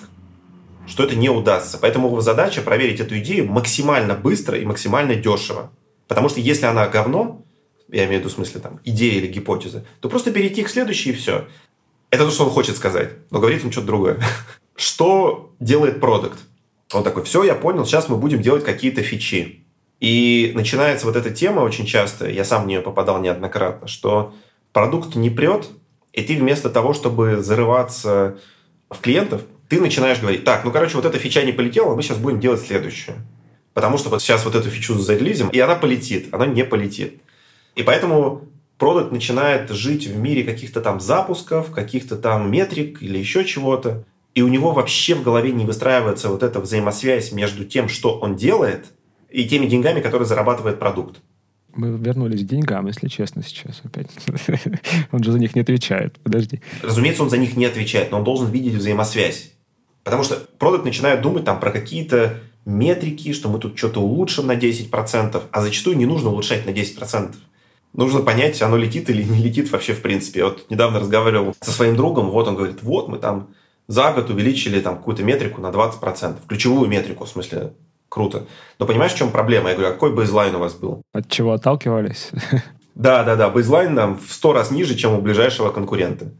что 0.88 1.03
это 1.03 1.17
не 1.17 1.27
удастся. 1.27 1.77
Поэтому 1.82 2.08
его 2.08 2.21
задача 2.21 2.62
проверить 2.62 3.01
эту 3.01 3.19
идею 3.19 3.51
максимально 3.51 4.13
быстро 4.13 4.58
и 4.58 4.63
максимально 4.63 5.15
дешево. 5.15 5.69
Потому 6.08 6.30
что 6.30 6.39
если 6.39 6.65
она 6.65 6.88
говно, 6.88 7.43
я 7.91 8.06
имею 8.06 8.19
в 8.19 8.21
виду 8.21 8.30
в 8.30 8.34
смысле 8.34 8.62
там 8.62 8.80
идея 8.84 9.13
или 9.13 9.28
гипотеза, 9.28 9.86
то 10.00 10.10
просто 10.10 10.32
перейти 10.32 10.63
к 10.63 10.69
следующей 10.69 11.12
и 11.12 11.13
все. 11.13 11.47
Это 12.10 12.26
то, 12.26 12.32
что 12.32 12.45
он 12.45 12.52
хочет 12.52 12.76
сказать. 12.76 13.12
Но 13.32 13.39
говорит 13.39 13.63
он 13.65 13.71
что-то 13.71 13.88
другое. 13.88 14.19
Что 14.76 15.54
делает 15.60 16.00
продукт? 16.00 16.38
Он 16.93 17.04
такой, 17.04 17.23
все, 17.23 17.43
я 17.43 17.56
понял, 17.56 17.86
сейчас 17.86 18.08
мы 18.08 18.17
будем 18.17 18.41
делать 18.41 18.63
какие-то 18.63 19.02
фичи. 19.02 19.65
И 20.00 20.52
начинается 20.56 21.06
вот 21.08 21.15
эта 21.15 21.32
тема 21.32 21.62
очень 21.62 21.86
часто, 21.86 22.30
я 22.30 22.45
сам 22.45 22.63
в 22.63 22.67
нее 22.67 22.82
попадал 22.82 23.19
неоднократно, 23.19 23.88
что 23.88 24.36
продукт 24.71 25.15
не 25.15 25.30
прет, 25.30 25.67
и 26.13 26.21
ты 26.21 26.38
вместо 26.38 26.69
того, 26.69 26.93
чтобы 26.93 27.41
зарываться 27.41 28.38
в 28.89 29.02
клиентов, 29.02 29.41
ты 29.69 29.82
начинаешь 29.82 30.19
говорить, 30.19 30.43
так, 30.43 30.63
ну, 30.63 30.71
короче, 30.71 30.95
вот 30.95 31.06
эта 31.06 31.17
фича 31.17 31.43
не 31.43 31.52
полетела, 31.52 31.95
мы 31.95 32.04
сейчас 32.04 32.19
будем 32.19 32.39
делать 32.39 32.62
следующую. 32.62 33.17
Потому 33.73 33.97
что 33.97 34.10
вот 34.10 34.21
сейчас 34.21 34.45
вот 34.45 34.56
эту 34.56 34.69
фичу 34.69 34.93
зарелизим, 34.95 35.50
и 35.50 35.60
она 35.60 35.76
полетит, 35.76 36.34
она 36.34 36.45
не 36.45 36.63
полетит. 36.63 37.21
И 37.78 37.84
поэтому 37.84 38.42
продукт 38.78 39.12
начинает 39.12 39.70
жить 39.70 40.08
в 40.08 40.18
мире 40.18 40.44
каких-то 40.44 40.82
там 40.82 41.00
запусков, 41.00 41.72
каких-то 41.72 42.18
там 42.18 42.52
метрик 42.52 43.02
или 43.02 43.18
еще 43.18 43.46
чего-то. 43.46 44.04
И 44.34 44.42
у 44.42 44.48
него 44.48 44.72
вообще 44.72 45.16
в 45.16 45.24
голове 45.24 45.52
не 45.52 45.66
выстраивается 45.66 46.30
вот 46.30 46.44
эта 46.44 46.60
взаимосвязь 46.60 47.32
между 47.32 47.66
тем, 47.66 47.88
что 47.88 48.20
он 48.20 48.36
делает, 48.36 48.88
и 49.30 49.48
теми 49.48 49.68
деньгами, 49.68 50.02
которые 50.02 50.28
зарабатывает 50.28 50.80
продукт. 50.80 51.18
Мы 51.76 51.96
вернулись 51.98 52.44
к 52.44 52.48
деньгам, 52.48 52.88
если 52.88 53.08
честно, 53.08 53.44
сейчас 53.44 53.82
опять. 53.84 54.10
Он 55.12 55.24
же 55.24 55.32
за 55.32 55.38
них 55.38 55.54
не 55.54 55.62
отвечает. 55.62 56.18
Подожди. 56.24 56.62
Разумеется, 56.82 57.22
он 57.22 57.30
за 57.30 57.38
них 57.38 57.56
не 57.56 57.66
отвечает, 57.66 58.10
но 58.10 58.18
он 58.18 58.24
должен 58.24 58.50
видеть 58.50 58.74
взаимосвязь. 58.74 59.52
Потому 60.04 60.24
что 60.24 60.38
продукт 60.58 60.86
начинает 60.86 61.22
думать 61.22 61.46
там 61.46 61.60
про 61.60 61.70
какие-то 61.70 62.40
метрики, 62.66 63.32
что 63.32 63.50
мы 63.50 63.60
тут 63.60 63.78
что-то 63.78 64.02
улучшим 64.02 64.48
на 64.48 64.56
10%, 64.56 65.44
а 65.52 65.62
зачастую 65.62 65.98
не 65.98 66.06
нужно 66.06 66.30
улучшать 66.30 66.66
на 66.66 66.72
10%. 66.72 67.36
Нужно 67.97 68.21
понять, 68.21 68.62
оно 68.62 68.77
летит 68.77 69.10
или 69.10 69.23
не 69.23 69.43
летит 69.43 69.71
вообще 69.71 69.93
в 69.93 70.01
принципе. 70.01 70.39
Я 70.39 70.45
вот 70.45 70.69
недавно 70.69 70.99
разговаривал 70.99 71.55
со 71.60 71.71
своим 71.71 71.95
другом, 71.95 72.29
вот 72.29 72.47
он 72.47 72.55
говорит, 72.55 72.83
вот 72.83 73.10
мы 73.10 73.17
там 73.17 73.49
за 73.88 74.12
год 74.13 74.29
увеличили 74.29 74.79
там 74.79 74.97
какую-то 74.97 75.23
метрику 75.23 75.62
на 75.62 75.67
20%, 75.67 76.38
ключевую 76.47 76.88
метрику, 76.88 77.25
в 77.25 77.29
смысле 77.29 77.73
круто. 78.07 78.45
Но 78.77 78.86
понимаешь, 78.86 79.13
в 79.13 79.17
чем 79.17 79.31
проблема? 79.31 79.69
Я 79.69 79.75
говорю, 79.75 79.89
а 79.89 79.93
какой 79.93 80.13
baseline 80.13 80.56
у 80.55 80.60
вас 80.60 80.75
был? 80.75 81.01
От 81.12 81.27
чего 81.27 81.53
отталкивались? 81.53 82.29
Да, 82.93 83.23
да, 83.23 83.36
да. 83.36 83.49
Baseline 83.50 83.93
там 83.93 84.17
в 84.17 84.33
сто 84.33 84.53
раз 84.53 84.71
ниже, 84.71 84.95
чем 84.95 85.13
у 85.13 85.21
ближайшего 85.21 85.69
конкурента. 85.69 86.31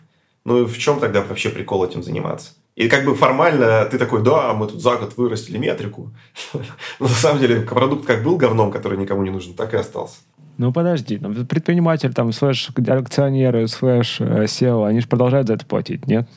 Ну 0.44 0.64
и 0.64 0.66
в 0.66 0.76
чем 0.80 1.00
тогда 1.00 1.22
вообще 1.22 1.50
прикол 1.50 1.86
этим 1.86 2.02
заниматься? 2.02 2.54
И 2.76 2.90
как 2.90 3.06
бы 3.06 3.16
формально 3.16 3.86
ты 3.86 4.00
такой, 4.00 4.24
да, 4.24 4.54
мы 4.54 4.68
тут 4.68 4.82
за 4.82 4.96
год 4.96 5.18
вырастили 5.18 5.58
метрику. 5.60 6.12
Но 6.54 6.62
на 7.00 7.10
самом 7.10 7.40
деле 7.40 7.62
продукт 7.62 8.06
как 8.06 8.24
был 8.24 8.38
говном, 8.38 8.72
который 8.72 8.98
никому 8.98 9.24
не 9.24 9.30
нужен, 9.30 9.54
так 9.54 9.74
и 9.74 9.78
остался. 9.78 10.18
Ну 10.58 10.74
подожди, 10.74 11.18
там, 11.18 11.34
предприниматель, 11.46 12.14
там, 12.14 12.32
слэш 12.32 12.70
акционеры, 12.76 13.68
слэш 13.68 14.22
CEO, 14.22 14.88
они 14.88 15.02
же 15.02 15.08
продолжают 15.08 15.48
за 15.48 15.54
это 15.54 15.66
платить, 15.66 16.08
нет? 16.08 16.28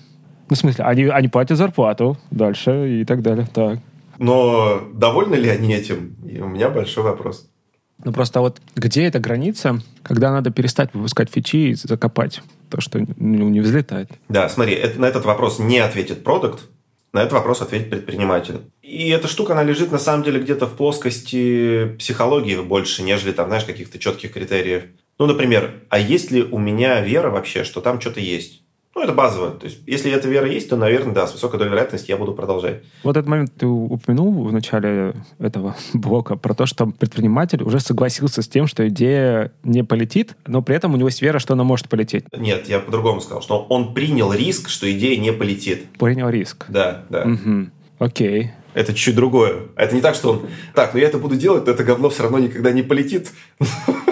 Ну, 0.50 0.56
в 0.56 0.58
смысле, 0.58 0.84
они, 0.84 1.04
они 1.04 1.28
платят 1.28 1.56
зарплату 1.56 2.18
дальше 2.30 3.00
и 3.00 3.04
так 3.04 3.22
далее. 3.22 3.48
Так. 3.54 3.78
Но 4.18 4.82
довольны 4.92 5.36
ли 5.36 5.48
они 5.48 5.72
этим? 5.72 6.16
И 6.26 6.40
у 6.40 6.48
меня 6.48 6.68
большой 6.68 7.04
вопрос. 7.04 7.48
Ну, 8.04 8.12
просто 8.12 8.40
вот 8.40 8.60
где 8.74 9.04
эта 9.04 9.20
граница, 9.20 9.80
когда 10.02 10.32
надо 10.32 10.50
перестать 10.50 10.92
выпускать 10.92 11.30
фичи 11.30 11.70
и 11.70 11.74
закопать 11.74 12.42
то, 12.68 12.80
что 12.80 12.98
ну, 12.98 13.48
не 13.48 13.60
взлетает? 13.60 14.10
Да, 14.28 14.48
смотри, 14.48 14.74
это, 14.74 15.00
на 15.00 15.06
этот 15.06 15.24
вопрос 15.24 15.58
не 15.58 15.78
ответит 15.78 16.24
продукт, 16.24 16.68
на 17.12 17.20
этот 17.20 17.32
вопрос 17.32 17.60
ответит 17.62 17.90
предприниматель. 17.90 18.60
И 18.82 19.08
эта 19.10 19.28
штука, 19.28 19.52
она 19.52 19.62
лежит 19.62 19.90
на 19.90 19.98
самом 19.98 20.22
деле 20.22 20.40
где-то 20.40 20.66
в 20.66 20.76
плоскости 20.76 21.96
психологии 21.98 22.56
больше, 22.56 23.02
нежели 23.02 23.32
там, 23.32 23.48
знаешь, 23.48 23.64
каких-то 23.64 23.98
четких 23.98 24.32
критериев. 24.32 24.84
Ну, 25.18 25.26
например, 25.26 25.82
а 25.90 25.98
есть 25.98 26.30
ли 26.30 26.42
у 26.42 26.58
меня 26.58 27.00
вера 27.00 27.30
вообще, 27.30 27.64
что 27.64 27.80
там 27.80 28.00
что-то 28.00 28.20
есть? 28.20 28.62
Ну, 28.94 29.02
это 29.02 29.12
базово. 29.12 29.52
То 29.52 29.66
есть, 29.66 29.78
если 29.86 30.10
эта 30.10 30.28
вера 30.28 30.48
есть, 30.48 30.68
то, 30.68 30.76
наверное, 30.76 31.14
да, 31.14 31.26
с 31.26 31.32
высокой 31.32 31.58
долей 31.58 31.70
вероятности 31.70 32.10
я 32.10 32.16
буду 32.16 32.34
продолжать. 32.34 32.82
Вот 33.04 33.16
этот 33.16 33.28
момент 33.28 33.52
ты 33.56 33.66
упомянул 33.66 34.32
в 34.44 34.52
начале 34.52 35.14
этого 35.38 35.76
блока 35.94 36.36
про 36.36 36.54
то, 36.54 36.66
что 36.66 36.86
предприниматель 36.86 37.62
уже 37.62 37.78
согласился 37.78 38.42
с 38.42 38.48
тем, 38.48 38.66
что 38.66 38.86
идея 38.88 39.52
не 39.62 39.84
полетит, 39.84 40.36
но 40.46 40.60
при 40.60 40.74
этом 40.74 40.94
у 40.94 40.96
него 40.96 41.08
есть 41.08 41.22
вера, 41.22 41.38
что 41.38 41.54
она 41.54 41.62
может 41.62 41.88
полететь. 41.88 42.24
Нет, 42.36 42.68
я 42.68 42.80
по-другому 42.80 43.20
сказал, 43.20 43.42
что 43.42 43.64
он 43.68 43.94
принял 43.94 44.32
риск, 44.32 44.68
что 44.68 44.90
идея 44.90 45.18
не 45.20 45.32
полетит. 45.32 45.86
Принял 45.98 46.28
риск. 46.28 46.66
Да, 46.68 47.04
да. 47.10 47.22
Угу. 47.22 47.66
Окей. 48.00 48.50
Это 48.74 48.92
чуть 48.94 49.14
другое. 49.14 49.68
Это 49.76 49.94
не 49.94 50.00
так, 50.00 50.14
что 50.14 50.32
он... 50.32 50.46
Так, 50.74 50.94
ну 50.94 51.00
я 51.00 51.06
это 51.06 51.18
буду 51.18 51.36
делать, 51.36 51.66
но 51.66 51.72
это 51.72 51.84
говно 51.84 52.08
все 52.10 52.24
равно 52.24 52.38
никогда 52.38 52.72
не 52.72 52.82
полетит. 52.82 53.30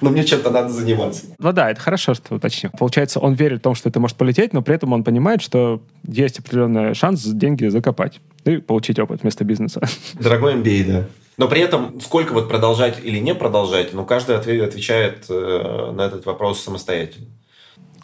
но 0.00 0.10
мне 0.10 0.24
чем-то 0.24 0.50
надо 0.50 0.68
заниматься. 0.68 1.26
Ну 1.38 1.52
да, 1.52 1.70
это 1.70 1.80
хорошо, 1.80 2.14
что 2.14 2.34
уточнил. 2.34 2.72
Получается, 2.78 3.20
он 3.20 3.34
верит 3.34 3.60
в 3.60 3.62
том, 3.62 3.74
что 3.74 3.88
это 3.88 4.00
может 4.00 4.16
полететь, 4.16 4.52
но 4.52 4.62
при 4.62 4.74
этом 4.74 4.92
он 4.92 5.04
понимает, 5.04 5.42
что 5.42 5.82
есть 6.06 6.38
определенный 6.38 6.94
шанс 6.94 7.24
деньги 7.24 7.66
закопать 7.66 8.20
и 8.44 8.58
получить 8.58 8.98
опыт 8.98 9.22
вместо 9.22 9.44
бизнеса. 9.44 9.80
Дорогой 10.14 10.54
MBA, 10.54 10.84
да. 10.84 11.04
Но 11.36 11.48
при 11.48 11.62
этом, 11.62 12.00
сколько 12.02 12.34
вот 12.34 12.48
продолжать 12.48 12.98
или 13.02 13.18
не 13.18 13.34
продолжать, 13.34 13.94
ну, 13.94 14.04
каждый 14.04 14.36
отвечает 14.36 15.24
э, 15.30 15.92
на 15.94 16.02
этот 16.02 16.26
вопрос 16.26 16.62
самостоятельно. 16.62 17.28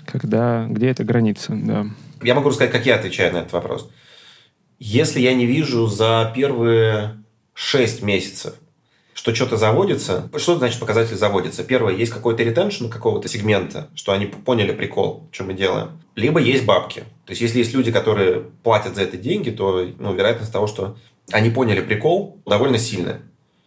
Когда, 0.07 0.67
где 0.67 0.89
эта 0.89 1.05
граница, 1.05 1.53
да. 1.55 1.87
Я 2.23 2.35
могу 2.35 2.49
рассказать, 2.49 2.73
как 2.73 2.87
я 2.87 2.95
отвечаю 2.95 3.35
на 3.35 3.39
этот 3.39 3.53
вопрос. 3.53 3.91
Если 4.79 5.21
я 5.21 5.35
не 5.35 5.45
вижу 5.47 5.87
за 5.87 6.33
первые 6.35 7.23
шесть 7.53 8.03
месяцев 8.03 8.55
что 9.17 9.35
что-то 9.35 9.57
заводится. 9.57 10.29
Что 10.37 10.57
значит 10.57 10.79
показатель 10.79 11.17
заводится? 11.17 11.65
Первое, 11.65 11.95
есть 11.95 12.13
какой-то 12.13 12.43
ретеншн 12.43 12.89
какого-то 12.89 13.29
сегмента, 13.29 13.89
что 13.95 14.13
они 14.13 14.27
поняли 14.27 14.73
прикол, 14.73 15.27
что 15.33 15.45
мы 15.45 15.55
делаем. 15.55 15.99
Либо 16.15 16.39
есть 16.39 16.67
бабки. 16.67 17.01
То 17.25 17.31
есть, 17.31 17.41
если 17.41 17.59
есть 17.59 17.73
люди, 17.73 17.91
которые 17.91 18.43
платят 18.63 18.95
за 18.95 19.03
это 19.03 19.17
деньги, 19.17 19.51
то 19.51 19.89
ну, 19.99 20.15
вероятность 20.15 20.53
того, 20.53 20.67
что 20.67 20.99
они 21.33 21.49
поняли 21.49 21.81
прикол, 21.81 22.39
довольно 22.45 22.79
сильная. 22.79 23.23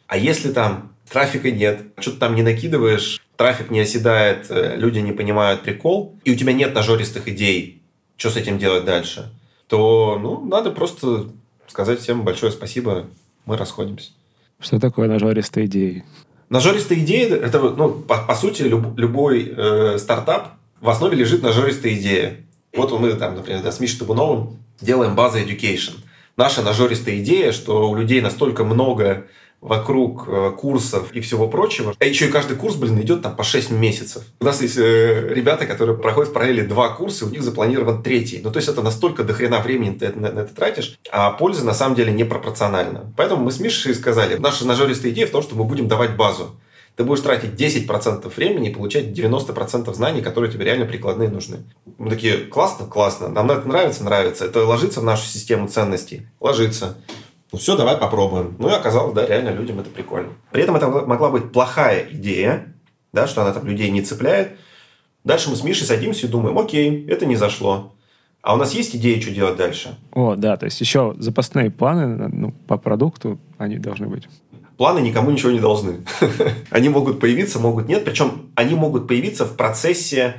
А 0.05 0.17
если 0.17 0.53
там 0.53 0.93
трафика 1.11 1.49
нет, 1.49 1.81
что-то 1.97 2.19
там 2.19 2.35
не 2.35 2.43
накидываешь, 2.43 3.19
трафик 3.35 3.71
не 3.71 3.79
оседает, 3.79 4.45
э, 4.51 4.75
люди 4.77 4.99
не 4.99 5.13
понимают 5.13 5.63
прикол, 5.63 6.15
и 6.25 6.31
у 6.31 6.35
тебя 6.35 6.53
нет 6.53 6.75
нажористых 6.75 7.27
идей, 7.27 7.81
что 8.17 8.29
с 8.29 8.37
этим 8.37 8.59
делать 8.59 8.85
дальше, 8.85 9.33
то 9.67 10.19
ну, 10.21 10.45
надо 10.45 10.69
просто 10.69 11.31
сказать 11.67 12.01
всем 12.01 12.23
большое 12.23 12.51
спасибо, 12.51 13.07
мы 13.45 13.57
расходимся. 13.57 14.11
Что 14.59 14.79
такое 14.79 15.07
нажористые 15.07 15.67
идеи? 15.67 16.03
Нажористые 16.49 17.01
идеи– 17.01 17.29
это, 17.41 17.59
ну, 17.59 17.91
по, 17.91 18.17
по 18.17 18.35
сути, 18.35 18.63
люб, 18.63 18.97
любой 18.97 19.53
э, 19.55 19.97
стартап 19.99 20.53
в 20.81 20.89
основе 20.89 21.15
лежит 21.15 21.43
нажористая 21.43 21.93
идея. 21.93 22.37
Вот 22.75 22.97
мы, 22.99 23.13
там, 23.13 23.35
например, 23.35 23.61
да, 23.61 23.71
с 23.71 23.79
Мишей 23.79 23.99
Табуновым 23.99 24.57
делаем 24.81 25.15
база 25.15 25.39
education. 25.39 25.93
Наша 26.37 26.61
нажористая 26.61 27.19
идея, 27.19 27.51
что 27.51 27.89
у 27.89 27.95
людей 27.95 28.21
настолько 28.21 28.63
много 28.63 29.27
вокруг 29.61 30.25
э, 30.27 30.51
курсов 30.57 31.11
и 31.11 31.19
всего 31.19 31.47
прочего. 31.47 31.93
А 31.99 32.05
еще 32.05 32.27
и 32.27 32.31
каждый 32.31 32.55
курс, 32.55 32.75
блин, 32.75 32.99
идет 33.01 33.21
там 33.21 33.35
по 33.35 33.43
6 33.43 33.71
месяцев. 33.71 34.23
У 34.39 34.45
нас 34.45 34.61
есть 34.61 34.77
э, 34.77 35.33
ребята, 35.33 35.65
которые 35.65 35.97
проходят 35.97 36.29
в 36.29 36.33
параллели 36.33 36.61
два 36.61 36.89
курса, 36.89 37.25
у 37.25 37.29
них 37.29 37.43
запланирован 37.43 38.01
третий. 38.01 38.39
Ну, 38.43 38.51
то 38.51 38.57
есть 38.57 38.69
это 38.69 38.81
настолько 38.81 39.23
дохрена 39.23 39.59
времени 39.59 39.97
ты 39.97 40.13
на, 40.13 40.31
на 40.31 40.39
это 40.41 40.55
тратишь, 40.55 40.97
а 41.11 41.31
польза 41.31 41.65
на 41.65 41.73
самом 41.73 41.95
деле 41.95 42.13
непропорциональна. 42.13 43.13
Поэтому 43.17 43.43
мы 43.43 43.51
с 43.51 43.59
Мишей 43.59 43.93
сказали, 43.95 44.35
наша 44.37 44.65
нажористая 44.65 45.11
идея 45.11 45.27
в 45.27 45.31
том, 45.31 45.41
что 45.41 45.55
мы 45.55 45.65
будем 45.65 45.87
давать 45.87 46.15
базу. 46.15 46.55
Ты 46.95 47.05
будешь 47.05 47.21
тратить 47.21 47.51
10% 47.51 48.29
времени 48.35 48.69
и 48.69 48.73
получать 48.73 49.17
90% 49.17 49.93
знаний, 49.93 50.21
которые 50.21 50.51
тебе 50.51 50.65
реально 50.65 50.85
прикладные 50.85 51.29
нужны. 51.29 51.59
Мы 51.97 52.09
такие, 52.09 52.39
классно, 52.39 52.87
классно, 52.87 53.29
нам 53.29 53.49
это 53.49 53.65
нравится, 53.67 54.03
нравится. 54.03 54.43
Это 54.43 54.65
ложится 54.65 54.99
в 54.99 55.05
нашу 55.05 55.25
систему 55.25 55.69
ценностей? 55.69 56.27
Ложится. 56.41 56.97
Ну 57.51 57.57
все, 57.57 57.75
давай 57.75 57.97
попробуем. 57.97 58.55
Ну 58.59 58.69
и 58.69 58.73
оказалось, 58.73 59.13
да, 59.13 59.25
реально 59.25 59.49
людям 59.49 59.79
это 59.79 59.89
прикольно. 59.89 60.29
При 60.51 60.63
этом 60.63 60.75
это 60.75 60.87
могла 60.87 61.29
быть 61.29 61.51
плохая 61.51 62.07
идея, 62.11 62.75
да, 63.11 63.27
что 63.27 63.41
она 63.41 63.51
там 63.51 63.65
людей 63.65 63.89
не 63.89 64.01
цепляет. 64.01 64.57
Дальше 65.23 65.49
мы 65.49 65.55
с 65.55 65.63
Мишей 65.63 65.87
садимся 65.87 66.27
и 66.27 66.29
думаем, 66.29 66.57
окей, 66.57 67.05
это 67.07 67.25
не 67.25 67.35
зашло. 67.35 67.93
А 68.41 68.53
у 68.53 68.57
нас 68.57 68.73
есть 68.73 68.95
идея, 68.95 69.19
что 69.19 69.31
делать 69.31 69.57
дальше? 69.57 69.97
О, 70.13 70.35
да, 70.35 70.55
то 70.57 70.65
есть 70.65 70.79
еще 70.79 71.13
запасные 71.17 71.71
планы 71.71 72.29
ну, 72.29 72.51
по 72.67 72.77
продукту, 72.77 73.37
они 73.57 73.77
должны 73.77 74.07
быть. 74.07 74.27
Планы 74.77 74.99
никому 74.99 75.29
ничего 75.31 75.51
не 75.51 75.59
должны. 75.59 76.05
они 76.69 76.87
могут 76.87 77.19
появиться, 77.19 77.59
могут 77.59 77.89
нет. 77.89 78.05
Причем 78.05 78.51
они 78.55 78.75
могут 78.75 79.09
появиться 79.09 79.43
в 79.43 79.57
процессе 79.57 80.35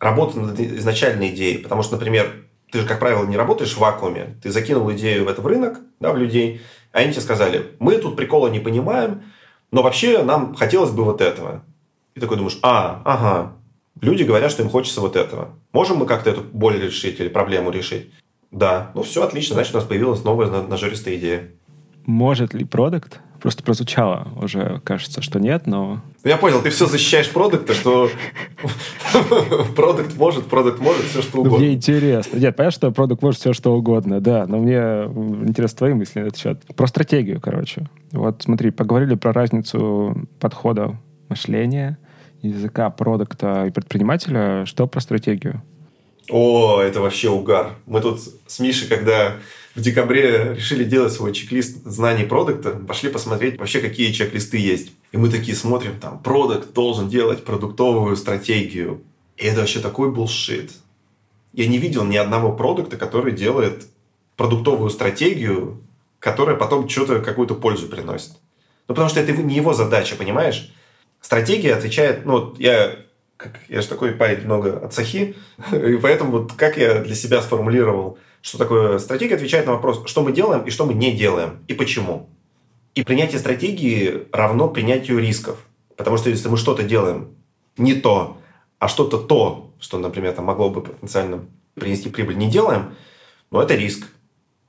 работы 0.00 0.40
над 0.40 0.58
изначальной 0.58 1.28
идеей. 1.28 1.58
Потому 1.58 1.84
что, 1.84 1.94
например, 1.94 2.45
ты 2.76 2.82
же, 2.82 2.86
как 2.86 2.98
правило, 2.98 3.24
не 3.24 3.38
работаешь 3.38 3.72
в 3.72 3.78
вакууме. 3.78 4.36
Ты 4.42 4.50
закинул 4.50 4.92
идею 4.92 5.24
в 5.24 5.28
это 5.28 5.40
в 5.40 5.46
рынок, 5.46 5.80
да, 5.98 6.12
в 6.12 6.18
людей, 6.18 6.60
а 6.92 6.98
они 6.98 7.12
тебе 7.12 7.22
сказали, 7.22 7.72
мы 7.78 7.96
тут 7.96 8.16
прикола 8.16 8.48
не 8.48 8.60
понимаем, 8.60 9.22
но 9.72 9.82
вообще 9.82 10.22
нам 10.22 10.54
хотелось 10.54 10.90
бы 10.90 11.02
вот 11.02 11.22
этого. 11.22 11.62
И 12.14 12.20
такой 12.20 12.36
думаешь, 12.36 12.58
а, 12.62 13.00
ага, 13.06 13.52
люди 14.02 14.24
говорят, 14.24 14.50
что 14.50 14.62
им 14.62 14.68
хочется 14.68 15.00
вот 15.00 15.16
этого. 15.16 15.54
Можем 15.72 15.96
мы 15.96 16.06
как-то 16.06 16.28
эту 16.28 16.42
боль 16.42 16.78
решить 16.78 17.18
или 17.18 17.28
проблему 17.28 17.70
решить? 17.70 18.10
Да, 18.50 18.90
ну 18.94 19.02
все, 19.02 19.24
отлично, 19.24 19.54
значит, 19.54 19.74
у 19.74 19.78
нас 19.78 19.86
появилась 19.86 20.22
новая 20.22 20.50
нажористая 20.50 21.16
идея. 21.16 21.48
Может 22.04 22.52
ли 22.52 22.66
продукт 22.66 23.22
Просто 23.40 23.62
прозвучало 23.62 24.28
уже, 24.40 24.80
кажется, 24.84 25.22
что 25.22 25.38
нет, 25.38 25.66
но... 25.66 26.00
Я 26.26 26.38
понял, 26.38 26.60
ты 26.60 26.70
все 26.70 26.86
защищаешь 26.86 27.30
продукта, 27.30 27.72
что 27.72 28.10
продукт 29.76 30.16
может, 30.16 30.46
продукт 30.46 30.80
может, 30.80 31.04
все 31.04 31.22
что 31.22 31.38
угодно. 31.38 31.58
Мне 31.58 31.74
интересно. 31.74 32.36
Нет, 32.36 32.56
понятно, 32.56 32.76
что 32.76 32.90
продукт 32.90 33.22
может 33.22 33.40
все 33.40 33.52
что 33.52 33.76
угодно, 33.76 34.20
да, 34.20 34.44
но 34.48 34.58
мне 34.58 34.74
интересны 35.46 35.78
твои 35.78 35.94
мысли 35.94 36.18
на 36.18 36.24
этот 36.24 36.36
счет. 36.36 36.62
Про 36.74 36.88
стратегию, 36.88 37.40
короче. 37.40 37.88
Вот 38.10 38.42
смотри, 38.42 38.72
поговорили 38.72 39.14
про 39.14 39.32
разницу 39.32 40.26
подхода 40.40 40.98
мышления, 41.28 41.96
языка 42.42 42.90
продукта 42.90 43.66
и 43.66 43.70
предпринимателя. 43.70 44.66
Что 44.66 44.88
про 44.88 44.98
стратегию? 44.98 45.62
О, 46.28 46.80
это 46.80 47.00
вообще 47.00 47.30
угар. 47.30 47.76
Мы 47.86 48.00
тут 48.00 48.20
с 48.46 48.58
Мишей, 48.58 48.88
когда 48.88 49.36
в 49.74 49.80
декабре 49.80 50.54
решили 50.54 50.84
делать 50.84 51.12
свой 51.12 51.32
чек-лист 51.32 51.84
знаний 51.84 52.24
продукта, 52.24 52.70
пошли 52.70 53.10
посмотреть 53.10 53.58
вообще, 53.58 53.80
какие 53.80 54.10
чек-листы 54.12 54.58
есть. 54.58 54.92
И 55.12 55.16
мы 55.18 55.28
такие 55.28 55.56
смотрим, 55.56 56.00
там, 56.00 56.18
продукт 56.18 56.72
должен 56.72 57.08
делать 57.08 57.44
продуктовую 57.44 58.16
стратегию. 58.16 59.02
И 59.36 59.44
это 59.44 59.60
вообще 59.60 59.80
такой 59.80 60.10
булшит. 60.10 60.72
Я 61.52 61.66
не 61.66 61.78
видел 61.78 62.04
ни 62.04 62.16
одного 62.16 62.52
продукта, 62.52 62.96
который 62.96 63.32
делает 63.32 63.86
продуктовую 64.36 64.90
стратегию, 64.90 65.82
которая 66.18 66.56
потом 66.56 66.88
что-то, 66.88 67.20
какую-то 67.20 67.54
пользу 67.54 67.86
приносит. 67.86 68.32
Ну, 68.88 68.94
потому 68.94 69.08
что 69.08 69.20
это 69.20 69.32
не 69.32 69.56
его 69.56 69.74
задача, 69.74 70.16
понимаешь? 70.16 70.72
Стратегия 71.20 71.74
отвечает, 71.74 72.24
ну, 72.24 72.32
вот 72.32 72.60
я, 72.60 72.96
как, 73.36 73.60
я 73.68 73.82
же 73.82 73.88
такой 73.88 74.12
парень 74.12 74.44
много 74.44 74.78
от 74.84 74.94
сахи, 74.94 75.36
и 75.72 75.96
поэтому 75.96 76.32
вот 76.32 76.52
как 76.52 76.76
я 76.76 77.00
для 77.00 77.14
себя 77.14 77.42
сформулировал 77.42 78.18
что 78.46 78.58
такое 78.58 78.98
стратегия, 79.00 79.34
отвечает 79.34 79.66
на 79.66 79.72
вопрос, 79.72 80.02
что 80.06 80.22
мы 80.22 80.32
делаем 80.32 80.62
и 80.62 80.70
что 80.70 80.86
мы 80.86 80.94
не 80.94 81.10
делаем, 81.10 81.64
и 81.66 81.74
почему. 81.74 82.28
И 82.94 83.02
принятие 83.02 83.40
стратегии 83.40 84.22
равно 84.30 84.68
принятию 84.68 85.18
рисков. 85.18 85.66
Потому 85.96 86.16
что 86.16 86.30
если 86.30 86.48
мы 86.48 86.56
что-то 86.56 86.84
делаем 86.84 87.34
не 87.76 87.94
то, 87.94 88.38
а 88.78 88.86
что-то 88.86 89.18
то, 89.18 89.72
что, 89.80 89.98
например, 89.98 90.32
там 90.32 90.44
могло 90.44 90.70
бы 90.70 90.80
потенциально 90.80 91.44
принести 91.74 92.08
прибыль, 92.08 92.36
не 92.36 92.48
делаем, 92.48 92.94
ну, 93.50 93.60
это 93.60 93.74
риск. 93.74 94.06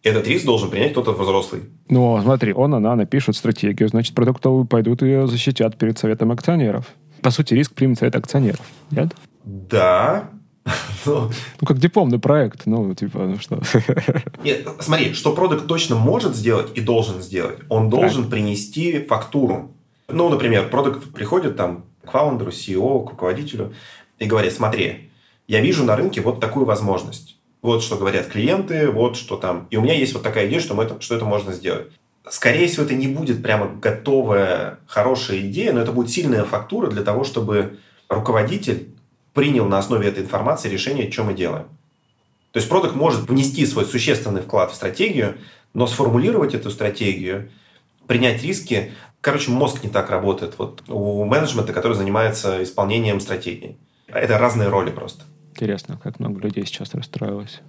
И 0.02 0.10
этот 0.10 0.28
риск 0.28 0.46
должен 0.46 0.72
принять 0.72 0.94
кто-то 0.94 1.12
взрослый. 1.12 1.62
Ну, 1.88 2.20
смотри, 2.20 2.54
он, 2.54 2.74
она 2.74 2.96
напишут 2.96 3.36
стратегию, 3.36 3.90
значит, 3.90 4.16
продуктовую 4.16 4.66
пойдут 4.66 5.04
ее 5.04 5.28
защитят 5.28 5.78
перед 5.78 6.00
советом 6.00 6.32
акционеров. 6.32 6.96
По 7.28 7.32
сути, 7.32 7.56
риск 7.56 7.74
примет 7.74 8.00
совет 8.00 8.16
акционеров, 8.16 8.62
нет? 8.90 9.14
Да, 9.44 10.30
ну, 11.06 11.30
как 11.66 11.78
дипломный 11.78 12.20
проект, 12.20 12.66
ну, 12.66 12.96
типа, 12.96 13.18
ну 13.18 13.38
что. 13.38 13.62
Нет, 14.46 14.66
смотри, 14.80 15.12
что 15.12 15.34
продукт 15.34 15.68
точно 15.68 15.98
может 15.98 16.38
сделать 16.38 16.70
и 16.76 16.80
должен 16.80 17.22
сделать, 17.22 17.58
он 17.68 17.90
должен 17.90 18.22
так. 18.22 18.32
принести 18.32 19.04
фактуру. 19.04 19.74
Ну, 20.08 20.30
например, 20.30 20.70
продукт 20.70 21.14
приходит 21.14 21.58
там 21.58 21.84
к 22.06 22.12
фаундеру, 22.12 22.52
CEO, 22.52 23.06
к 23.06 23.10
руководителю 23.10 23.74
и 24.20 24.26
говорит, 24.26 24.54
смотри, 24.54 25.10
я 25.50 25.60
вижу 25.60 25.84
на 25.84 25.98
рынке 25.98 26.22
вот 26.22 26.40
такую 26.40 26.66
возможность. 26.66 27.36
Вот 27.62 27.84
что 27.84 27.98
говорят 27.98 28.28
клиенты, 28.28 28.90
вот 28.90 29.18
что 29.18 29.36
там. 29.36 29.68
И 29.70 29.76
у 29.76 29.82
меня 29.82 29.96
есть 29.96 30.14
вот 30.14 30.24
такая 30.24 30.48
идея, 30.48 30.62
что, 30.62 30.76
мы 30.76 30.84
это, 30.84 31.02
что 31.02 31.14
это 31.14 31.26
можно 31.26 31.52
сделать. 31.52 31.88
Скорее 32.32 32.68
всего, 32.68 32.86
это 32.86 32.96
не 32.96 33.08
будет 33.08 33.42
прямо 33.42 33.68
готовая, 33.68 34.80
хорошая 34.88 35.40
идея, 35.40 35.74
но 35.74 35.82
это 35.82 35.92
будет 35.92 36.10
сильная 36.10 36.44
фактура 36.44 36.90
для 36.90 37.04
того, 37.04 37.24
чтобы 37.24 37.80
руководитель 38.10 38.90
принял 39.34 39.66
на 39.66 39.78
основе 39.78 40.08
этой 40.08 40.24
информации 40.24 40.70
решение, 40.70 41.12
что 41.12 41.24
мы 41.24 41.34
делаем. 41.34 41.66
То 42.52 42.60
есть 42.60 42.70
продукт 42.70 42.96
может 42.96 43.30
внести 43.30 43.66
свой 43.66 43.86
существенный 43.86 44.42
вклад 44.42 44.72
в 44.72 44.76
стратегию, 44.76 45.38
но 45.74 45.86
сформулировать 45.86 46.56
эту 46.56 46.72
стратегию, 46.72 47.52
принять 48.08 48.42
риски, 48.42 48.94
короче, 49.22 49.52
мозг 49.52 49.84
не 49.84 49.90
так 49.90 50.10
работает. 50.10 50.56
Вот 50.58 50.84
у 50.88 51.24
менеджмента, 51.26 51.74
который 51.74 51.94
занимается 51.94 52.64
исполнением 52.64 53.20
стратегии. 53.20 53.78
Это 54.08 54.38
разные 54.38 54.70
роли 54.70 54.90
просто. 54.90 55.26
Интересно, 55.52 56.00
как 56.02 56.20
много 56.20 56.40
людей 56.40 56.66
сейчас 56.66 56.94
расстроилось. 56.94 57.60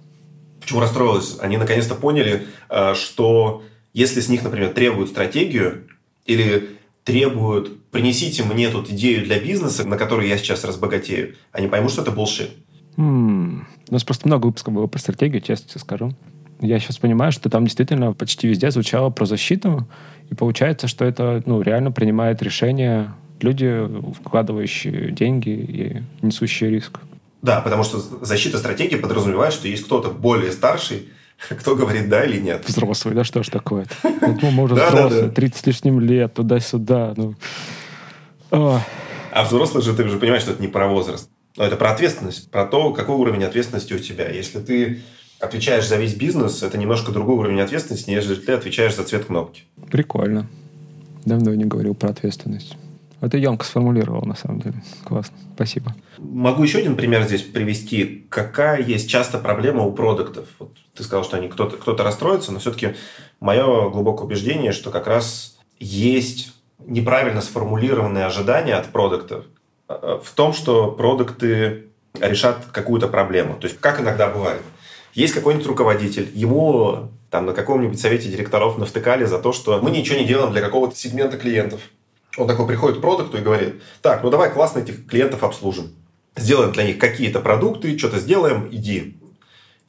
Почему 0.61 0.79
расстроилось? 0.79 1.37
Они 1.39 1.57
наконец-то 1.57 1.95
поняли, 1.95 2.47
э, 2.69 2.93
что 2.93 3.63
если 3.99 4.21
с 4.21 4.29
них, 4.29 4.43
например, 4.43 4.69
требуют 4.69 5.09
стратегию 5.09 5.83
или 6.25 6.69
требуют, 7.03 7.89
принесите 7.91 8.43
мне 8.43 8.69
тут 8.69 8.89
идею 8.89 9.25
для 9.25 9.39
бизнеса, 9.41 9.85
на 9.85 9.97
которую 9.97 10.25
я 10.25 10.37
сейчас 10.37 10.63
разбогатею, 10.63 11.35
они 11.51 11.67
поймут, 11.67 11.91
что 11.91 12.03
это 12.03 12.11
булшит. 12.11 12.51
Hmm. 12.95 13.63
У 13.89 13.93
нас 13.93 14.05
просто 14.05 14.27
много 14.27 14.45
выпусков 14.45 14.73
было 14.73 14.87
про 14.87 14.99
стратегию, 14.99 15.41
честно 15.41 15.67
тебе 15.67 15.81
скажу. 15.81 16.15
Я 16.61 16.79
сейчас 16.79 16.97
понимаю, 16.97 17.33
что 17.33 17.49
там 17.49 17.65
действительно 17.65 18.13
почти 18.13 18.47
везде 18.47 18.71
звучало 18.71 19.09
про 19.09 19.25
защиту, 19.25 19.85
и 20.29 20.35
получается, 20.35 20.87
что 20.87 21.03
это 21.03 21.43
ну, 21.45 21.61
реально 21.61 21.91
принимает 21.91 22.41
решение 22.41 23.13
люди, 23.41 23.85
вкладывающие 24.23 25.11
деньги 25.11 25.49
и 25.49 26.25
несущие 26.25 26.69
риск. 26.69 26.99
Да, 27.41 27.59
потому 27.59 27.83
что 27.83 27.99
защита 27.99 28.59
стратегии 28.59 28.95
подразумевает, 28.95 29.53
что 29.53 29.67
есть 29.67 29.83
кто-то 29.83 30.09
более 30.09 30.53
старший, 30.53 31.09
кто 31.49 31.75
говорит 31.75 32.09
да 32.09 32.25
или 32.25 32.39
нет. 32.39 32.67
Взрослый, 32.67 33.15
да 33.15 33.23
что 33.23 33.43
ж 33.43 33.49
такое 33.49 33.85
Ну, 34.03 34.51
мы 34.51 34.63
уже 34.63 34.75
взрослые, 34.75 35.29
30 35.29 35.57
с 35.57 35.65
лишним 35.65 35.99
лет, 35.99 36.33
туда-сюда. 36.33 37.13
Ну. 37.15 37.35
А 38.51 39.43
взрослый 39.43 39.83
же, 39.83 39.93
ты 39.93 40.07
же 40.07 40.17
понимаешь, 40.17 40.43
что 40.43 40.51
это 40.51 40.61
не 40.61 40.67
про 40.67 40.87
возраст. 40.87 41.29
Но 41.55 41.65
это 41.65 41.75
про 41.75 41.91
ответственность, 41.91 42.49
про 42.51 42.65
то, 42.65 42.93
какой 42.93 43.15
уровень 43.15 43.43
ответственности 43.43 43.93
у 43.93 43.99
тебя. 43.99 44.29
Если 44.29 44.59
ты 44.59 45.01
отвечаешь 45.39 45.87
за 45.87 45.97
весь 45.97 46.13
бизнес, 46.13 46.63
это 46.63 46.77
немножко 46.77 47.11
другой 47.11 47.35
уровень 47.35 47.61
ответственности, 47.61 48.09
нежели 48.09 48.35
ты 48.35 48.51
отвечаешь 48.53 48.95
за 48.95 49.03
цвет 49.03 49.25
кнопки. 49.25 49.63
Прикольно. 49.91 50.47
Давно 51.25 51.53
не 51.53 51.65
говорил 51.65 51.95
про 51.95 52.09
ответственность. 52.09 52.77
Это 53.21 53.37
емко 53.37 53.65
сформулировал, 53.65 54.23
на 54.25 54.35
самом 54.35 54.61
деле. 54.61 54.81
Классно. 55.03 55.35
Спасибо. 55.55 55.95
Могу 56.17 56.63
еще 56.63 56.79
один 56.79 56.95
пример 56.95 57.23
здесь 57.23 57.41
привести. 57.41 58.25
Какая 58.29 58.81
есть 58.81 59.09
часто 59.09 59.37
проблема 59.37 59.83
у 59.83 59.91
продуктов? 59.91 60.47
Вот 60.59 60.71
ты 60.93 61.03
сказал, 61.03 61.23
что 61.23 61.37
они 61.37 61.49
кто-то 61.49 61.77
кто 61.77 61.95
расстроится, 61.95 62.51
но 62.51 62.59
все-таки 62.59 62.95
мое 63.39 63.89
глубокое 63.89 64.25
убеждение, 64.25 64.71
что 64.71 64.89
как 64.89 65.07
раз 65.07 65.57
есть 65.79 66.53
неправильно 66.85 67.41
сформулированные 67.41 68.25
ожидания 68.25 68.75
от 68.75 68.87
продуктов 68.87 69.45
э, 69.89 70.19
в 70.23 70.31
том, 70.31 70.53
что 70.53 70.91
продукты 70.91 71.87
решат 72.19 72.65
какую-то 72.71 73.07
проблему. 73.07 73.55
То 73.59 73.67
есть, 73.67 73.79
как 73.79 73.99
иногда 73.99 74.27
бывает. 74.27 74.61
Есть 75.13 75.33
какой-нибудь 75.33 75.67
руководитель, 75.67 76.29
ему 76.33 77.09
там 77.29 77.45
на 77.45 77.53
каком-нибудь 77.53 77.99
совете 77.99 78.29
директоров 78.29 78.77
навтыкали 78.77 79.25
за 79.25 79.39
то, 79.39 79.53
что 79.53 79.79
мы 79.81 79.91
ничего 79.91 80.17
не 80.17 80.25
делаем 80.25 80.51
для 80.51 80.61
какого-то 80.61 80.95
сегмента 80.95 81.37
клиентов. 81.37 81.81
Он 82.39 82.47
такой 82.47 82.65
приходит 82.67 82.99
к 82.99 83.01
продукту 83.01 83.37
и 83.37 83.41
говорит, 83.41 83.81
так, 84.01 84.23
ну 84.23 84.29
давай 84.29 84.49
классно 84.49 84.79
этих 84.79 85.05
клиентов 85.05 85.43
обслужим. 85.43 85.89
Сделаем 86.37 86.71
для 86.71 86.85
них 86.85 86.97
какие-то 86.97 87.41
продукты, 87.41 87.97
что-то 87.97 88.19
сделаем, 88.19 88.69
иди. 88.71 89.17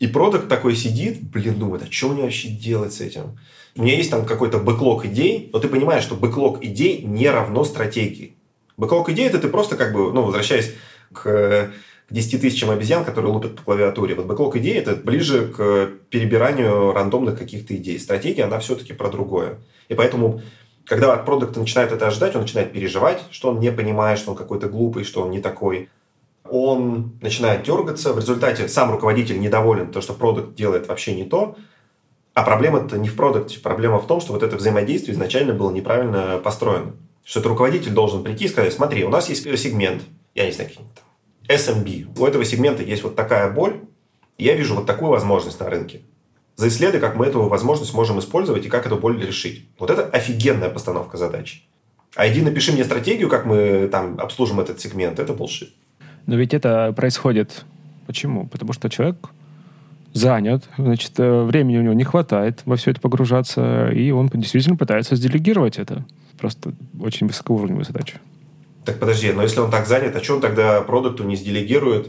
И 0.01 0.09
продукт 0.09 0.49
такой 0.49 0.75
сидит, 0.75 1.23
блин, 1.23 1.59
думает, 1.59 1.85
а 1.85 1.93
что 1.93 2.09
мне 2.09 2.23
вообще 2.23 2.49
делать 2.49 2.93
с 2.93 3.01
этим? 3.01 3.39
У 3.77 3.83
меня 3.83 3.97
есть 3.97 4.11
там 4.11 4.27
какой-то 4.27 4.59
бэклог 4.59 5.07
идей, 5.07 5.49
но 5.53 5.61
ты 5.61 5.69
понимаешь, 5.69 6.03
что 6.03 6.17
бэклог 6.17 6.65
идей 6.65 7.03
не 7.03 7.31
равно 7.31 7.63
стратегии. 7.63 8.35
Бэклог 8.77 9.09
идей– 9.11 9.27
это 9.29 9.39
ты 9.39 9.49
просто 9.49 9.77
как 9.77 9.93
бы, 9.93 10.13
ну, 10.13 10.23
возвращаясь 10.23 10.73
к 11.13 11.71
10 12.09 12.41
тысячам 12.41 12.71
обезьян, 12.71 13.05
которые 13.05 13.33
лупят 13.33 13.55
по 13.55 13.63
клавиатуре. 13.63 14.17
Вот 14.17 14.27
бэклог 14.27 14.57
идей– 14.57 14.75
это 14.77 14.97
ближе 14.97 15.47
к 15.47 15.91
перебиранию 16.09 16.93
рандомных 16.93 17.39
каких-то 17.39 17.77
идей. 17.77 18.01
Стратегия, 18.01 18.45
она 18.45 18.59
все-таки 18.59 18.93
про 18.93 19.09
другое. 19.09 19.59
И 19.89 19.95
поэтому 19.95 20.43
когда 20.91 21.15
от 21.15 21.25
продукта 21.25 21.61
начинает 21.61 21.93
это 21.93 22.09
ожидать, 22.09 22.35
он 22.35 22.43
начинает 22.43 22.73
переживать, 22.73 23.23
что 23.31 23.51
он 23.51 23.61
не 23.61 23.71
понимает, 23.71 24.19
что 24.19 24.33
он 24.33 24.37
какой-то 24.37 24.69
глупый, 24.69 25.05
что 25.05 25.23
он 25.23 25.31
не 25.31 25.39
такой. 25.39 25.89
Он 26.43 27.13
начинает 27.23 27.63
дергаться. 27.63 28.13
В 28.13 28.19
результате 28.19 28.67
сам 28.67 28.91
руководитель 28.91 29.39
недоволен, 29.39 29.93
то, 29.93 30.01
что 30.01 30.15
продукт 30.15 30.57
делает 30.57 30.89
вообще 30.89 31.15
не 31.15 31.23
то. 31.23 31.55
А 32.35 32.43
проблема-то 32.43 32.99
не 32.99 33.09
в 33.09 33.15
продукте. 33.15 33.61
Проблема 33.61 34.01
в 34.01 34.09
том, 34.09 34.21
что 34.21 34.33
вот 34.33 34.43
это 34.43 34.57
взаимодействие 34.57 35.15
изначально 35.15 35.53
было 35.53 35.71
неправильно 35.71 36.41
построено. 36.43 36.97
Что 37.23 37.39
это 37.39 37.51
руководитель 37.51 37.93
должен 37.93 38.25
прийти 38.25 38.47
и 38.47 38.49
сказать, 38.49 38.73
смотри, 38.73 39.05
у 39.05 39.11
нас 39.11 39.29
есть 39.29 39.45
сегмент, 39.45 40.03
я 40.35 40.47
не 40.47 40.51
знаю, 40.51 40.71
какие-то 40.71 41.03
SMB. 41.47 42.19
У 42.21 42.27
этого 42.27 42.45
сегмента 42.45 42.83
есть 42.83 43.05
вот 43.05 43.15
такая 43.15 43.49
боль, 43.53 43.77
я 44.39 44.57
вижу 44.57 44.75
вот 44.75 44.87
такую 44.87 45.13
возможность 45.13 45.61
на 45.61 45.71
рынке 45.71 46.01
заисследуй, 46.61 47.01
как 47.01 47.17
мы 47.17 47.27
эту 47.27 47.43
возможность 47.49 47.95
можем 47.95 48.19
использовать 48.19 48.67
и 48.67 48.69
как 48.69 48.87
эту 48.87 48.97
боль 48.97 49.21
решить. 49.27 49.65
Вот 49.79 49.91
это 49.91 50.05
офигенная 50.05 50.71
постановка 50.71 51.17
задачи. 51.17 51.63
А 52.15 52.29
иди 52.29 52.43
напиши 52.43 52.73
мне 52.73 52.85
стратегию, 52.85 53.29
как 53.29 53.47
мы 53.47 53.89
там 53.91 54.19
обслужим 54.21 54.61
этот 54.61 54.81
сегмент. 54.81 55.19
Это 55.19 55.33
bullshit. 55.33 55.69
Но 56.27 56.37
ведь 56.37 56.55
это 56.55 56.93
происходит. 56.93 57.65
Почему? 58.07 58.47
Потому 58.47 58.73
что 58.73 58.89
человек 58.89 59.17
занят, 60.13 60.65
значит, 60.77 61.13
э, 61.19 61.43
времени 61.43 61.79
у 61.79 61.83
него 61.83 61.95
не 61.95 62.05
хватает 62.05 62.61
во 62.67 62.77
все 62.77 62.91
это 62.91 63.01
погружаться, 63.01 63.89
и 63.91 64.11
он 64.11 64.29
действительно 64.29 64.77
пытается 64.77 65.17
сделегировать 65.17 65.79
это. 65.79 66.05
Просто 66.39 66.73
очень 67.01 67.27
высокоуровневая 67.27 67.85
задача. 67.85 68.19
Так 68.85 68.99
подожди, 68.99 69.33
но 69.33 69.43
если 69.43 69.61
он 69.61 69.71
так 69.71 69.87
занят, 69.87 70.17
а 70.17 70.23
что 70.23 70.35
он 70.35 70.41
тогда 70.41 70.81
продукту 70.81 71.25
не 71.25 71.37
сделегирует? 71.37 72.09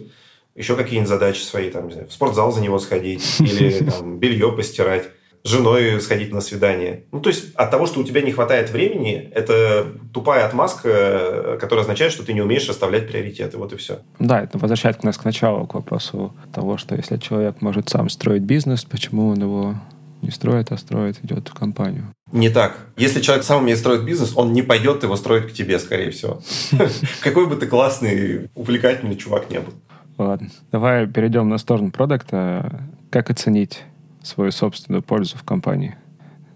Еще 0.56 0.76
какие-нибудь 0.76 1.10
задачи 1.10 1.42
свои, 1.42 1.70
там, 1.70 1.88
не 1.88 1.94
знаю, 1.94 2.08
в 2.08 2.14
спортзал 2.14 2.52
за 2.52 2.62
него 2.62 2.80
сходить, 2.80 3.24
или 3.40 3.84
там, 3.84 4.20
белье 4.20 4.52
постирать, 4.52 5.10
женой 5.44 6.00
сходить 6.02 6.32
на 6.34 6.42
свидание. 6.42 7.06
Ну, 7.12 7.20
то 7.20 7.30
есть 7.30 7.56
от 7.56 7.72
того, 7.72 7.88
что 7.88 8.00
у 8.00 8.04
тебя 8.04 8.22
не 8.22 8.32
хватает 8.32 8.70
времени, 8.70 9.32
это 9.34 9.88
тупая 10.14 10.46
отмазка, 10.46 11.58
которая 11.60 11.84
означает, 11.84 12.12
что 12.12 12.24
ты 12.24 12.34
не 12.34 12.42
умеешь 12.42 12.68
расставлять 12.68 13.08
приоритеты. 13.08 13.58
Вот 13.58 13.74
и 13.74 13.78
все. 13.78 14.00
Да, 14.20 14.42
это 14.42 14.58
возвращает 14.58 15.04
нас 15.04 15.18
к 15.18 15.26
началу, 15.26 15.66
к 15.66 15.74
вопросу 15.74 16.34
того, 16.54 16.78
что 16.78 16.96
если 16.96 17.18
человек 17.18 17.62
может 17.62 17.90
сам 17.90 18.10
строить 18.10 18.44
бизнес, 18.44 18.84
почему 18.84 19.30
он 19.30 19.42
его 19.42 19.76
не 20.22 20.30
строит, 20.30 20.72
а 20.72 20.78
строит, 20.78 21.18
идет 21.24 21.48
в 21.50 21.54
компанию. 21.54 22.14
Не 22.32 22.50
так. 22.50 22.78
Если 22.96 23.22
человек 23.22 23.44
сам 23.44 23.64
умеет 23.64 23.80
строить 23.80 24.04
бизнес, 24.04 24.34
он 24.36 24.54
не 24.54 24.62
пойдет 24.62 25.04
его 25.04 25.16
строить 25.16 25.52
к 25.52 25.54
тебе, 25.54 25.80
скорее 25.80 26.12
всего. 26.12 26.42
Какой 27.22 27.48
бы 27.48 27.56
ты 27.56 27.66
классный, 27.66 28.50
увлекательный 28.54 29.16
чувак 29.16 29.50
не 29.50 29.60
был. 29.60 29.74
Ладно. 30.18 30.50
Давай 30.72 31.08
перейдем 31.08 31.50
на 31.50 31.58
сторону 31.58 31.92
продукта. 31.92 32.88
Как 33.10 33.30
оценить 33.30 33.84
свою 34.24 34.52
собственную 34.52 35.02
пользу 35.02 35.38
в 35.38 35.44
компании? 35.44 35.96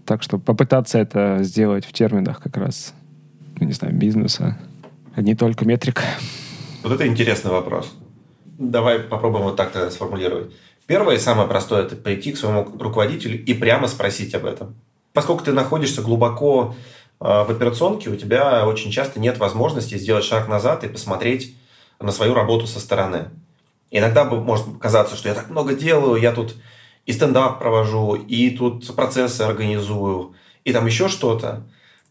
Так 0.06 0.22
что 0.22 0.38
попытаться 0.38 1.00
это 1.00 1.40
сделать 1.42 1.86
в 1.86 1.92
терминах 1.92 2.40
как 2.42 2.58
раз, 2.58 2.94
ну, 3.60 3.66
не 3.66 3.74
знаю, 3.74 3.96
бизнеса, 3.96 4.58
а 5.16 5.22
не 5.22 5.36
только 5.36 5.66
метрик. 5.66 6.02
Вот 6.84 6.92
это 6.92 7.08
интересный 7.08 7.52
вопрос. 7.52 7.92
Давай 8.46 9.00
попробуем 9.00 9.46
вот 9.46 9.56
так 9.56 9.72
тогда 9.72 9.90
сформулировать. 9.90 10.52
Первое 10.88 11.16
и 11.16 11.20
самое 11.20 11.48
простое– 11.48 11.84
это 11.86 11.96
прийти 11.96 12.32
к 12.32 12.38
своему 12.38 12.68
руководителю 12.80 13.44
и 13.44 13.54
прямо 13.56 13.88
спросить 13.88 14.36
об 14.36 14.46
этом. 14.46 14.76
Поскольку 15.14 15.44
ты 15.44 15.52
находишься 15.52 16.04
глубоко 16.04 16.76
э, 17.20 17.26
в 17.26 17.50
операционке, 17.50 18.12
у 18.12 18.16
тебя 18.16 18.68
очень 18.68 18.92
часто 18.92 19.20
нет 19.20 19.40
возможности 19.40 19.98
сделать 19.98 20.26
шаг 20.26 20.48
назад 20.48 20.84
и 20.84 20.88
посмотреть 20.88 21.56
на 22.00 22.12
свою 22.12 22.36
работу 22.36 22.68
со 22.68 22.80
стороны. 22.80 23.30
Иногда 23.98 24.26
может 24.26 24.66
казаться, 24.78 25.16
что 25.16 25.30
я 25.30 25.36
так 25.36 25.50
много 25.50 25.74
делаю, 25.74 26.22
я 26.22 26.34
тут 26.34 26.56
и 27.06 27.14
стендап 27.14 27.60
провожу, 27.60 28.16
и 28.16 28.50
тут 28.50 28.94
процессы 28.94 29.44
организую, 29.44 30.36
и 30.66 30.74
там 30.74 30.86
еще 30.86 31.08
что-то. 31.08 31.64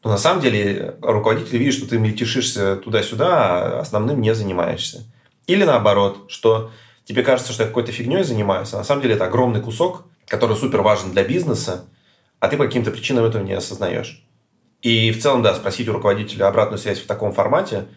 Но 0.03 0.09
на 0.09 0.16
самом 0.16 0.41
деле 0.41 0.97
руководитель 1.03 1.59
видит, 1.59 1.74
что 1.74 1.87
ты 1.87 1.99
мельтешишься 1.99 2.76
туда-сюда, 2.76 3.28
а 3.28 3.80
основным 3.80 4.22
не 4.22 4.35
занимаешься. 4.35 5.05
Или 5.47 5.64
наоборот, 5.64 6.24
что 6.28 6.70
тебе 7.05 7.22
кажется, 7.22 7.53
что 7.53 7.64
я 7.64 7.68
какой-то 7.68 7.93
фигней 7.93 8.24
занимаюсь, 8.24 8.72
а 8.72 8.78
на 8.78 8.85
самом 8.85 9.03
деле 9.03 9.16
это 9.16 9.26
огромный 9.26 9.61
кусок, 9.61 10.05
который 10.26 10.57
супер 10.57 10.80
важен 10.80 11.11
для 11.11 11.22
бизнеса, 11.22 11.85
а 12.41 12.49
ты 12.49 12.57
по 12.57 12.64
каким-то 12.64 12.93
причинам 12.93 13.26
этого 13.26 13.43
не 13.43 13.53
осознаешь. 13.53 14.24
И 14.80 15.12
в 15.12 15.20
целом, 15.20 15.43
да, 15.43 15.55
спросить 15.55 15.87
у 15.91 15.93
руководителя 15.93 16.49
обратную 16.49 16.78
связь 16.78 17.01
в 17.01 17.07
таком 17.07 17.35
формате 17.35 17.89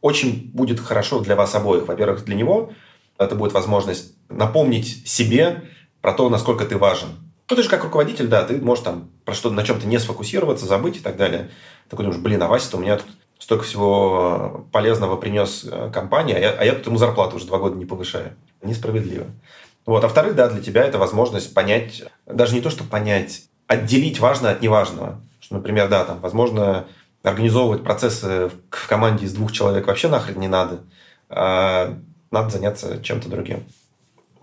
очень 0.00 0.50
будет 0.54 0.80
хорошо 0.80 1.20
для 1.20 1.36
вас 1.36 1.54
обоих. 1.54 1.86
Во-первых, 1.86 2.24
для 2.24 2.36
него– 2.36 2.72
это 3.18 3.34
будет 3.34 3.52
возможность 3.52 4.14
напомнить 4.28 5.08
себе 5.08 5.62
про 6.00 6.12
то, 6.12 6.28
насколько 6.28 6.64
ты 6.64 6.76
важен. 6.76 7.08
Ну, 7.48 7.56
ты 7.56 7.62
же 7.62 7.68
как 7.68 7.84
руководитель, 7.84 8.26
да, 8.26 8.42
ты 8.42 8.56
можешь 8.60 8.84
там 8.84 9.10
про 9.24 9.34
что 9.34 9.50
на 9.50 9.62
чем-то 9.62 9.86
не 9.86 9.98
сфокусироваться, 9.98 10.66
забыть 10.66 10.96
и 10.96 11.00
так 11.00 11.16
далее. 11.16 11.50
Такой 11.88 12.04
думаешь, 12.04 12.22
блин, 12.22 12.42
а 12.42 12.48
Вася-то 12.48 12.78
у 12.78 12.80
меня 12.80 12.96
тут 12.96 13.06
столько 13.38 13.64
всего 13.64 14.66
полезного 14.72 15.16
принес 15.16 15.66
э, 15.70 15.90
компании, 15.92 16.34
а 16.34 16.38
я, 16.38 16.50
а 16.52 16.64
я 16.64 16.72
тут 16.72 16.86
ему 16.86 16.96
зарплату 16.96 17.36
уже 17.36 17.46
два 17.46 17.58
года 17.58 17.76
не 17.76 17.84
повышаю. 17.84 18.32
Несправедливо. 18.62 19.26
Вот. 19.84 20.02
А 20.02 20.08
вторых, 20.08 20.34
да, 20.34 20.48
для 20.48 20.62
тебя 20.62 20.84
это 20.84 20.98
возможность 20.98 21.52
понять, 21.52 22.04
даже 22.26 22.54
не 22.54 22.62
то, 22.62 22.70
что 22.70 22.84
понять, 22.84 23.42
отделить 23.66 24.20
важное 24.20 24.52
от 24.52 24.62
неважного. 24.62 25.20
Что, 25.40 25.56
например, 25.56 25.88
да, 25.88 26.04
там, 26.04 26.20
возможно, 26.20 26.86
организовывать 27.22 27.84
процессы 27.84 28.50
в 28.70 28.88
команде 28.88 29.26
из 29.26 29.34
двух 29.34 29.52
человек 29.52 29.86
вообще 29.86 30.08
нахрен 30.08 30.40
не 30.40 30.48
надо. 30.48 30.80
А 31.28 31.98
надо 32.34 32.50
заняться 32.50 33.00
чем-то 33.02 33.28
другим. 33.28 33.64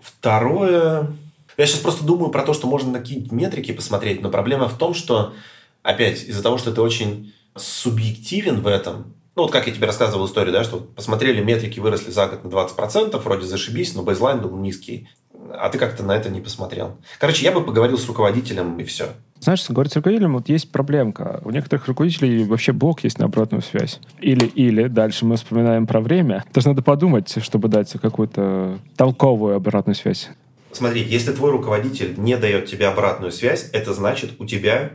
Второе... 0.00 1.12
Я 1.58 1.66
сейчас 1.66 1.80
просто 1.80 2.04
думаю 2.04 2.30
про 2.30 2.42
то, 2.42 2.54
что 2.54 2.66
можно 2.66 2.92
на 2.92 2.98
какие-то 3.00 3.34
метрики 3.34 3.72
посмотреть, 3.72 4.22
но 4.22 4.30
проблема 4.30 4.68
в 4.68 4.78
том, 4.78 4.94
что, 4.94 5.34
опять, 5.82 6.24
из-за 6.24 6.42
того, 6.42 6.56
что 6.56 6.72
ты 6.72 6.80
очень 6.80 7.34
субъективен 7.54 8.62
в 8.62 8.66
этом, 8.66 9.14
ну, 9.36 9.42
вот 9.42 9.52
как 9.52 9.66
я 9.66 9.72
тебе 9.74 9.86
рассказывал 9.86 10.26
историю, 10.26 10.52
да, 10.52 10.64
что 10.64 10.78
посмотрели, 10.78 11.42
метрики 11.42 11.78
выросли 11.78 12.10
за 12.10 12.26
год 12.26 12.44
на 12.44 12.48
20%, 12.48 13.16
вроде 13.18 13.46
зашибись, 13.46 13.94
но 13.94 14.02
бейзлайн 14.02 14.40
был 14.40 14.56
низкий, 14.56 15.08
а 15.54 15.68
ты 15.68 15.78
как-то 15.78 16.02
на 16.02 16.12
это 16.12 16.30
не 16.30 16.40
посмотрел. 16.40 16.96
Короче, 17.18 17.44
я 17.44 17.52
бы 17.52 17.64
поговорил 17.64 17.98
с 17.98 18.06
руководителем, 18.06 18.78
и 18.78 18.84
все. 18.84 19.08
Знаешь, 19.40 19.68
говорить 19.68 19.92
с 19.92 19.96
руководителем, 19.96 20.34
вот 20.34 20.48
есть 20.48 20.70
проблемка. 20.70 21.40
У 21.44 21.50
некоторых 21.50 21.88
руководителей 21.88 22.44
вообще 22.44 22.72
блок 22.72 23.02
есть 23.02 23.18
на 23.18 23.24
обратную 23.24 23.62
связь. 23.62 24.00
Или, 24.20 24.46
или, 24.46 24.86
дальше 24.86 25.24
мы 25.24 25.36
вспоминаем 25.36 25.86
про 25.86 26.00
время. 26.00 26.44
Даже 26.54 26.68
надо 26.68 26.82
подумать, 26.82 27.42
чтобы 27.42 27.68
дать 27.68 27.92
какую-то 28.00 28.78
толковую 28.96 29.56
обратную 29.56 29.96
связь. 29.96 30.30
Смотри, 30.70 31.02
если 31.02 31.32
твой 31.32 31.50
руководитель 31.50 32.14
не 32.16 32.36
дает 32.36 32.66
тебе 32.66 32.86
обратную 32.86 33.32
связь, 33.32 33.68
это 33.72 33.92
значит, 33.92 34.32
у 34.38 34.46
тебя 34.46 34.92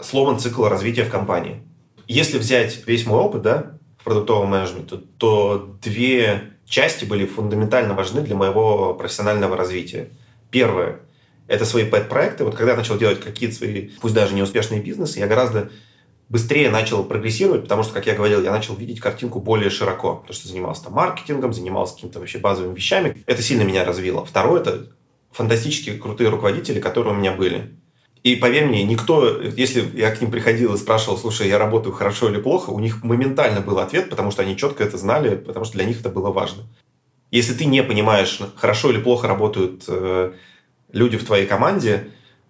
сломан 0.00 0.38
цикл 0.38 0.64
развития 0.64 1.04
в 1.04 1.10
компании. 1.10 1.62
Если 2.06 2.38
взять 2.38 2.86
весь 2.86 3.06
мой 3.06 3.20
опыт, 3.20 3.42
да, 3.42 3.78
в 3.98 4.04
продуктовом 4.04 4.50
менеджменте, 4.50 4.96
то 5.18 5.78
две 5.82 6.53
части 6.66 7.04
были 7.04 7.26
фундаментально 7.26 7.94
важны 7.94 8.22
для 8.22 8.36
моего 8.36 8.94
профессионального 8.94 9.56
развития. 9.56 10.08
Первое– 10.50 11.00
это 11.46 11.64
свои 11.64 11.84
пэт-проекты. 11.84 12.44
Вот 12.44 12.54
когда 12.54 12.72
я 12.72 12.76
начал 12.76 12.96
делать 12.96 13.20
какие-то 13.20 13.54
свои, 13.54 13.90
пусть 14.00 14.14
даже 14.14 14.34
неуспешные 14.34 14.80
бизнесы, 14.80 15.18
я 15.18 15.26
гораздо 15.26 15.70
быстрее 16.28 16.70
начал 16.70 17.04
прогрессировать, 17.04 17.62
потому 17.62 17.82
что, 17.82 17.92
как 17.92 18.06
я 18.06 18.14
говорил, 18.14 18.42
я 18.42 18.50
начал 18.50 18.74
видеть 18.74 19.00
картинку 19.00 19.40
более 19.40 19.70
широко, 19.70 20.16
потому 20.16 20.34
что 20.34 20.48
занимался 20.48 20.84
там 20.84 20.94
маркетингом, 20.94 21.52
занимался 21.52 21.94
какими-то 21.94 22.18
вообще 22.18 22.38
базовыми 22.38 22.74
вещами. 22.74 23.22
Это 23.26 23.42
сильно 23.42 23.62
меня 23.62 23.84
развило. 23.84 24.24
Второе– 24.24 24.60
это 24.62 24.88
фантастически 25.32 25.98
крутые 25.98 26.30
руководители, 26.30 26.80
которые 26.80 27.14
у 27.14 27.16
меня 27.16 27.32
были. 27.32 27.76
И 28.24 28.36
поверь 28.36 28.64
мне, 28.64 28.82
никто, 28.84 29.38
если 29.42 29.86
я 29.98 30.10
к 30.10 30.18
ним 30.22 30.30
приходил 30.30 30.74
и 30.74 30.78
спрашивал, 30.78 31.18
слушай, 31.18 31.46
я 31.46 31.58
работаю 31.58 31.94
хорошо 31.94 32.30
или 32.30 32.40
плохо, 32.40 32.70
у 32.70 32.80
них 32.80 33.04
моментально 33.04 33.60
был 33.60 33.78
ответ, 33.78 34.08
потому 34.08 34.30
что 34.30 34.40
они 34.40 34.56
четко 34.56 34.82
это 34.82 34.96
знали, 34.96 35.36
потому 35.36 35.66
что 35.66 35.74
для 35.74 35.84
них 35.84 36.00
это 36.00 36.08
было 36.08 36.30
важно. 36.30 36.62
Если 37.30 37.52
ты 37.52 37.66
не 37.66 37.82
понимаешь, 37.82 38.40
хорошо 38.56 38.90
или 38.90 38.98
плохо 38.98 39.28
работают 39.28 39.84
э, 39.88 40.32
люди 40.90 41.18
в 41.18 41.26
твоей 41.26 41.46
команде, 41.46 42.08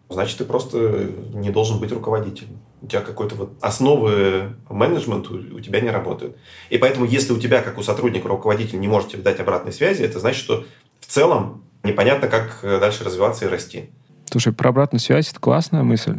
значит, 0.08 0.38
ты 0.38 0.44
просто 0.44 1.10
не 1.32 1.50
должен 1.50 1.80
быть 1.80 1.90
руководителем. 1.90 2.60
У 2.80 2.86
тебя 2.86 3.00
какой-то 3.00 3.34
вот 3.34 3.50
основы 3.60 4.54
менеджмента 4.70 5.32
у 5.32 5.58
тебя 5.58 5.80
не 5.80 5.90
работают. 5.90 6.36
И 6.70 6.78
поэтому, 6.78 7.04
если 7.04 7.32
у 7.32 7.40
тебя, 7.40 7.62
как 7.62 7.78
у 7.78 7.82
сотрудника, 7.82 8.28
руководитель 8.28 8.78
не 8.78 8.86
может 8.86 9.10
тебе 9.10 9.22
дать 9.22 9.40
обратной 9.40 9.72
связи, 9.72 10.04
это 10.04 10.20
значит, 10.20 10.40
что 10.40 10.64
в 11.00 11.06
целом 11.06 11.64
непонятно, 11.82 12.28
как 12.28 12.60
э, 12.62 12.78
дальше 12.78 13.02
развиваться 13.02 13.46
и 13.46 13.48
расти. 13.48 13.90
Слушай, 14.34 14.52
про 14.52 14.70
обратную 14.70 14.98
связь 14.98 15.30
это 15.30 15.38
классная 15.38 15.84
мысль. 15.84 16.16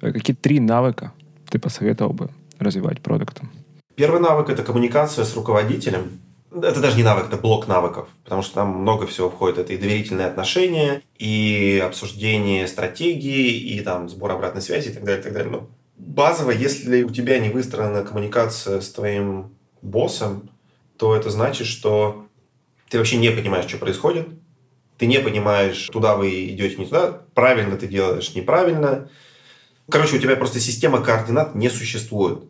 А 0.00 0.10
какие 0.10 0.34
три 0.34 0.58
навыка 0.58 1.12
ты 1.48 1.60
посоветовал 1.60 2.12
бы 2.12 2.28
развивать 2.58 3.00
продуктом? 3.00 3.52
Первый 3.94 4.20
навык– 4.20 4.48
это 4.50 4.64
коммуникация 4.64 5.24
с 5.24 5.36
руководителем. 5.36 6.18
Это 6.50 6.80
даже 6.80 6.96
не 6.96 7.04
навык, 7.04 7.26
это 7.28 7.36
блок 7.36 7.68
навыков, 7.68 8.08
потому 8.24 8.42
что 8.42 8.54
там 8.54 8.70
много 8.70 9.06
всего 9.06 9.30
входит. 9.30 9.58
Это 9.58 9.74
и 9.74 9.78
доверительные 9.78 10.26
отношения, 10.26 11.02
и 11.20 11.80
обсуждение 11.86 12.66
стратегии, 12.66 13.56
и 13.56 13.80
там 13.82 14.08
сбор 14.08 14.32
обратной 14.32 14.60
связи 14.60 14.88
и 14.88 14.92
так 14.92 15.04
далее, 15.04 15.20
и 15.20 15.22
так 15.22 15.32
далее. 15.32 15.52
Но 15.52 15.68
базово, 15.96 16.50
если 16.50 17.04
у 17.04 17.10
тебя 17.10 17.38
не 17.38 17.50
выстроена 17.50 18.02
коммуникация 18.02 18.80
с 18.80 18.90
твоим 18.90 19.52
боссом, 19.82 20.50
то 20.96 21.14
это 21.14 21.30
значит, 21.30 21.68
что 21.68 22.26
ты 22.88 22.98
вообще 22.98 23.18
не 23.18 23.30
понимаешь, 23.30 23.68
что 23.68 23.78
происходит, 23.78 24.26
ты 25.02 25.08
не 25.08 25.18
понимаешь, 25.18 25.88
туда 25.92 26.14
вы 26.14 26.46
идете, 26.50 26.76
не 26.76 26.84
туда, 26.84 27.22
правильно 27.34 27.76
ты 27.76 27.88
делаешь, 27.88 28.36
неправильно. 28.36 29.08
Короче, 29.90 30.14
у 30.14 30.20
тебя 30.20 30.36
просто 30.36 30.60
система 30.60 31.02
координат 31.02 31.56
не 31.56 31.70
существует. 31.70 32.44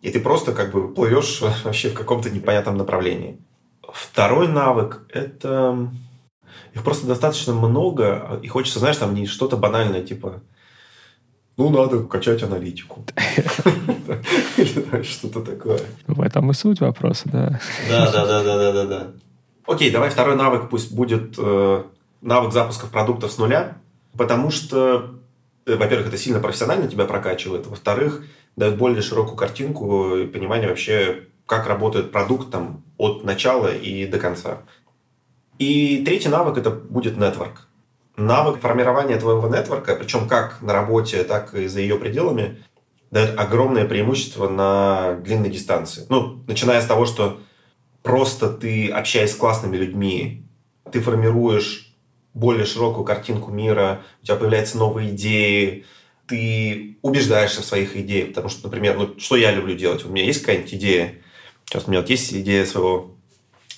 И 0.00 0.10
ты 0.10 0.18
просто 0.18 0.50
как 0.50 0.72
бы 0.72 0.92
плывешь 0.92 1.40
вообще 1.64 1.90
в 1.90 1.94
каком-то 1.94 2.28
непонятном 2.28 2.76
направлении. 2.76 3.38
Второй 3.82 4.48
навык– 4.48 5.02
это... 5.10 5.88
Их 6.74 6.82
просто 6.82 7.06
достаточно 7.06 7.52
много, 7.52 8.40
и 8.42 8.48
хочется, 8.48 8.80
знаешь, 8.80 8.96
там 8.96 9.14
не 9.14 9.26
что-то 9.26 9.56
банальное, 9.56 10.02
типа 10.02 10.42
ну, 11.56 11.70
надо 11.70 12.02
качать 12.02 12.42
аналитику. 12.42 13.04
Или 14.56 15.02
что-то 15.04 15.40
такое. 15.42 15.80
В 16.08 16.20
этом 16.20 16.50
и 16.50 16.54
суть 16.54 16.80
вопроса, 16.80 17.28
да. 17.28 17.60
Да, 17.88 18.10
да, 18.10 18.26
да, 18.26 18.42
да, 18.42 18.72
да, 18.72 18.84
да. 18.86 19.06
Окей, 19.70 19.92
давай 19.92 20.10
второй 20.10 20.34
навык 20.34 20.68
пусть 20.68 20.92
будет 20.92 21.36
э, 21.38 21.84
навык 22.22 22.52
запусков 22.52 22.90
продуктов 22.90 23.30
с 23.30 23.38
нуля, 23.38 23.76
потому 24.18 24.50
что, 24.50 25.14
э, 25.64 25.76
во-первых, 25.76 26.08
это 26.08 26.16
сильно 26.16 26.40
профессионально 26.40 26.88
тебя 26.88 27.04
прокачивает, 27.04 27.68
во-вторых, 27.68 28.24
дает 28.56 28.76
более 28.76 29.00
широкую 29.00 29.36
картинку 29.36 30.16
и 30.16 30.26
понимание 30.26 30.68
вообще, 30.68 31.28
как 31.46 31.68
работает 31.68 32.10
продукт 32.10 32.50
там, 32.50 32.82
от 32.98 33.22
начала 33.22 33.72
и 33.72 34.06
до 34.06 34.18
конца. 34.18 34.62
И 35.60 36.02
третий 36.04 36.30
навык 36.30 36.58
это 36.58 36.70
будет 36.70 37.16
нетворк. 37.16 37.68
Навык 38.16 38.58
формирования 38.58 39.20
твоего 39.20 39.46
нетворка, 39.46 39.94
причем 39.94 40.26
как 40.26 40.60
на 40.62 40.72
работе, 40.72 41.22
так 41.22 41.54
и 41.54 41.68
за 41.68 41.78
ее 41.78 41.96
пределами, 41.96 42.60
дает 43.12 43.38
огромное 43.38 43.84
преимущество 43.84 44.48
на 44.48 45.14
длинной 45.22 45.48
дистанции. 45.48 46.06
Ну, 46.08 46.42
начиная 46.48 46.80
с 46.80 46.86
того, 46.86 47.06
что 47.06 47.38
просто 48.02 48.50
ты, 48.50 48.88
общаясь 48.88 49.32
с 49.32 49.36
классными 49.36 49.76
людьми, 49.76 50.44
ты 50.90 51.00
формируешь 51.00 51.94
более 52.34 52.64
широкую 52.64 53.04
картинку 53.04 53.50
мира, 53.50 54.02
у 54.22 54.26
тебя 54.26 54.36
появляются 54.36 54.78
новые 54.78 55.10
идеи, 55.10 55.84
ты 56.26 56.96
убеждаешься 57.02 57.62
в 57.62 57.64
своих 57.64 57.96
идеях. 57.96 58.28
Потому 58.28 58.48
что, 58.48 58.64
например, 58.64 58.96
ну, 58.96 59.18
что 59.18 59.36
я 59.36 59.50
люблю 59.50 59.74
делать? 59.76 60.04
У 60.04 60.08
меня 60.08 60.24
есть 60.24 60.40
какая-нибудь 60.40 60.74
идея. 60.74 61.14
Сейчас 61.64 61.86
у 61.86 61.90
меня 61.90 62.00
вот 62.00 62.10
есть 62.10 62.32
идея 62.32 62.64
своего 62.64 63.16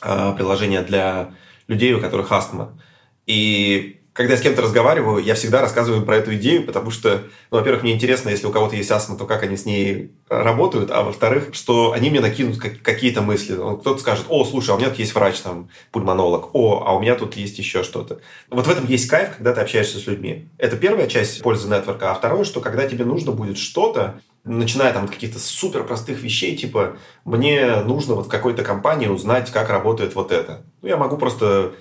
э, 0.03 0.35
приложения 0.37 0.83
для 0.83 1.35
людей, 1.67 1.95
у 1.95 2.01
которых 2.01 2.31
астма. 2.31 2.79
И 3.27 4.02
когда 4.13 4.35
я 4.35 4.39
с 4.39 4.43
кем-то 4.43 4.61
разговариваю, 4.61 5.25
я 5.25 5.35
всегда 5.35 5.63
рассказываю 5.63 6.05
про 6.05 6.17
эту 6.17 6.35
идею, 6.35 6.67
потому 6.67 6.91
что, 6.91 7.23
ну, 7.51 7.59
во-первых, 7.59 7.83
мне 7.83 7.93
интересно, 7.93 8.29
если 8.29 8.47
у 8.47 8.51
кого-то 8.51 8.77
есть 8.77 8.91
астма, 8.91 9.17
то 9.17 9.25
как 9.25 9.43
они 9.43 9.57
с 9.57 9.65
ней 9.65 10.13
работают, 10.29 10.91
а 10.91 11.03
во-вторых, 11.03 11.49
что 11.53 11.93
они 11.93 12.11
мне 12.11 12.21
накинут 12.21 12.59
какие-то 12.59 13.23
мысли. 13.23 13.55
Кто-то 13.55 13.99
скажет, 13.99 14.27
о, 14.29 14.45
слушай, 14.45 14.71
а 14.71 14.75
у 14.75 14.79
меня 14.79 14.91
тут 14.91 14.99
есть 14.99 15.15
врач, 15.15 15.39
там, 15.41 15.71
пульмонолог, 15.93 16.55
о, 16.55 16.85
а 16.87 16.93
у 16.93 17.01
меня 17.01 17.15
тут 17.15 17.37
есть 17.37 17.59
еще 17.59 17.83
что-то. 17.83 18.21
Вот 18.51 18.67
в 18.67 18.71
этом 18.71 18.87
есть 18.87 19.09
кайф, 19.09 19.37
когда 19.37 19.55
ты 19.55 19.63
общаешься 19.63 19.99
с 19.99 20.07
людьми. 20.07 20.49
Это 20.59 20.77
первая 20.77 21.07
часть 21.07 21.41
пользы 21.41 21.69
нетворка, 21.69 22.11
а 22.11 22.15
второе, 22.15 22.45
что 22.45 22.61
когда 22.61 22.87
тебе 22.87 23.07
нужно 23.07 23.33
будет 23.33 23.57
что-то, 23.57 24.21
начиная 24.45 24.93
там 24.93 25.05
от 25.05 25.11
каких-то 25.11 25.39
супер 25.39 25.85
простых 25.85 26.21
вещей, 26.21 26.57
типа, 26.57 26.97
мне 27.25 27.77
нужно 27.77 28.15
вот 28.15 28.27
в 28.27 28.31
какой-то 28.31 28.63
компании 28.63 29.07
узнать, 29.07 29.51
как 29.51 29.71
работает 29.71 30.15
вот 30.15 30.33
это. 30.33 30.63
Ну, 30.83 30.89
я 30.89 30.97
могу 30.97 31.17
просто 31.17 31.73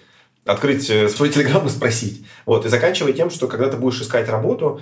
открыть 0.45 0.89
э, 0.89 1.09
свой 1.09 1.29
телеграм 1.29 1.65
и 1.67 1.69
спросить. 1.69 2.25
Вот. 2.45 2.65
И 2.65 2.69
заканчивая 2.69 3.13
тем, 3.13 3.29
что 3.29 3.47
когда 3.47 3.69
ты 3.69 3.77
будешь 3.77 4.01
искать 4.01 4.29
работу, 4.29 4.81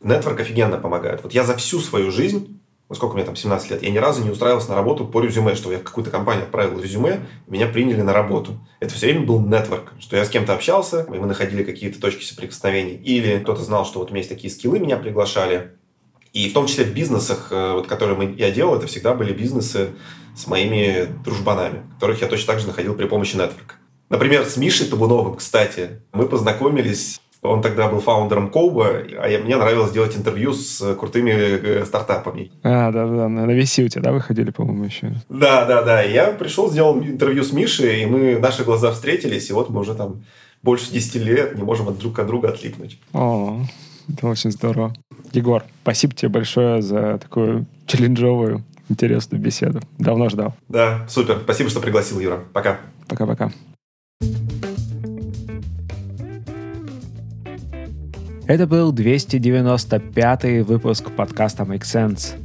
нетворк 0.00 0.40
офигенно 0.40 0.78
помогает. 0.78 1.22
Вот 1.22 1.32
я 1.32 1.44
за 1.44 1.56
всю 1.56 1.80
свою 1.80 2.10
жизнь, 2.10 2.60
ну 2.88 2.94
сколько 2.94 3.14
мне 3.14 3.24
там, 3.24 3.36
17 3.36 3.70
лет, 3.70 3.82
я 3.82 3.90
ни 3.90 3.98
разу 3.98 4.22
не 4.22 4.30
устраивался 4.30 4.70
на 4.70 4.74
работу 4.74 5.06
по 5.06 5.20
резюме, 5.20 5.54
что 5.54 5.72
я 5.72 5.78
в 5.78 5.82
какую-то 5.82 6.10
компанию 6.10 6.44
отправил 6.44 6.80
резюме, 6.80 7.26
меня 7.46 7.66
приняли 7.66 8.02
на 8.02 8.12
работу. 8.12 8.58
Это 8.80 8.94
все 8.94 9.06
время 9.06 9.26
был 9.26 9.40
нетворк, 9.40 9.92
что 9.98 10.16
я 10.16 10.24
с 10.24 10.28
кем-то 10.28 10.54
общался, 10.54 11.06
и 11.08 11.18
мы 11.18 11.26
находили 11.26 11.64
какие-то 11.64 12.00
точки 12.00 12.24
соприкосновений. 12.24 12.96
Или 12.96 13.38
кто-то 13.38 13.62
знал, 13.62 13.84
что 13.86 14.00
вот 14.00 14.10
у 14.10 14.12
меня 14.12 14.20
есть 14.20 14.30
такие 14.30 14.52
скиллы, 14.52 14.78
меня 14.78 14.96
приглашали. 14.96 15.72
И 16.32 16.50
в 16.50 16.52
том 16.52 16.66
числе 16.66 16.84
в 16.84 16.92
бизнесах, 16.92 17.48
э, 17.50 17.72
вот, 17.72 17.86
которые 17.86 18.18
мы, 18.18 18.34
я 18.36 18.50
делал, 18.50 18.76
это 18.76 18.86
всегда 18.86 19.14
были 19.14 19.32
бизнесы 19.32 19.92
с 20.36 20.46
моими 20.46 21.08
дружбанами, 21.24 21.82
которых 21.94 22.20
я 22.20 22.28
точно 22.28 22.52
так 22.52 22.60
же 22.60 22.66
находил 22.66 22.94
при 22.94 23.06
помощи 23.06 23.36
нетворка. 23.36 23.76
Например, 24.08 24.44
с 24.44 24.56
Мишей 24.56 24.86
Табуновым, 24.86 25.36
кстати, 25.36 26.00
мы 26.12 26.26
познакомились 26.26 27.20
он 27.42 27.62
тогда 27.62 27.88
был 27.88 28.00
фаундером 28.00 28.50
Коуба, 28.50 29.02
а 29.20 29.28
я, 29.28 29.38
мне 29.38 29.56
нравилось 29.56 29.92
делать 29.92 30.16
интервью 30.16 30.52
с 30.52 30.94
крутыми 30.94 31.30
э, 31.30 31.84
стартапами. 31.84 32.50
А, 32.62 32.90
да-да, 32.90 33.28
на 33.28 33.46
VC 33.50 33.84
у 33.84 33.88
тебя, 33.88 34.02
да, 34.02 34.12
выходили, 34.12 34.50
по-моему, 34.50 34.84
еще? 34.84 35.14
Да-да-да, 35.28 36.02
я 36.02 36.32
пришел, 36.32 36.70
сделал 36.70 36.98
интервью 36.98 37.44
с 37.44 37.52
Мишей, 37.52 38.02
и 38.02 38.06
мы, 38.06 38.38
наши 38.38 38.64
глаза 38.64 38.90
встретились, 38.90 39.50
и 39.50 39.52
вот 39.52 39.70
мы 39.70 39.80
уже 39.80 39.94
там 39.94 40.24
больше 40.62 40.90
10 40.90 41.14
лет 41.16 41.56
не 41.56 41.62
можем 41.62 41.88
от 41.88 41.98
друг 41.98 42.18
от 42.18 42.26
друга 42.26 42.48
отлипнуть. 42.48 42.98
О, 43.12 43.60
это 44.08 44.26
очень 44.26 44.50
здорово. 44.50 44.94
Егор, 45.32 45.64
спасибо 45.82 46.14
тебе 46.14 46.28
большое 46.28 46.82
за 46.82 47.18
такую 47.18 47.66
челленджовую, 47.86 48.64
интересную 48.88 49.40
беседу. 49.40 49.80
Давно 49.98 50.28
ждал. 50.28 50.54
Да, 50.68 51.06
супер. 51.08 51.40
Спасибо, 51.44 51.70
что 51.70 51.80
пригласил, 51.80 52.18
Юра. 52.20 52.42
Пока. 52.52 52.80
Пока-пока. 53.06 53.52
Это 58.48 58.68
был 58.68 58.92
295 58.92 60.64
выпуск 60.64 61.10
подкаста 61.10 61.64
Make 61.64 61.80
Sense. 61.80 62.36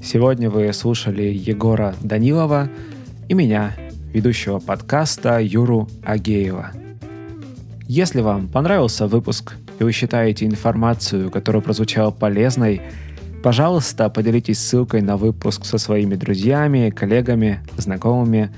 Сегодня 0.00 0.48
вы 0.48 0.72
слушали 0.72 1.24
Егора 1.24 1.96
Данилова 2.00 2.68
и 3.28 3.34
меня, 3.34 3.72
ведущего 4.12 4.60
подкаста 4.60 5.40
Юру 5.40 5.88
Агеева. 6.04 6.70
Если 7.88 8.20
вам 8.20 8.46
понравился 8.46 9.08
выпуск 9.08 9.56
и 9.80 9.82
вы 9.82 9.90
считаете 9.90 10.46
информацию, 10.46 11.32
которая 11.32 11.62
прозвучала 11.62 12.12
полезной, 12.12 12.80
пожалуйста, 13.42 14.08
поделитесь 14.08 14.60
ссылкой 14.60 15.02
на 15.02 15.16
выпуск 15.16 15.64
со 15.64 15.78
своими 15.78 16.14
друзьями, 16.14 16.90
коллегами, 16.90 17.58
знакомыми. 17.76 18.54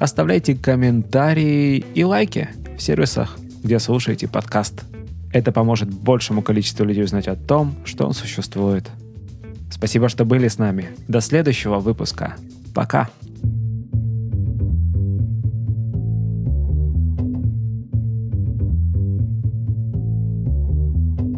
Оставляйте 0.00 0.56
комментарии 0.56 1.84
и 1.94 2.02
лайки 2.02 2.48
в 2.76 2.82
сервисах, 2.82 3.38
где 3.62 3.78
слушаете 3.78 4.26
подкаст– 4.26 4.82
это 5.32 5.52
поможет 5.52 5.88
большему 5.90 6.42
количеству 6.42 6.84
людей 6.84 7.04
узнать 7.04 7.28
о 7.28 7.36
том, 7.36 7.76
что 7.84 8.06
он 8.06 8.14
существует. 8.14 8.90
Спасибо, 9.70 10.08
что 10.08 10.24
были 10.24 10.48
с 10.48 10.58
нами. 10.58 10.88
До 11.06 11.20
следующего 11.20 11.78
выпуска. 11.78 12.34
Пока. 12.74 13.10